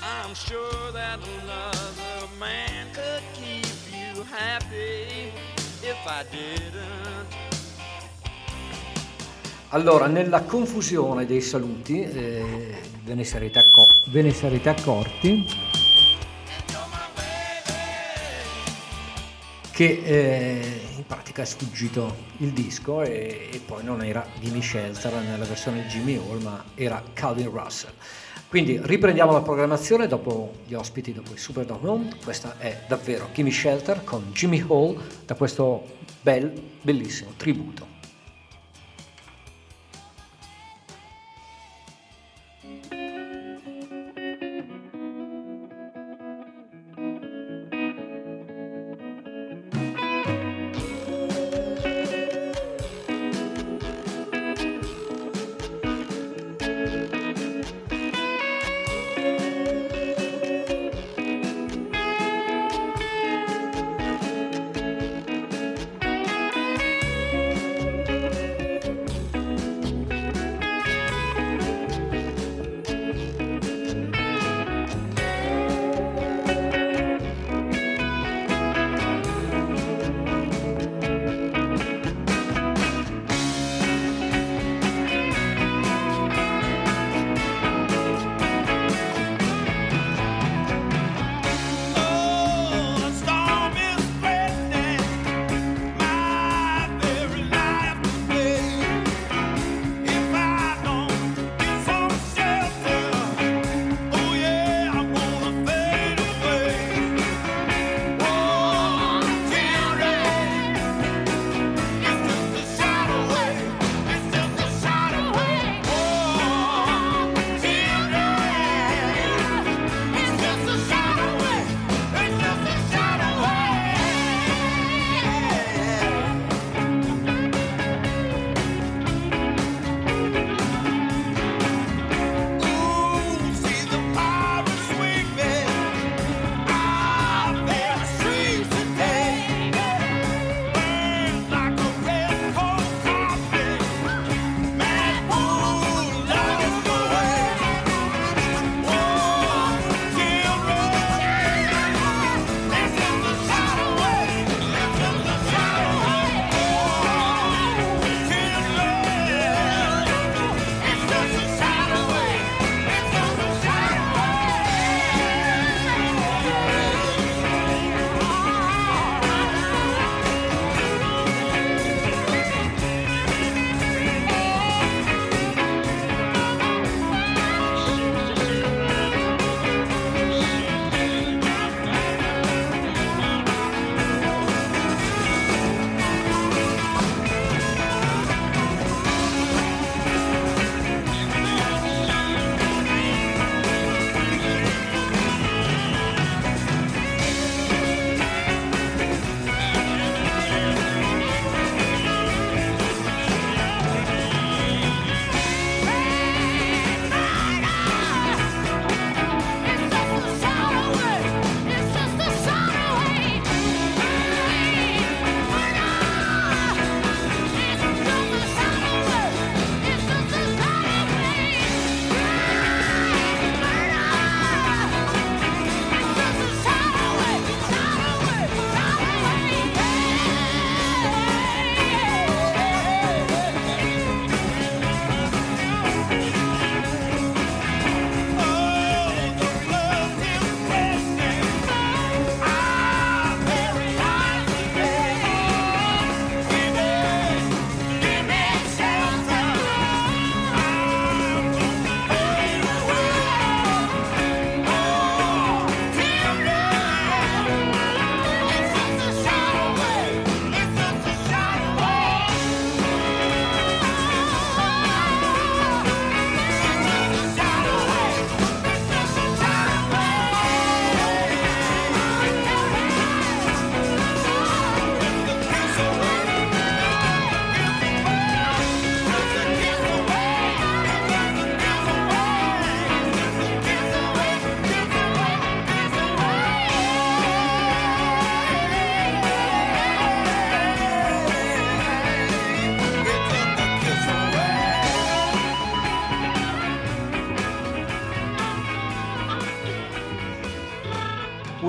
I'm 0.00 0.34
sure 0.34 0.92
that 0.92 1.18
another 1.42 2.28
man 2.38 2.90
could 2.92 3.22
keep 3.32 3.66
you 3.90 4.24
happy 4.24 5.32
if 5.82 5.96
I 6.06 6.24
didn't. 6.30 7.34
Allora, 9.70 10.06
nella 10.06 10.42
confusione 10.42 11.24
dei 11.24 11.40
saluti, 11.40 12.02
eh, 12.02 12.80
ve, 13.04 13.14
ne 13.14 13.24
sarete 13.24 13.58
acco- 13.58 13.88
ve 14.10 14.22
ne 14.22 14.32
sarete 14.32 14.68
accorti 14.68 15.46
che 19.72 20.02
eh, 20.04 20.80
in 20.96 21.06
pratica 21.06 21.42
è 21.42 21.44
sfuggito 21.46 22.14
il 22.38 22.50
disco 22.50 23.02
e, 23.02 23.48
e 23.50 23.60
poi 23.64 23.82
non 23.82 24.04
era 24.04 24.24
Gimme 24.38 24.60
Shelter 24.60 25.14
nella 25.14 25.46
versione 25.46 25.86
Jimmy 25.86 26.16
Hall, 26.16 26.42
ma 26.42 26.62
era 26.74 27.02
Calvin 27.14 27.50
Russell. 27.50 27.92
Quindi 28.48 28.78
riprendiamo 28.82 29.32
la 29.32 29.40
programmazione 29.40 30.06
dopo 30.06 30.56
gli 30.66 30.74
ospiti, 30.74 31.14
dopo 31.14 31.32
i 31.32 31.38
Super 31.38 31.66
Home. 31.80 32.16
Questa 32.22 32.58
è 32.58 32.84
davvero 32.86 33.30
Gimme 33.32 33.50
Shelter 33.50 34.04
con 34.04 34.30
Jimmy 34.32 34.62
Hall 34.68 35.00
da 35.24 35.34
questo 35.34 35.86
bel, 36.20 36.52
bellissimo 36.82 37.32
tributo. 37.36 37.91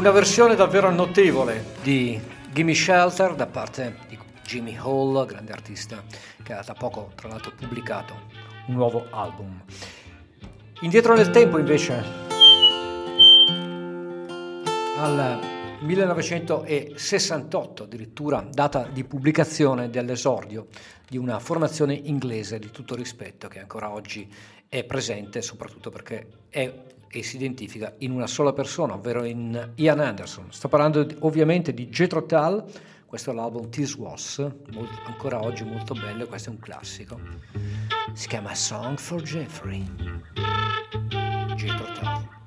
Una 0.03 0.11
versione 0.11 0.55
davvero 0.55 0.91
notevole 0.91 1.63
di 1.81 2.19
Gimme 2.51 2.75
Shelter 2.75 3.35
da 3.35 3.47
parte 3.47 3.99
di 4.09 4.19
Jimmy 4.45 4.75
Hall, 4.75 5.25
grande 5.25 5.53
artista 5.53 6.03
che 6.43 6.51
ha 6.51 6.61
da 6.61 6.73
poco 6.73 7.13
tra 7.15 7.29
l'altro 7.29 7.53
pubblicato 7.55 8.13
un 8.67 8.75
nuovo 8.75 9.07
album. 9.11 9.63
Indietro 10.81 11.15
nel 11.15 11.29
tempo 11.29 11.57
invece 11.57 12.03
al 14.97 15.39
1968 15.79 17.83
addirittura 17.83 18.45
data 18.51 18.85
di 18.91 19.05
pubblicazione 19.05 19.89
dell'esordio 19.89 20.67
di 21.07 21.15
una 21.15 21.39
formazione 21.39 21.93
inglese 21.93 22.59
di 22.59 22.71
tutto 22.71 22.95
rispetto 22.95 23.47
che 23.47 23.61
ancora 23.61 23.89
oggi 23.89 24.29
è 24.67 24.83
presente 24.83 25.41
soprattutto 25.41 25.89
perché 25.89 26.27
è 26.49 26.91
e 27.19 27.23
si 27.23 27.35
identifica 27.35 27.93
in 27.99 28.11
una 28.11 28.27
sola 28.27 28.53
persona, 28.53 28.93
ovvero 28.93 29.23
in 29.23 29.71
Ian 29.75 29.99
Anderson. 29.99 30.47
Sto 30.49 30.67
parlando 30.67 31.07
ovviamente 31.19 31.73
di 31.73 31.87
Jethro 31.87 32.25
Tull, 32.25 32.63
questo 33.05 33.31
è 33.31 33.33
l'album 33.33 33.69
This 33.69 33.95
Was, 33.95 34.39
molto- 34.71 34.99
ancora 35.05 35.41
oggi 35.41 35.63
molto 35.63 35.93
bello, 35.93 36.25
questo 36.25 36.49
è 36.49 36.53
un 36.53 36.59
classico. 36.59 37.19
Si 38.13 38.27
chiama 38.27 38.55
Song 38.55 38.97
for 38.97 39.21
Jeffrey. 39.21 39.85
Jethro 41.55 41.85
Tull. 41.93 42.42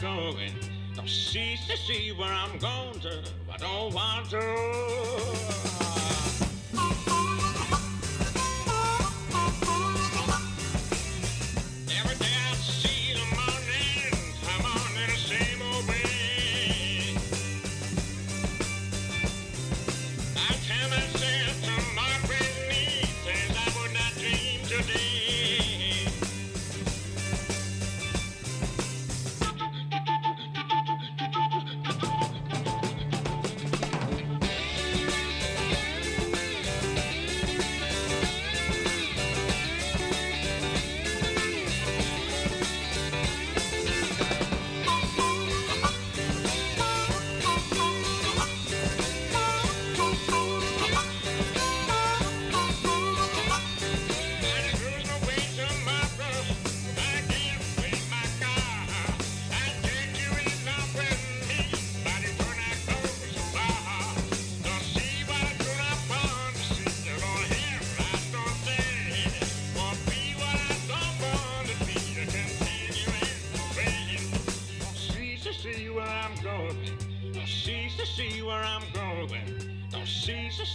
Going. 0.00 0.52
Don't 0.94 1.08
cease 1.08 1.66
to 1.66 1.76
see 1.76 2.12
where 2.12 2.32
I'm 2.32 2.58
going 2.58 3.00
to. 3.00 3.22
I 3.52 3.56
don't 3.56 3.92
want 3.92 4.30
to. 4.30 5.77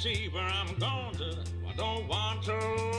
See 0.04 0.28
where 0.34 0.44
I'm 0.44 0.68
going 0.80 1.16
to. 1.16 1.38
I 1.66 1.74
don't 1.78 2.06
want 2.10 2.44
to. 2.44 2.93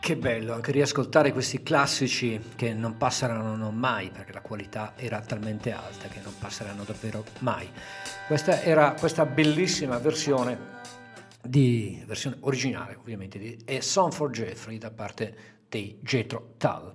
Che 0.00 0.16
bello 0.16 0.54
anche 0.54 0.72
riascoltare 0.72 1.30
questi 1.30 1.62
classici 1.62 2.40
che 2.56 2.72
non 2.72 2.96
passeranno 2.96 3.70
mai 3.70 4.10
perché 4.10 4.32
la 4.32 4.40
qualità 4.40 4.94
era 4.96 5.20
talmente 5.20 5.72
alta 5.72 6.08
che 6.08 6.20
non 6.24 6.32
passeranno 6.38 6.84
davvero 6.84 7.22
mai. 7.40 7.68
Questa 8.26 8.62
era 8.62 8.94
questa 8.98 9.26
bellissima 9.26 9.98
versione 9.98 10.78
di 11.42 12.02
versione 12.06 12.38
originale 12.40 12.96
ovviamente 12.98 13.38
di 13.38 13.56
A 13.66 13.82
Song 13.82 14.10
for 14.10 14.30
Jeffrey 14.30 14.78
da 14.78 14.90
parte 14.90 15.36
dei 15.68 15.98
Jethro 16.00 16.54
Tull. 16.56 16.94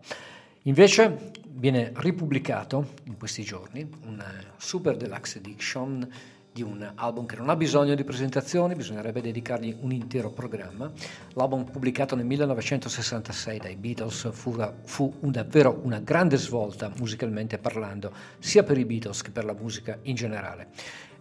Invece 0.63 1.31
viene 1.51 1.91
ripubblicato 1.97 2.93
in 3.03 3.17
questi 3.17 3.43
giorni 3.43 3.87
un 4.01 4.21
super 4.57 4.97
deluxe 4.97 5.37
edition 5.37 6.11
di 6.55 6.61
un 6.61 6.89
album 6.95 7.25
che 7.25 7.35
non 7.35 7.49
ha 7.49 7.55
bisogno 7.57 7.95
di 7.95 8.05
presentazioni, 8.05 8.75
bisognerebbe 8.75 9.19
dedicargli 9.19 9.75
un 9.81 9.91
intero 9.91 10.29
programma. 10.29 10.89
L'album 11.33 11.65
pubblicato 11.65 12.15
nel 12.15 12.23
1966 12.23 13.59
dai 13.59 13.75
Beatles 13.75 14.31
fu, 14.31 14.55
fu 14.85 15.13
un- 15.19 15.31
davvero 15.31 15.81
una 15.83 15.99
grande 15.99 16.37
svolta 16.37 16.89
musicalmente 16.97 17.57
parlando, 17.57 18.09
sia 18.39 18.63
per 18.63 18.77
i 18.77 18.85
Beatles 18.85 19.21
che 19.21 19.31
per 19.31 19.43
la 19.43 19.53
musica 19.53 19.97
in 20.03 20.15
generale. 20.15 20.69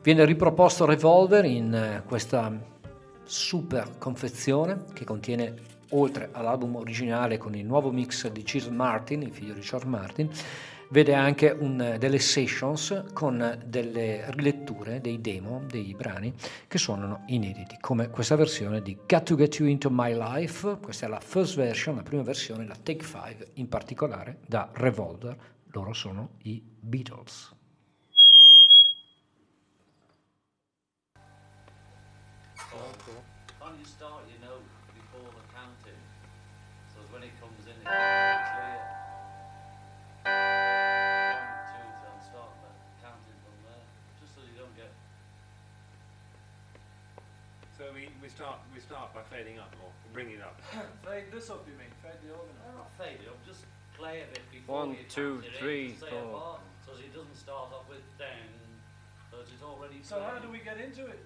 Viene 0.03 0.25
riproposto 0.25 0.85
Revolver 0.85 1.45
in 1.45 1.75
eh, 1.75 2.03
questa 2.07 2.57
super 3.25 3.99
confezione 3.99 4.85
che 4.93 5.05
contiene 5.05 5.55
oltre 5.91 6.29
all'album 6.31 6.77
originale 6.77 7.39
con 7.39 7.57
il 7.57 7.67
nuovo 7.67 7.91
mix 7.91 8.31
di 8.31 8.45
Chisel 8.45 8.73
Martin, 8.73 9.23
il 9.23 9.33
figlio 9.33 9.55
di 9.55 9.63
George 9.63 9.89
Martin, 9.89 10.31
vede 10.95 11.13
anche 11.13 11.51
un- 11.51 11.97
delle 11.99 12.21
sessions 12.21 13.07
con 13.13 13.61
delle 13.67 14.31
riletture 14.31 15.01
dei 15.01 15.21
demo, 15.21 15.65
dei 15.67 15.93
brani 15.93 16.33
che 16.69 16.79
suonano 16.79 17.25
inediti, 17.27 17.79
come 17.81 18.11
questa 18.11 18.37
versione 18.37 18.81
di 18.81 18.97
Got 19.05 19.25
to 19.25 19.35
Get 19.35 19.57
You 19.57 19.69
Into 19.69 19.91
My 19.91 20.17
Life, 20.17 20.79
questa 20.81 21.07
è 21.07 21.09
la 21.09 21.19
first 21.19 21.57
version, 21.57 21.97
la 21.97 22.03
prima 22.05 22.23
versione, 22.23 22.65
la 22.65 22.77
Take 22.81 23.05
5 23.05 23.49
in 23.55 23.69
particolare 23.69 24.37
da 24.47 24.71
Revolver, 24.73 25.37
loro 25.73 25.93
sono 25.95 26.29
i 26.43 26.63
Beatles. 26.79 27.51
It's 37.87 38.34
we, 47.95 48.11
we 48.21 48.29
start 48.29 48.59
we 48.75 48.81
start 48.83 49.15
by 49.15 49.23
fading 49.31 49.59
up 49.63 49.71
or 49.79 49.89
bringing 50.13 50.43
it 50.43 50.43
up. 50.43 50.59
Fade 51.07 51.31
this 51.31 51.49
up, 51.49 51.63
you 51.71 51.79
mean? 51.79 51.89
Fade 52.03 52.19
the 52.27 52.35
organ 52.35 52.51
No, 52.67 52.83
not 52.83 52.91
fade 52.99 53.23
it 53.23 53.31
up, 53.31 53.39
just 53.47 53.63
play 53.95 54.27
a 54.27 54.29
bit 54.35 54.43
before 54.51 54.91
One, 54.91 54.99
you 54.99 55.07
two, 55.09 55.39
count 55.41 55.55
it 55.55 55.59
three, 55.63 55.87
in, 55.95 56.03
say 56.03 56.11
four. 56.11 56.27
a 56.27 56.35
bar, 56.35 56.59
so 56.83 56.91
it 56.99 57.15
doesn't 57.15 57.39
start 57.39 57.71
off 57.71 57.87
with 57.87 58.03
down, 58.19 58.51
so 59.31 59.39
it's 59.47 59.63
already 59.63 60.03
So 60.03 60.19
how 60.19 60.43
do 60.43 60.51
we 60.51 60.59
get 60.59 60.83
into 60.83 61.07
it? 61.07 61.23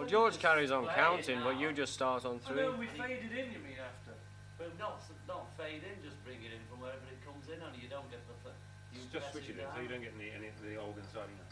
Well, 0.00 0.08
George 0.08 0.38
carries 0.40 0.70
on 0.72 0.88
counting, 0.88 1.42
but 1.44 1.60
you 1.60 1.72
just 1.76 1.92
start 1.92 2.24
on 2.24 2.40
And 2.40 2.42
three. 2.42 2.64
no, 2.64 2.72
we 2.80 2.88
fade 2.96 3.28
it 3.28 3.34
in, 3.34 3.52
you 3.52 3.60
mean, 3.60 3.76
after? 3.82 4.16
Well, 4.56 4.72
not, 4.78 5.02
not 5.28 5.50
fade 5.60 5.84
in, 5.84 6.00
just 6.00 6.16
bring 6.24 6.40
it 6.40 6.54
in 6.54 6.62
from 6.70 6.80
wherever 6.80 7.04
it 7.10 7.20
comes 7.26 7.50
in, 7.50 7.60
and 7.60 7.74
you 7.76 7.90
don't 7.90 8.08
get 8.08 8.22
the... 8.30 8.34
F- 8.48 8.56
you 8.94 9.04
Just, 9.04 9.12
just 9.12 9.26
switch 9.36 9.50
it 9.52 9.60
in 9.60 9.66
so 9.68 9.78
you 9.84 9.90
don't 9.90 10.00
get 10.00 10.16
any, 10.16 10.32
any 10.32 10.48
the 10.64 10.80
organ 10.80 11.04
starting 11.12 11.36
up. 11.44 11.47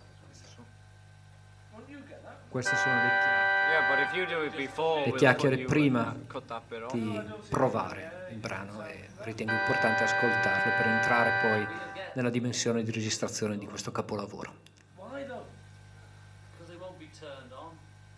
Queste 2.49 2.77
sono 2.77 2.95
le 2.95 3.11
chiacchiere, 5.19 5.55
you 5.57 5.63
you- 5.63 5.69
prima 5.69 6.15
di 6.93 7.21
provare 7.51 8.29
il 8.31 8.39
brano 8.39 8.85
e 8.87 9.09
ritengo 9.23 9.53
importante 9.53 10.05
ascoltarlo 10.05 10.73
per 10.77 10.87
entrare 10.87 11.31
poi 11.43 11.67
nella 12.15 12.31
dimensione 12.31 12.83
di 12.83 12.91
registrazione 12.91 13.59
di 13.59 13.67
questo 13.67 13.91
capolavoro. 13.93 14.55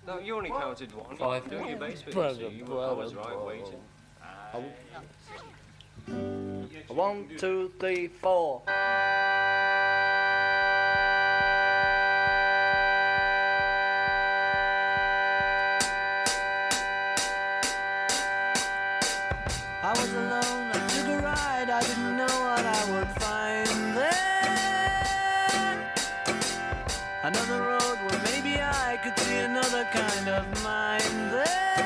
No, 0.04 0.18
you 0.20 0.34
only 0.36 0.48
counted 0.48 0.90
one. 0.94 1.16
Five. 1.16 1.48
Do 1.48 1.56
your 1.66 1.76
bass 1.76 2.02
bit. 2.02 2.14
Well, 2.14 2.30
you 2.30 2.48
see. 2.48 2.56
You- 2.56 2.64
well, 2.66 2.90
I 2.90 2.94
was 2.94 3.12
right. 3.12 3.74
One, 6.88 7.26
two, 7.36 7.70
three, 7.76 8.08
four. 8.08 8.62
I 19.88 19.92
was 19.92 20.12
alone, 20.12 20.70
I 20.70 20.86
took 20.88 21.08
a 21.08 21.18
ride, 21.22 21.70
I 21.70 21.80
didn't 21.80 22.18
know 22.18 22.26
what 22.26 22.66
I 22.66 22.90
would 22.92 23.08
find 23.22 23.96
there. 23.96 25.78
Another 27.22 27.62
road 27.62 27.98
where 28.06 28.20
maybe 28.24 28.60
I 28.60 28.98
could 29.02 29.18
see 29.20 29.38
another 29.38 29.84
kind 29.90 30.28
of 30.28 30.44
mind 30.62 31.32
there. 31.32 31.77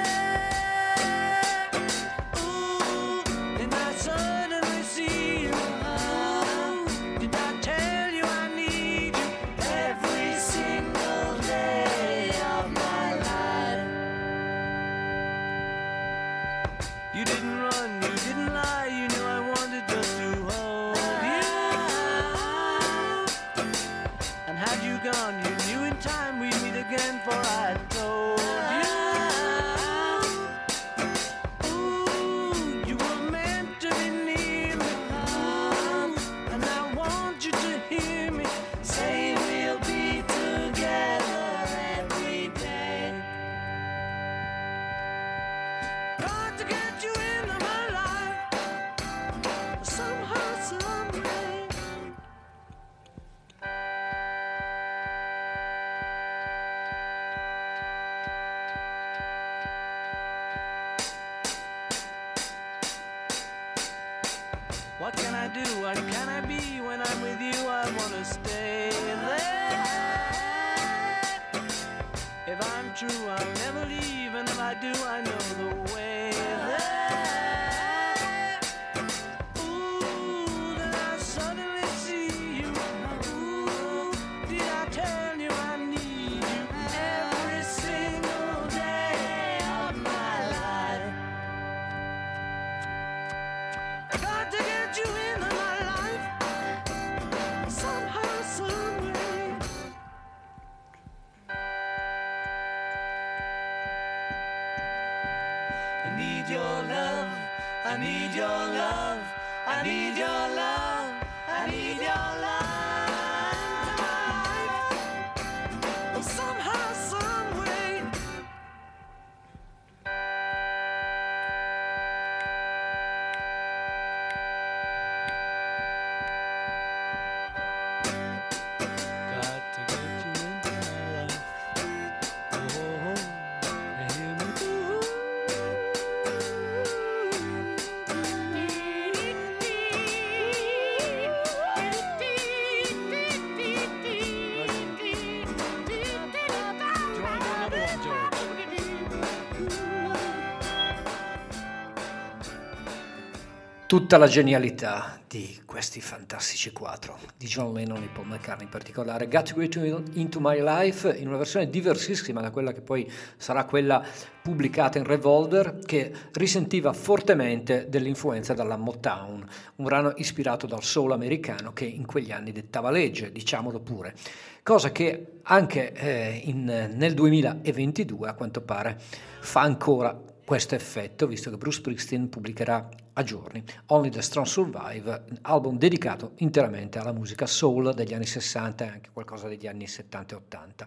Tutta 153.92 154.16
la 154.16 154.26
genialità 154.26 155.20
di 155.28 155.60
questi 155.66 156.00
fantastici 156.00 156.72
quattro, 156.72 157.18
di 157.36 157.44
John 157.44 157.74
Lennon 157.74 158.02
e 158.02 158.08
Paul 158.10 158.26
McCartney 158.26 158.64
in 158.64 158.70
particolare, 158.70 159.28
Got 159.28 159.50
You 159.54 160.02
Into 160.14 160.40
My 160.40 160.62
Life, 160.62 161.14
in 161.14 161.28
una 161.28 161.36
versione 161.36 161.68
diversissima 161.68 162.40
da 162.40 162.50
quella 162.50 162.72
che 162.72 162.80
poi 162.80 163.06
sarà 163.36 163.66
quella 163.66 164.02
pubblicata 164.40 164.96
in 164.96 165.04
Revolver, 165.04 165.80
che 165.84 166.10
risentiva 166.32 166.94
fortemente 166.94 167.90
dell'influenza 167.90 168.54
dalla 168.54 168.78
Motown, 168.78 169.46
un 169.76 169.84
brano 169.84 170.14
ispirato 170.16 170.66
dal 170.66 170.82
soul 170.82 171.12
americano 171.12 171.74
che 171.74 171.84
in 171.84 172.06
quegli 172.06 172.32
anni 172.32 172.50
dettava 172.50 172.90
legge, 172.90 173.30
diciamolo 173.30 173.80
pure, 173.80 174.14
cosa 174.62 174.90
che 174.90 175.40
anche 175.42 175.92
eh, 175.92 176.40
in- 176.44 176.94
nel 176.94 177.12
2022 177.12 178.26
a 178.26 178.32
quanto 178.32 178.62
pare 178.62 178.98
fa 179.40 179.60
ancora 179.60 180.18
questo 180.52 180.74
effetto, 180.74 181.26
visto 181.26 181.48
che 181.48 181.56
Bruce 181.56 181.78
Springsteen 181.78 182.28
pubblicherà 182.28 182.86
a 183.14 183.22
giorni 183.22 183.64
Only 183.86 184.10
the 184.10 184.20
Strong 184.20 184.46
Survive, 184.46 185.24
album 185.40 185.78
dedicato 185.78 186.32
interamente 186.40 186.98
alla 186.98 187.12
musica 187.12 187.46
soul 187.46 187.94
degli 187.94 188.12
anni 188.12 188.26
60 188.26 188.84
e 188.84 188.88
anche 188.88 189.08
qualcosa 189.14 189.48
degli 189.48 189.66
anni 189.66 189.86
70 189.86 190.34
e 190.34 190.36
80. 190.36 190.86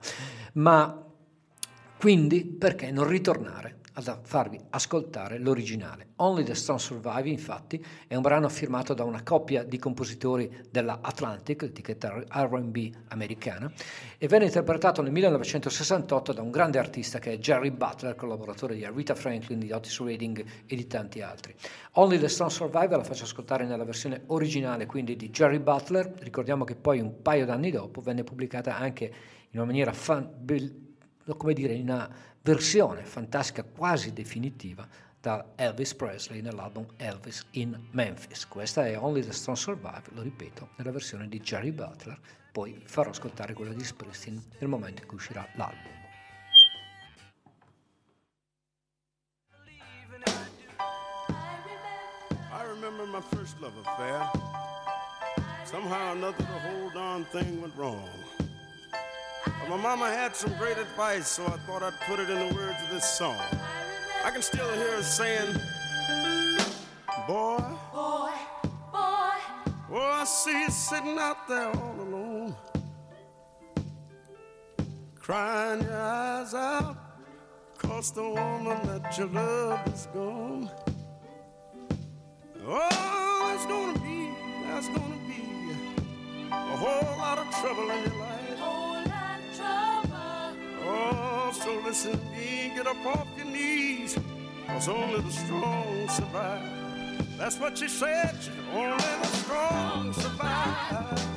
Ma 0.53 1.03
quindi 1.97 2.45
perché 2.45 2.91
non 2.91 3.07
ritornare 3.07 3.79
a 3.95 4.19
farvi 4.21 4.59
ascoltare 4.71 5.37
l'originale? 5.37 6.07
Only 6.17 6.43
the 6.43 6.53
Strong 6.53 6.79
Survive, 6.79 7.29
infatti, 7.29 7.83
è 8.07 8.15
un 8.15 8.21
brano 8.21 8.49
firmato 8.49 8.93
da 8.93 9.03
una 9.03 9.23
coppia 9.23 9.63
di 9.63 9.77
compositori 9.77 10.67
della 10.69 10.99
Atlantic, 11.01 11.61
l'etichetta 11.61 12.23
RB 12.29 12.89
americana, 13.07 13.71
e 14.17 14.27
venne 14.27 14.45
interpretato 14.45 15.01
nel 15.01 15.11
1968 15.11 16.33
da 16.33 16.41
un 16.41 16.51
grande 16.51 16.77
artista 16.77 17.19
che 17.19 17.33
è 17.33 17.37
Jerry 17.37 17.71
Butler, 17.71 18.15
collaboratore 18.15 18.75
di 18.75 18.85
Rita 18.93 19.15
Franklin, 19.15 19.59
di 19.59 19.71
Otis 19.71 20.01
Redding 20.01 20.45
e 20.65 20.75
di 20.75 20.87
tanti 20.87 21.21
altri. 21.21 21.55
Only 21.93 22.19
the 22.19 22.27
Strong 22.27 22.51
Survive 22.51 22.97
la 22.97 23.03
faccio 23.03 23.23
ascoltare 23.23 23.65
nella 23.65 23.85
versione 23.85 24.23
originale, 24.27 24.85
quindi 24.85 25.15
di 25.15 25.29
Jerry 25.29 25.59
Butler. 25.59 26.13
Ricordiamo 26.19 26.65
che 26.65 26.75
poi 26.75 26.99
un 26.99 27.21
paio 27.21 27.45
d'anni 27.45 27.71
dopo 27.71 28.01
venne 28.01 28.23
pubblicata 28.23 28.75
anche 28.75 29.05
in 29.49 29.59
una 29.59 29.65
maniera 29.65 29.93
fan- 29.93 30.43
come 31.37 31.53
dire, 31.53 31.73
in 31.73 31.89
una 31.89 32.09
versione 32.45 33.03
fantastica 33.03 33.63
quasi 33.63 34.13
definitiva 34.13 34.87
da 35.19 35.53
Elvis 35.55 35.95
Presley 35.95 36.41
nell'album 36.41 36.85
Elvis 36.97 37.43
in 37.51 37.75
Memphis. 37.89 38.47
Questa 38.47 38.85
è 38.85 38.95
Only 38.95 39.23
the 39.23 39.31
Strong 39.31 39.57
Survive, 39.57 40.03
lo 40.09 40.21
ripeto, 40.21 40.69
nella 40.77 40.91
versione 40.91 41.27
di 41.27 41.39
Jerry 41.39 41.71
Butler, 41.71 42.19
poi 42.51 42.83
farò 42.85 43.09
ascoltare 43.09 43.53
quella 43.55 43.73
di 43.73 43.83
Springsteen 43.83 44.39
nel 44.59 44.69
momento 44.69 45.01
in 45.01 45.07
cui 45.07 45.17
uscirà 45.17 45.47
l'album. 45.55 45.93
Remember 52.75 53.07
my 53.07 53.21
first 53.35 53.59
love 53.61 53.73
affair. 53.83 54.29
Somehow 55.65 56.09
or 56.09 56.17
another, 56.17 56.37
the 56.37 56.59
whole 56.59 56.91
darn 56.93 57.25
thing 57.31 57.59
went 57.59 57.73
wrong. 57.75 58.07
But 59.45 59.69
my 59.69 59.77
mama 59.77 60.07
had 60.11 60.35
some 60.35 60.53
great 60.57 60.77
advice, 60.77 61.27
so 61.27 61.45
I 61.45 61.57
thought 61.65 61.83
I'd 61.83 61.99
put 62.07 62.19
it 62.19 62.29
in 62.29 62.49
the 62.49 62.55
words 62.55 62.81
of 62.83 62.89
this 62.89 63.07
song. 63.17 63.39
I 64.23 64.31
can 64.31 64.41
still 64.41 64.71
hear 64.73 64.97
her 64.97 65.03
saying, 65.03 65.55
Boy, 67.27 67.59
Boy, 67.93 68.31
boy, 68.91 69.31
oh, 69.91 70.11
I 70.21 70.23
see 70.25 70.61
you 70.61 70.69
sitting 70.69 71.17
out 71.17 71.47
there 71.47 71.69
all 71.69 71.95
alone, 71.99 72.55
crying 75.19 75.81
your 75.81 75.95
eyes 75.95 76.53
out, 76.53 76.97
cause 77.77 78.11
the 78.11 78.23
woman 78.23 78.79
that 78.87 79.17
you 79.17 79.27
love 79.27 79.87
is 79.93 80.07
gone. 80.13 80.69
Oh, 82.67 83.47
there's 83.47 83.65
gonna 83.67 83.99
be, 83.99 84.31
there's 84.65 84.87
gonna 84.87 85.19
be 85.27 86.49
a 86.51 86.77
whole 86.77 87.17
lot 87.17 87.37
of 87.37 87.49
trouble 87.61 87.89
in 87.91 88.11
your 88.11 88.19
life. 88.19 88.34
Oh, 90.87 91.51
so 91.51 91.81
listen 91.83 92.19
get 92.75 92.87
up 92.87 93.05
off 93.05 93.27
your 93.37 93.45
knees, 93.45 94.17
cause 94.67 94.89
only 94.89 95.21
the 95.21 95.31
strong 95.31 96.09
survive. 96.09 97.37
That's 97.37 97.57
what 97.57 97.77
she 97.77 97.87
said, 97.87 98.35
only 98.73 98.97
the 98.97 99.27
strong 99.27 100.13
survive. 100.13 101.34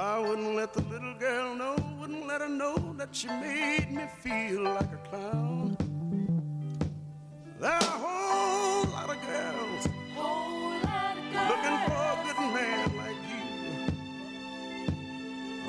I 0.00 0.18
wouldn't 0.18 0.54
let 0.54 0.72
the 0.72 0.80
little 0.84 1.12
girl 1.12 1.54
know, 1.54 1.76
wouldn't 2.00 2.26
let 2.26 2.40
her 2.40 2.48
know 2.48 2.94
that 2.96 3.14
she 3.14 3.26
made 3.26 3.90
me 3.90 4.04
feel 4.20 4.62
like 4.62 4.90
a 4.94 5.00
clown. 5.10 5.76
There 7.60 7.70
are 7.70 7.78
a 7.78 7.84
whole 7.84 8.90
lot 8.92 9.10
of 9.10 9.20
girls 9.26 9.88
lot 10.82 11.16
of 11.18 11.24
girls. 11.32 11.50
looking 11.52 11.78
for 11.84 12.00
a 12.00 12.16
good 12.24 12.40
man 12.56 12.88
like 12.96 13.22
you. 13.28 13.44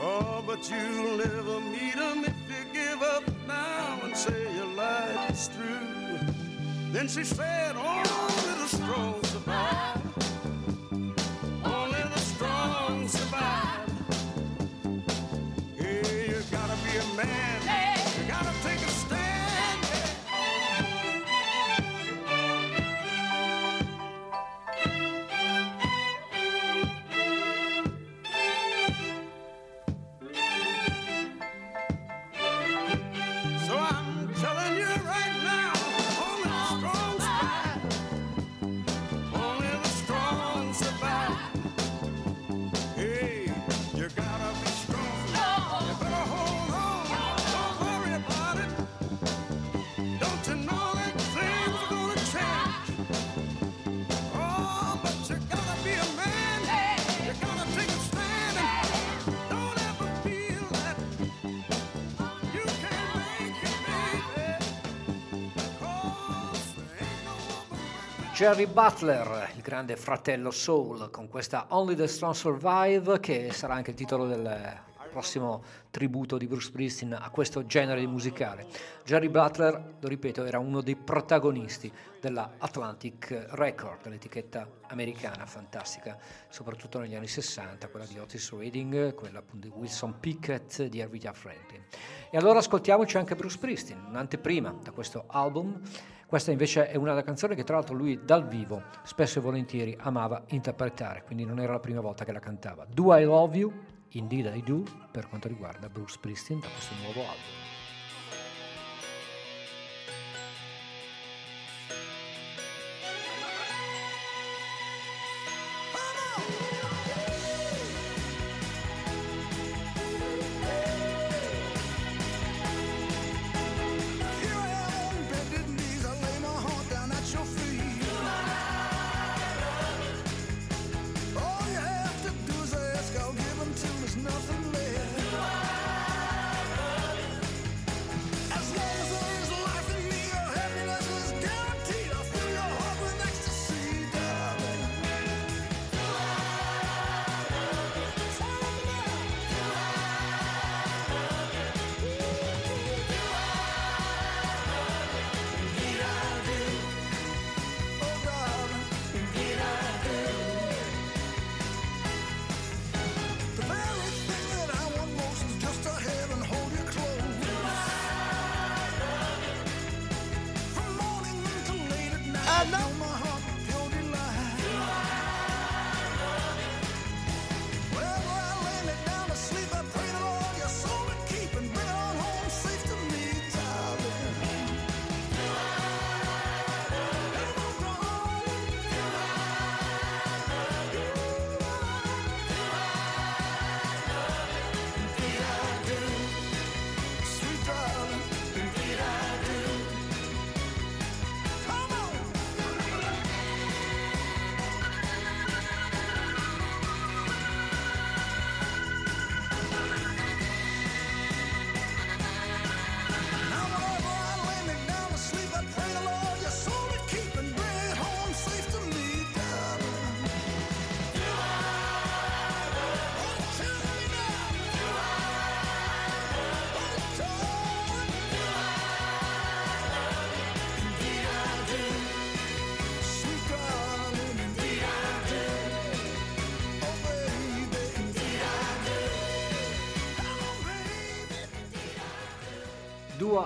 Oh, 0.01 0.41
but 0.47 0.61
you'll 0.69 1.17
never 1.17 1.59
meet 1.59 1.95
him 1.95 2.23
if 2.23 2.37
you 2.47 2.63
give 2.71 3.01
up 3.03 3.25
now 3.45 3.99
and 4.01 4.15
say 4.15 4.55
your 4.55 4.73
life 4.75 5.29
is 5.29 5.49
through. 5.49 6.19
Then 6.93 7.09
she 7.09 7.25
said, 7.25 7.75
oh, 7.75 7.81
Only 7.81 8.61
the 8.61 8.67
strong 8.67 9.23
survive. 9.25 9.90
Jerry 68.41 68.65
Butler, 68.65 69.51
il 69.55 69.61
grande 69.61 69.95
fratello 69.95 70.49
soul, 70.49 71.11
con 71.11 71.29
questa 71.29 71.67
Only 71.69 71.93
the 71.93 72.07
Strong 72.07 72.33
Survive, 72.33 73.19
che 73.19 73.53
sarà 73.53 73.75
anche 73.75 73.91
il 73.91 73.95
titolo 73.95 74.25
del 74.25 74.79
prossimo 75.11 75.63
tributo 75.91 76.39
di 76.39 76.47
Bruce 76.47 76.69
Springsteen 76.69 77.13
a 77.13 77.29
questo 77.29 77.67
genere 77.67 78.03
musicale. 78.07 78.65
Jerry 79.05 79.29
Butler, 79.29 79.97
lo 79.99 80.07
ripeto, 80.07 80.43
era 80.43 80.57
uno 80.57 80.81
dei 80.81 80.95
protagonisti 80.95 81.91
della 82.19 82.53
Atlantic 82.57 83.45
Record, 83.51 84.07
l'etichetta 84.07 84.67
americana 84.87 85.45
fantastica, 85.45 86.17
soprattutto 86.49 86.97
negli 86.97 87.13
anni 87.13 87.27
60, 87.27 87.89
quella 87.89 88.07
di 88.07 88.17
Otis 88.17 88.53
Redding, 88.53 89.13
quella 89.13 89.37
appunto 89.37 89.67
di 89.67 89.73
Wilson 89.75 90.19
Pickett, 90.19 90.81
di 90.85 90.99
Aretha 90.99 91.31
Franklin. 91.31 91.83
E 92.31 92.37
allora 92.37 92.57
ascoltiamoci 92.57 93.17
anche 93.17 93.35
Bruce 93.35 93.57
Springsteen, 93.57 94.03
un'anteprima 94.03 94.77
da 94.81 94.89
questo 94.89 95.25
album. 95.27 95.79
Questa 96.31 96.51
invece 96.51 96.87
è 96.87 96.95
una 96.95 97.21
canzone 97.23 97.55
che 97.55 97.65
tra 97.65 97.75
l'altro 97.75 97.93
lui 97.93 98.17
dal 98.23 98.47
vivo 98.47 98.83
spesso 99.03 99.39
e 99.39 99.41
volentieri 99.41 99.97
amava 99.99 100.43
interpretare, 100.51 101.23
quindi 101.25 101.43
non 101.43 101.59
era 101.59 101.73
la 101.73 101.81
prima 101.81 101.99
volta 101.99 102.23
che 102.23 102.31
la 102.31 102.39
cantava. 102.39 102.85
Do 102.89 103.13
I 103.13 103.25
Love 103.25 103.57
You? 103.57 103.73
Indeed 104.11 104.49
I 104.55 104.63
Do, 104.63 104.81
per 105.11 105.27
quanto 105.27 105.49
riguarda 105.49 105.89
Bruce 105.89 106.13
Springsteen 106.13 106.61
da 106.61 106.69
questo 106.69 106.95
nuovo 107.03 107.19
album. 107.19 107.60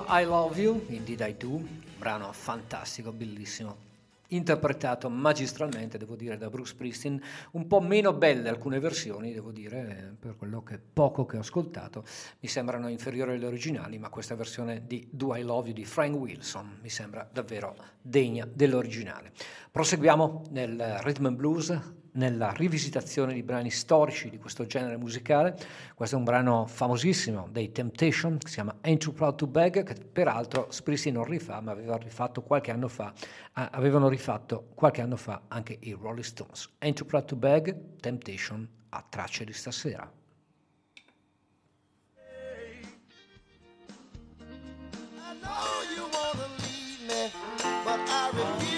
I 0.08 0.24
Love 0.24 0.62
You, 0.62 0.86
Indeed 0.90 1.20
I 1.22 1.36
Do, 1.38 1.62
brano 1.98 2.32
fantastico, 2.32 3.12
bellissimo, 3.12 3.78
interpretato 4.30 5.10
magistralmente, 5.10 5.98
devo 5.98 6.16
dire, 6.16 6.38
da 6.38 6.50
Bruce 6.50 6.74
Springsteen, 6.74 7.22
un 7.52 7.68
po' 7.68 7.80
meno 7.80 8.14
belle 8.14 8.50
alcune 8.50 8.80
versioni, 8.80 9.34
devo 9.34 9.52
dire, 9.52 10.16
per 10.20 10.36
quello 10.36 10.62
che 10.64 10.80
poco 10.80 11.26
che 11.26 11.38
ho 11.38 11.40
ascoltato, 11.40 12.04
mi 12.40 12.48
sembrano 12.48 12.88
inferiori 12.88 13.34
alle 13.34 13.46
originali, 13.46 13.98
ma 13.98 14.10
questa 14.10 14.36
versione 14.36 14.84
di 14.86 15.08
Do 15.12 15.36
I 15.36 15.42
Love 15.42 15.68
You 15.68 15.76
di 15.76 15.86
Frank 15.86 16.16
Wilson 16.16 16.78
mi 16.82 16.90
sembra 16.90 17.28
davvero 17.32 17.76
degna 18.02 18.48
dell'originale. 18.52 19.32
Proseguiamo 19.72 20.44
nel 20.52 21.00
rhythm 21.02 21.26
and 21.26 21.38
blues, 21.38 21.80
nella 22.16 22.52
rivisitazione 22.52 23.34
di 23.34 23.44
brani 23.44 23.72
storici 23.72 24.30
di 24.30 24.38
questo 24.38 24.66
genere 24.66 24.98
musicale. 24.98 25.58
Questo 25.94 26.16
è 26.16 26.18
un 26.18 26.26
brano 26.26 26.66
famosissimo 26.66 27.48
dei 27.52 27.72
Temptation 27.72 28.38
che 28.38 28.48
si 28.48 28.56
chiama 28.56 28.76
Ain't 28.82 29.04
Too 29.04 29.14
Proud 29.14 29.36
to 29.36 29.48
Beg, 29.48 29.84
che 29.84 29.94
peraltro 29.94 30.68
Springsteen 30.70 31.16
non 31.16 31.26
rifà, 31.26 31.62
ma 31.62 31.72
aveva 31.72 31.98
rifatto 31.98 32.42
qualche 32.42 32.72
anno 32.72 32.88
fa, 32.88 33.14
ah, 33.54 33.70
avevano 33.72 34.10
rifatto 34.10 34.70
qualche 34.74 35.02
anno 35.02 35.16
fa 35.18 35.44
anche 35.48 35.78
i 35.82 35.92
Rolling 35.92 36.24
Stones. 36.24 36.70
Ain't 36.80 36.98
Too 36.98 37.06
Proud 37.06 37.26
to 37.26 37.36
Beg, 37.36 38.00
Temptation 38.00 38.68
a 38.90 39.06
tracce 39.08 39.44
di 39.44 39.54
stasera. 39.54 40.12
know 48.34 48.75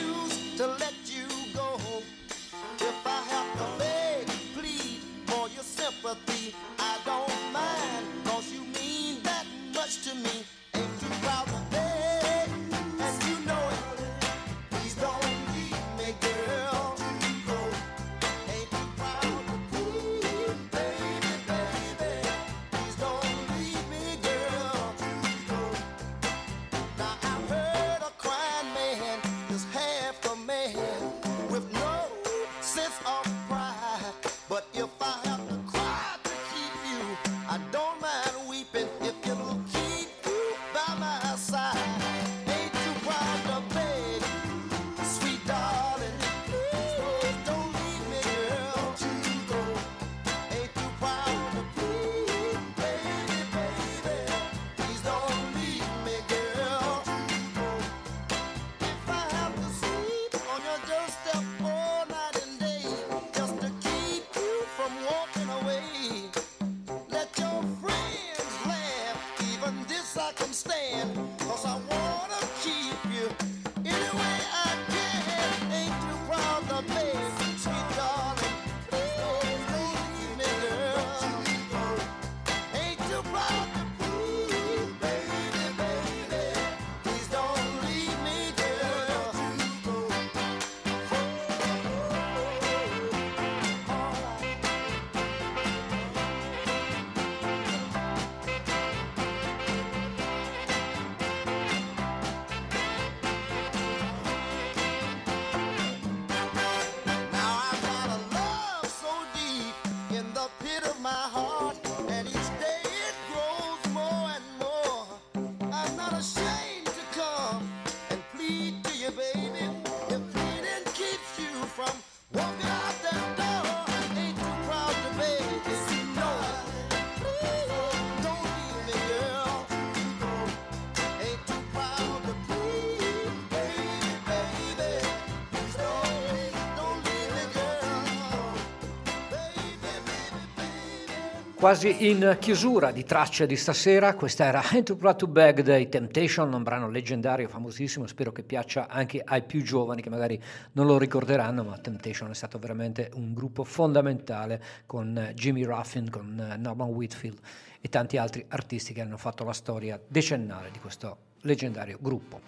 Quasi 141.58 142.08
in 142.08 142.38
chiusura 142.40 142.92
di 142.92 143.04
tracce 143.04 143.48
di 143.48 143.56
stasera, 143.56 144.14
questa 144.14 144.46
era 144.46 144.62
Hand 144.72 144.84
to 144.84 144.96
Proud 144.96 145.16
to 145.16 145.28
Bag 145.28 145.62
dei 145.62 145.90
Temptation, 145.90 146.54
un 146.54 146.62
brano 146.62 146.88
leggendario, 146.88 147.48
famosissimo, 147.48 148.06
spero 148.06 148.32
che 148.32 148.44
piaccia 148.44 148.88
anche 148.88 149.24
ai 149.26 149.42
più 149.42 149.64
giovani 149.64 150.04
che 150.04 150.12
magari 150.12 150.40
non 150.74 150.86
lo 150.86 151.00
ricorderanno, 151.00 151.64
ma 151.64 151.76
Temptation 151.80 152.30
è 152.30 152.36
stato 152.36 152.60
veramente 152.60 153.10
un 153.16 153.34
gruppo 153.34 153.64
fondamentale 153.64 154.62
con 154.86 155.32
Jimmy 155.34 155.64
Ruffin, 155.64 156.12
con 156.12 156.58
Norman 156.60 156.90
Whitfield 156.90 157.40
e 157.82 157.90
tanti 157.90 158.18
altri 158.18 158.46
artisti 158.50 158.94
che 158.94 159.02
hanno 159.02 159.18
fatto 159.18 159.44
la 159.44 159.54
storia 159.54 160.00
decennale 160.08 160.70
di 160.70 160.78
questo 160.78 161.18
leggendario 161.42 161.98
gruppo. 162.00 162.40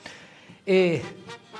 E 0.63 1.01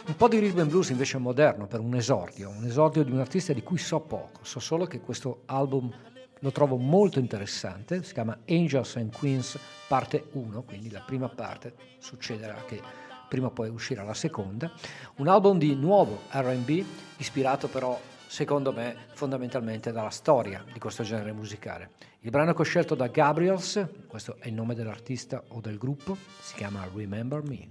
un 0.06 0.16
po' 0.16 0.28
di 0.28 0.38
rhythm 0.38 0.60
and 0.60 0.70
blues 0.70 0.90
invece 0.90 1.18
moderno 1.18 1.66
per 1.66 1.80
un 1.80 1.96
esordio, 1.96 2.50
un 2.50 2.66
esordio 2.66 3.04
di 3.04 3.12
un 3.12 3.20
artista 3.20 3.54
di 3.54 3.64
cui 3.64 3.80
so 3.80 4.02
poco, 4.02 4.42
so 4.44 4.60
solo 4.60 4.86
che 4.86 5.00
questo 5.00 5.42
album 5.46 5.92
lo 6.40 6.52
trovo 6.52 6.78
molto 6.78 7.20
interessante, 7.20 8.04
si 8.04 8.14
chiama 8.14 8.38
Angels 8.48 8.96
and 8.96 9.16
Queens 9.16 9.58
parte 9.88 10.28
1, 10.32 10.64
quindi 10.64 10.90
la 10.90 11.02
prima 11.02 11.28
parte 11.28 11.74
succederà 12.00 12.64
che 12.66 12.82
prima 13.28 13.48
o 13.48 13.52
poi 13.52 13.70
uscirà 13.70 14.04
la 14.04 14.14
seconda, 14.14 14.72
un 15.18 15.28
album 15.28 15.58
di 15.58 15.76
nuovo 15.76 16.22
RB, 16.32 16.84
ispirato 17.18 17.68
però 17.68 18.00
secondo 18.28 18.72
me 18.72 18.96
fondamentalmente 19.14 19.92
dalla 19.92 20.10
storia 20.10 20.64
di 20.72 20.80
questo 20.80 21.04
genere 21.04 21.32
musicale. 21.32 21.92
Il 22.22 22.32
brano 22.32 22.54
che 22.54 22.62
ho 22.62 22.66
scelto 22.66 22.96
da 22.96 23.08
Gabriels, 23.08 23.88
questo 24.08 24.38
è 24.40 24.48
il 24.48 24.54
nome 24.54 24.76
dell'artista 24.76 25.44
o 25.50 25.62
del 25.62 25.78
gruppo, 25.78 26.18
si 26.40 26.56
chiama 26.56 26.88
Remember 26.94 27.44
Me. 27.44 27.68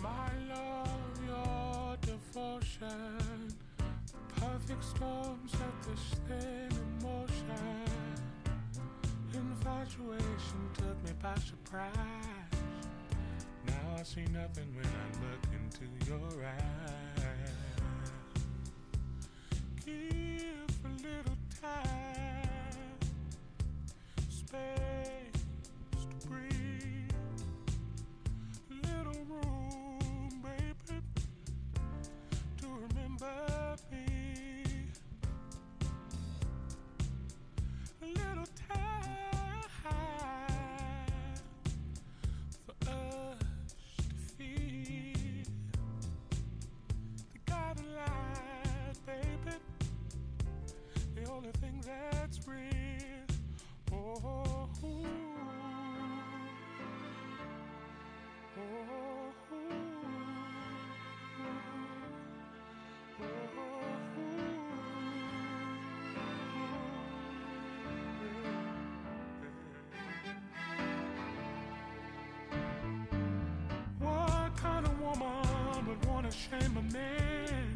My 0.00 0.46
love, 0.46 0.90
your 1.26 1.96
devotion, 2.00 3.16
Infatuation 9.68 10.70
took 10.72 11.04
me 11.04 11.10
by 11.22 11.34
surprise. 11.34 11.92
Now 13.66 13.96
I 13.98 14.02
see 14.02 14.24
nothing 14.32 14.74
when 14.74 14.86
I 14.86 15.08
look 15.20 15.44
into 15.52 15.84
your 16.08 16.42
eyes. 16.42 17.22
Give 19.84 20.70
a 20.84 20.88
little 21.02 21.38
time, 21.60 22.98
space 24.30 25.27
only 51.38 51.52
thing 51.60 51.80
that's 51.86 52.40
real. 52.48 52.58
Oh, 53.92 54.68
Oh. 54.82 55.06
oh, 58.58 58.88
woman 75.00 75.86
would 75.86 76.04
want 76.06 76.28
to 76.28 76.36
shame 76.36 76.76
a 76.76 76.82
man 76.92 77.74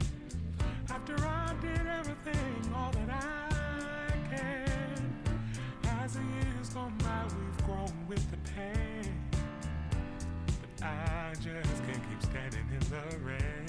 after 0.90 1.14
I 1.24 1.54
did 1.60 1.86
everything 1.86 2.72
all 2.74 2.90
the 2.90 3.01
pain. 8.54 9.20
But 10.78 10.86
I 10.86 11.32
just 11.34 11.86
can't 11.86 12.02
keep 12.08 12.22
standing 12.22 12.66
in 12.72 12.80
the 12.90 13.18
rain. 13.24 13.61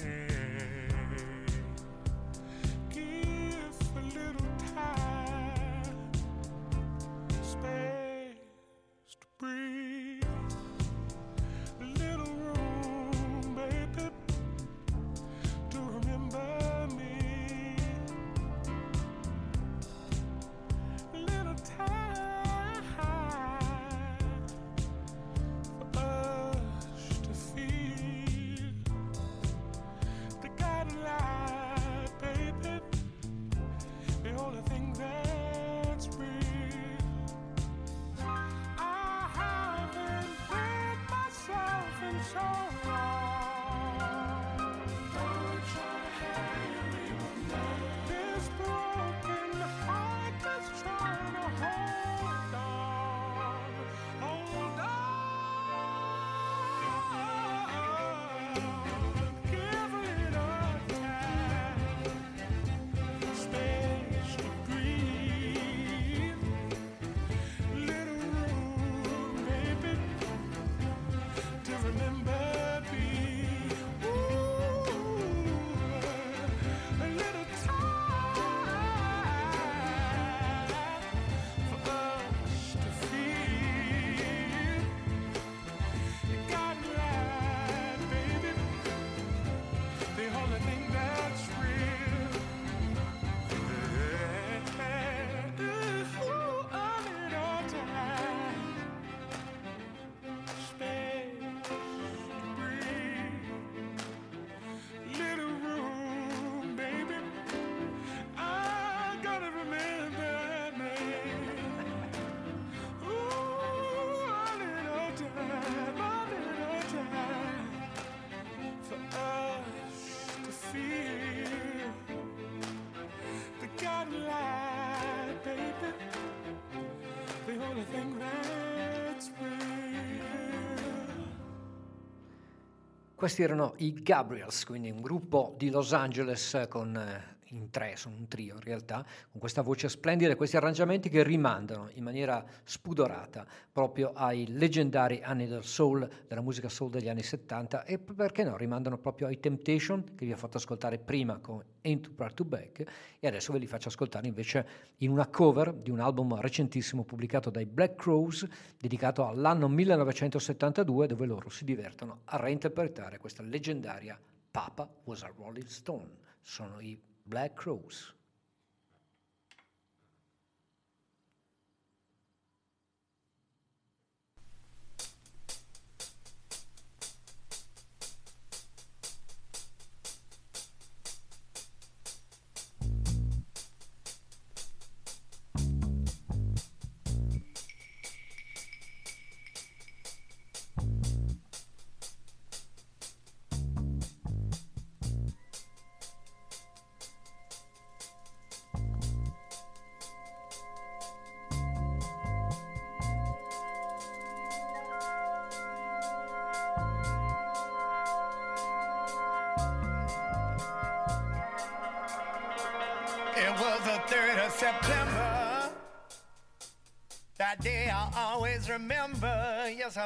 Questi 133.14 133.42
erano 133.42 133.74
i 133.78 133.94
Gabriels, 134.02 134.64
quindi 134.64 134.90
un 134.90 135.00
gruppo 135.00 135.54
di 135.56 135.70
Los 135.70 135.92
Angeles 135.92 136.66
con, 136.68 136.96
eh, 136.96 137.33
tre, 137.74 137.96
sono 137.96 138.14
un 138.16 138.28
trio 138.28 138.54
in 138.54 138.60
realtà, 138.60 139.04
con 139.32 139.40
questa 139.40 139.60
voce 139.60 139.88
splendida 139.88 140.30
e 140.30 140.36
questi 140.36 140.56
arrangiamenti 140.56 141.08
che 141.08 141.24
rimandano 141.24 141.90
in 141.94 142.04
maniera 142.04 142.44
spudorata 142.62 143.44
proprio 143.72 144.12
ai 144.12 144.46
leggendari 144.46 145.20
anni 145.24 145.48
del 145.48 145.64
soul, 145.64 146.08
della 146.28 146.40
musica 146.40 146.68
soul 146.68 146.90
degli 146.90 147.08
anni 147.08 147.24
70 147.24 147.82
e 147.82 147.98
perché 147.98 148.44
no, 148.44 148.56
rimandano 148.56 148.96
proprio 148.96 149.26
ai 149.26 149.40
Temptation 149.40 150.14
che 150.14 150.24
vi 150.24 150.30
ho 150.30 150.36
fatto 150.36 150.58
ascoltare 150.58 150.98
prima 150.98 151.38
con 151.38 151.60
Ain't 151.82 152.02
Too 152.02 152.12
Proud 152.14 152.34
to 152.34 152.44
Back 152.44 152.84
e 153.18 153.26
adesso 153.26 153.52
ve 153.52 153.58
li 153.58 153.66
faccio 153.66 153.88
ascoltare 153.88 154.28
invece 154.28 154.66
in 154.98 155.10
una 155.10 155.26
cover 155.26 155.72
di 155.72 155.90
un 155.90 155.98
album 155.98 156.38
recentissimo 156.40 157.02
pubblicato 157.02 157.50
dai 157.50 157.66
Black 157.66 157.96
Crows 157.96 158.46
dedicato 158.78 159.26
all'anno 159.26 159.66
1972 159.66 161.08
dove 161.08 161.26
loro 161.26 161.48
si 161.48 161.64
divertono 161.64 162.20
a 162.26 162.36
reinterpretare 162.36 163.18
questa 163.18 163.42
leggendaria 163.42 164.16
Papa 164.54 164.88
was 165.06 165.24
a 165.24 165.32
Rolling 165.36 165.66
Stone. 165.66 166.22
Sono 166.40 166.78
i 166.78 166.96
Black 167.26 167.56
Crows. 167.56 168.13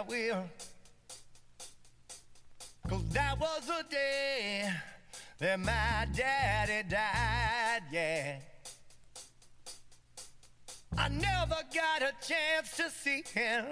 Will. 0.09 0.45
Cause 2.89 3.05
that 3.11 3.39
was 3.39 3.67
the 3.67 3.85
day 3.91 4.71
that 5.39 5.61
my 5.61 6.07
daddy 6.15 6.89
died, 6.89 7.83
yeah. 7.93 8.37
I 10.97 11.09
never 11.09 11.61
got 11.75 12.03
a 12.03 12.13
chance 12.27 12.77
to 12.79 12.91
see 12.91 13.23
him. 13.35 13.67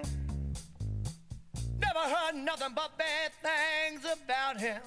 Never 1.79 1.99
heard 1.99 2.35
nothing 2.37 2.73
but 2.75 2.97
bad 2.99 3.33
things 3.43 4.05
about 4.05 4.61
him. 4.61 4.81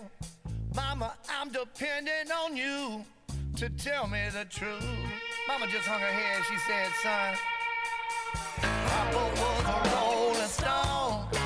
Mama, 0.76 1.14
I'm 1.30 1.50
depending 1.50 2.32
on 2.32 2.56
you 2.56 3.04
to 3.58 3.70
tell 3.72 4.08
me 4.08 4.22
the 4.32 4.46
truth. 4.46 4.86
Mama 5.48 5.68
just 5.68 5.88
hung 5.88 6.00
her 6.00 6.06
head. 6.06 6.44
She 6.46 6.58
said, 6.60 6.90
son, 7.02 7.36
Papa 8.62 9.32
was 9.42 9.64
a 9.66 9.96
rolling 9.96 10.48
stone. 10.48 11.39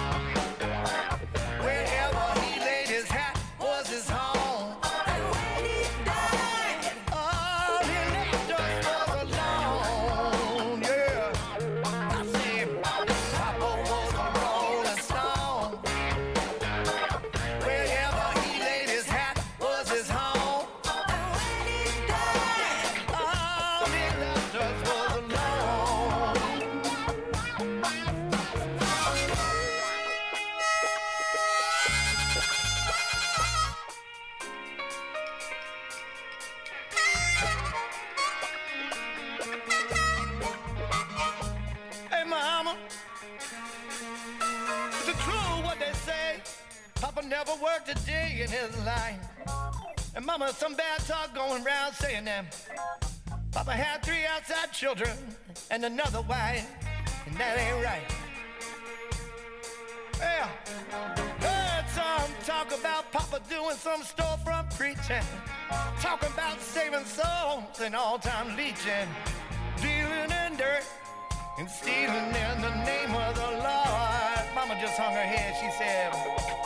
In 48.43 48.49
his 48.49 48.85
life. 48.85 49.19
And 50.15 50.25
mama, 50.25 50.51
some 50.53 50.75
bad 50.75 50.99
talk 51.07 51.33
going 51.33 51.65
around 51.65 51.93
saying 51.93 52.25
that 52.25 52.45
Papa 53.51 53.71
had 53.71 54.03
three 54.03 54.25
outside 54.25 54.71
children 54.71 55.11
and 55.71 55.85
another 55.85 56.21
wife, 56.21 56.67
and 57.25 57.35
that 57.37 57.57
ain't 57.57 57.85
right. 57.85 58.03
Yeah, 60.19 60.47
heard 61.39 61.89
some 61.89 62.29
talk 62.45 62.77
about 62.77 63.11
Papa 63.11 63.41
doing 63.49 63.75
some 63.75 64.01
storefront 64.01 64.75
preaching, 64.77 65.25
talking 65.99 66.29
about 66.33 66.59
saving 66.59 67.05
souls 67.05 67.79
and 67.81 67.95
all-time 67.95 68.55
leeching, 68.57 69.07
dealing 69.81 70.31
in 70.31 70.57
dirt 70.57 70.83
and 71.59 71.69
stealing 71.69 72.27
in 72.27 72.61
the 72.61 72.75
name 72.83 73.13
of 73.15 73.35
the 73.35 73.51
Lord. 73.63 74.43
Mama 74.55 74.77
just 74.81 74.97
hung 74.97 75.13
her 75.13 75.23
head. 75.23 75.55
She 75.59 75.69
said, 75.77 76.62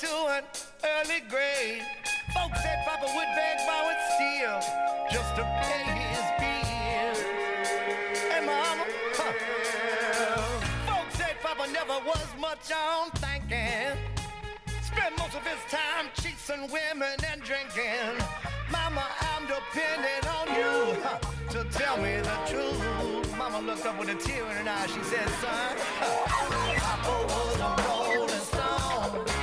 to 0.00 0.06
an 0.06 0.44
early 0.84 1.20
grave. 1.28 1.82
Folks 2.32 2.62
said 2.62 2.78
Papa 2.86 3.06
would 3.16 3.30
beg, 3.34 3.58
borrow, 3.66 3.90
and 3.90 3.98
steal 4.14 4.60
just 5.10 5.34
to 5.34 5.42
pay 5.58 5.82
his 5.90 6.26
bills. 6.38 7.18
Hey, 8.30 8.46
mama. 8.46 8.84
Huh. 9.18 9.32
Folks 10.86 11.18
said 11.18 11.36
Papa 11.42 11.66
never 11.72 11.98
was 12.06 12.28
much 12.38 12.70
on 12.70 13.10
thinking. 13.18 13.98
Spent 14.82 15.18
most 15.18 15.34
of 15.34 15.44
his 15.44 15.58
time 15.68 16.06
chasing 16.14 16.70
women 16.70 17.18
and 17.32 17.42
drinking. 17.42 18.22
Mama, 18.70 19.04
I'm 19.34 19.48
depending 19.48 20.22
on 20.30 20.46
you 20.54 21.00
huh, 21.02 21.18
to 21.50 21.64
tell 21.76 21.96
me 21.96 22.20
the 22.20 22.38
truth. 22.46 23.36
Mama 23.36 23.66
looked 23.66 23.84
up 23.84 23.98
with 23.98 24.10
a 24.10 24.14
tear 24.14 24.44
in 24.44 24.66
her 24.66 24.70
eye. 24.70 24.86
She 24.86 25.02
said, 25.02 25.28
son, 25.40 25.76
Papa 26.78 27.14
was 27.34 27.58
a 27.58 28.14
rolling 28.14 28.28
stone. 28.28 29.37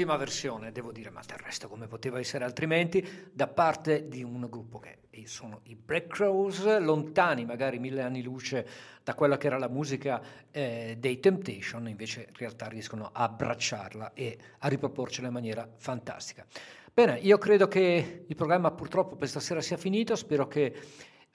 Ottima 0.00 0.16
versione, 0.16 0.72
devo 0.72 0.92
dire, 0.92 1.10
ma 1.10 1.20
del 1.26 1.36
resto 1.36 1.68
come 1.68 1.86
poteva 1.86 2.18
essere 2.18 2.42
altrimenti, 2.42 3.06
da 3.30 3.48
parte 3.48 4.08
di 4.08 4.22
un 4.22 4.46
gruppo 4.48 4.78
che 4.78 5.00
sono 5.26 5.60
i 5.64 5.74
Black 5.74 6.06
Crows, 6.06 6.78
lontani 6.78 7.44
magari 7.44 7.78
mille 7.78 8.00
anni 8.00 8.22
luce 8.22 8.66
da 9.04 9.12
quella 9.12 9.36
che 9.36 9.48
era 9.48 9.58
la 9.58 9.68
musica 9.68 10.22
eh, 10.50 10.96
dei 10.98 11.20
Temptation, 11.20 11.86
invece 11.86 12.28
in 12.30 12.34
realtà 12.34 12.66
riescono 12.68 13.10
a 13.12 13.24
abbracciarla 13.24 14.14
e 14.14 14.38
a 14.60 14.68
riproporcela 14.68 15.26
in 15.26 15.34
maniera 15.34 15.68
fantastica. 15.76 16.46
Bene, 16.94 17.18
io 17.18 17.36
credo 17.36 17.68
che 17.68 18.24
il 18.26 18.34
programma 18.36 18.70
purtroppo 18.70 19.16
per 19.16 19.28
stasera 19.28 19.60
sia 19.60 19.76
finito, 19.76 20.16
spero 20.16 20.48
che 20.48 20.74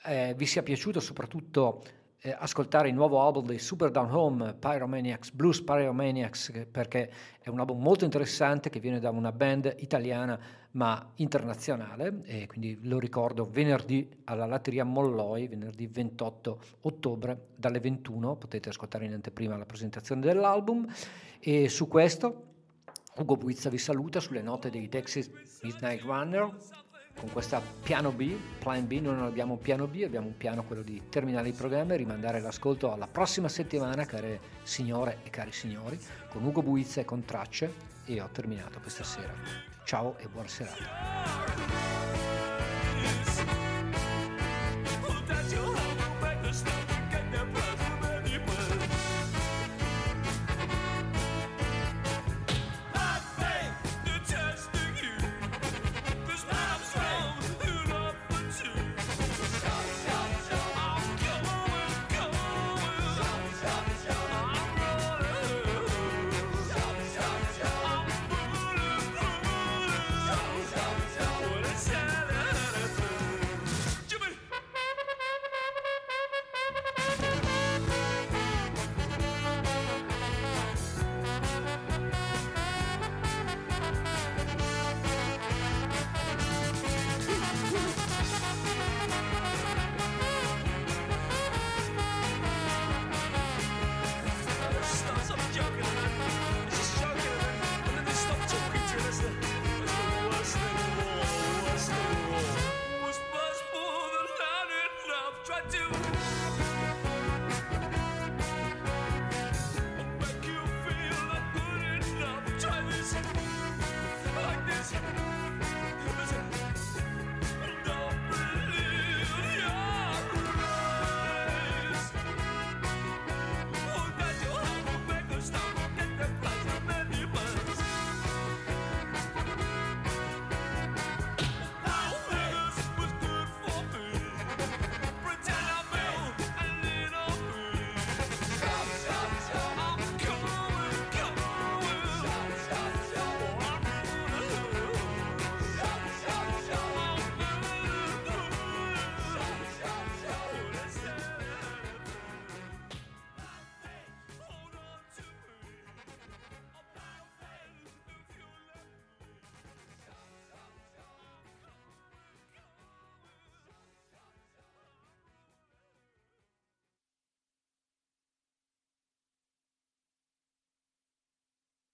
eh, 0.06 0.34
vi 0.36 0.46
sia 0.48 0.64
piaciuto 0.64 1.00
soprattutto 1.00 1.84
eh, 2.26 2.36
ascoltare 2.36 2.90
il 2.90 2.96
nuovo 2.96 3.22
album 3.22 3.46
dei 3.46 3.60
Super 3.60 3.92
Down 3.92 4.12
Home, 4.12 4.56
Pyromaniacs, 4.56 5.30
Blues 5.30 5.62
Pyromaniacs, 5.62 6.66
perché 6.72 7.12
è 7.40 7.50
un 7.50 7.60
album 7.60 7.80
molto 7.80 8.04
interessante 8.04 8.72
che 8.72 8.80
viene 8.80 9.00
da 9.00 9.12
una 9.12 9.32
band 9.32 9.76
italiana 9.78 10.40
ma 10.72 11.12
internazionale 11.18 12.22
e 12.24 12.48
quindi 12.48 12.80
lo 12.82 12.98
ricordo 12.98 13.46
venerdì 13.46 14.10
alla 14.24 14.48
Latteria 14.48 14.84
Molloi, 14.84 15.48
venerdì 15.48 15.86
28 15.86 16.60
ottobre 16.82 17.50
dalle 17.56 17.80
21, 17.80 18.36
potete 18.38 18.70
ascoltare 18.70 19.06
in 19.06 19.14
anteprima 19.14 19.56
la 19.56 19.66
presentazione 19.66 20.22
dell'album. 20.22 20.92
E 21.40 21.70
su 21.70 21.88
questo 21.88 22.54
Ugo 23.18 23.38
Buizza 23.38 23.70
vi 23.70 23.78
saluta 23.78 24.20
sulle 24.20 24.42
note 24.42 24.72
dei 24.72 24.90
Texas 24.90 25.30
Midnight 25.62 26.02
Runner 26.02 26.50
con 27.18 27.32
questa 27.32 27.62
piano 27.84 28.12
B, 28.12 28.36
plan 28.60 28.86
B, 28.86 29.00
noi 29.00 29.16
non 29.16 29.26
abbiamo 29.26 29.54
un 29.54 29.60
piano 29.60 29.88
B, 29.88 30.04
abbiamo 30.04 30.28
un 30.28 30.38
piano 30.38 30.64
quello 30.64 30.82
di 30.82 31.04
terminare 31.10 31.48
il 31.48 31.54
programma 31.56 31.94
e 31.94 31.98
rimandare 31.98 32.40
l'ascolto 32.40 32.92
alla 32.92 33.08
prossima 33.08 33.48
settimana, 33.48 34.06
care 34.06 34.40
signore 34.64 35.20
e 35.24 35.30
cari 35.30 35.52
signori, 35.52 35.98
con 36.30 36.44
Ugo 36.44 36.62
Buizza 36.62 37.02
e 37.02 37.06
con 37.06 37.24
tracce 37.24 37.74
e 38.06 38.22
ho 38.22 38.30
terminato 38.32 38.80
questa 38.80 39.04
sera. 39.04 39.34
Ciao 39.86 40.18
e 40.18 40.28
buona 40.28 40.48
serata. 40.48 41.95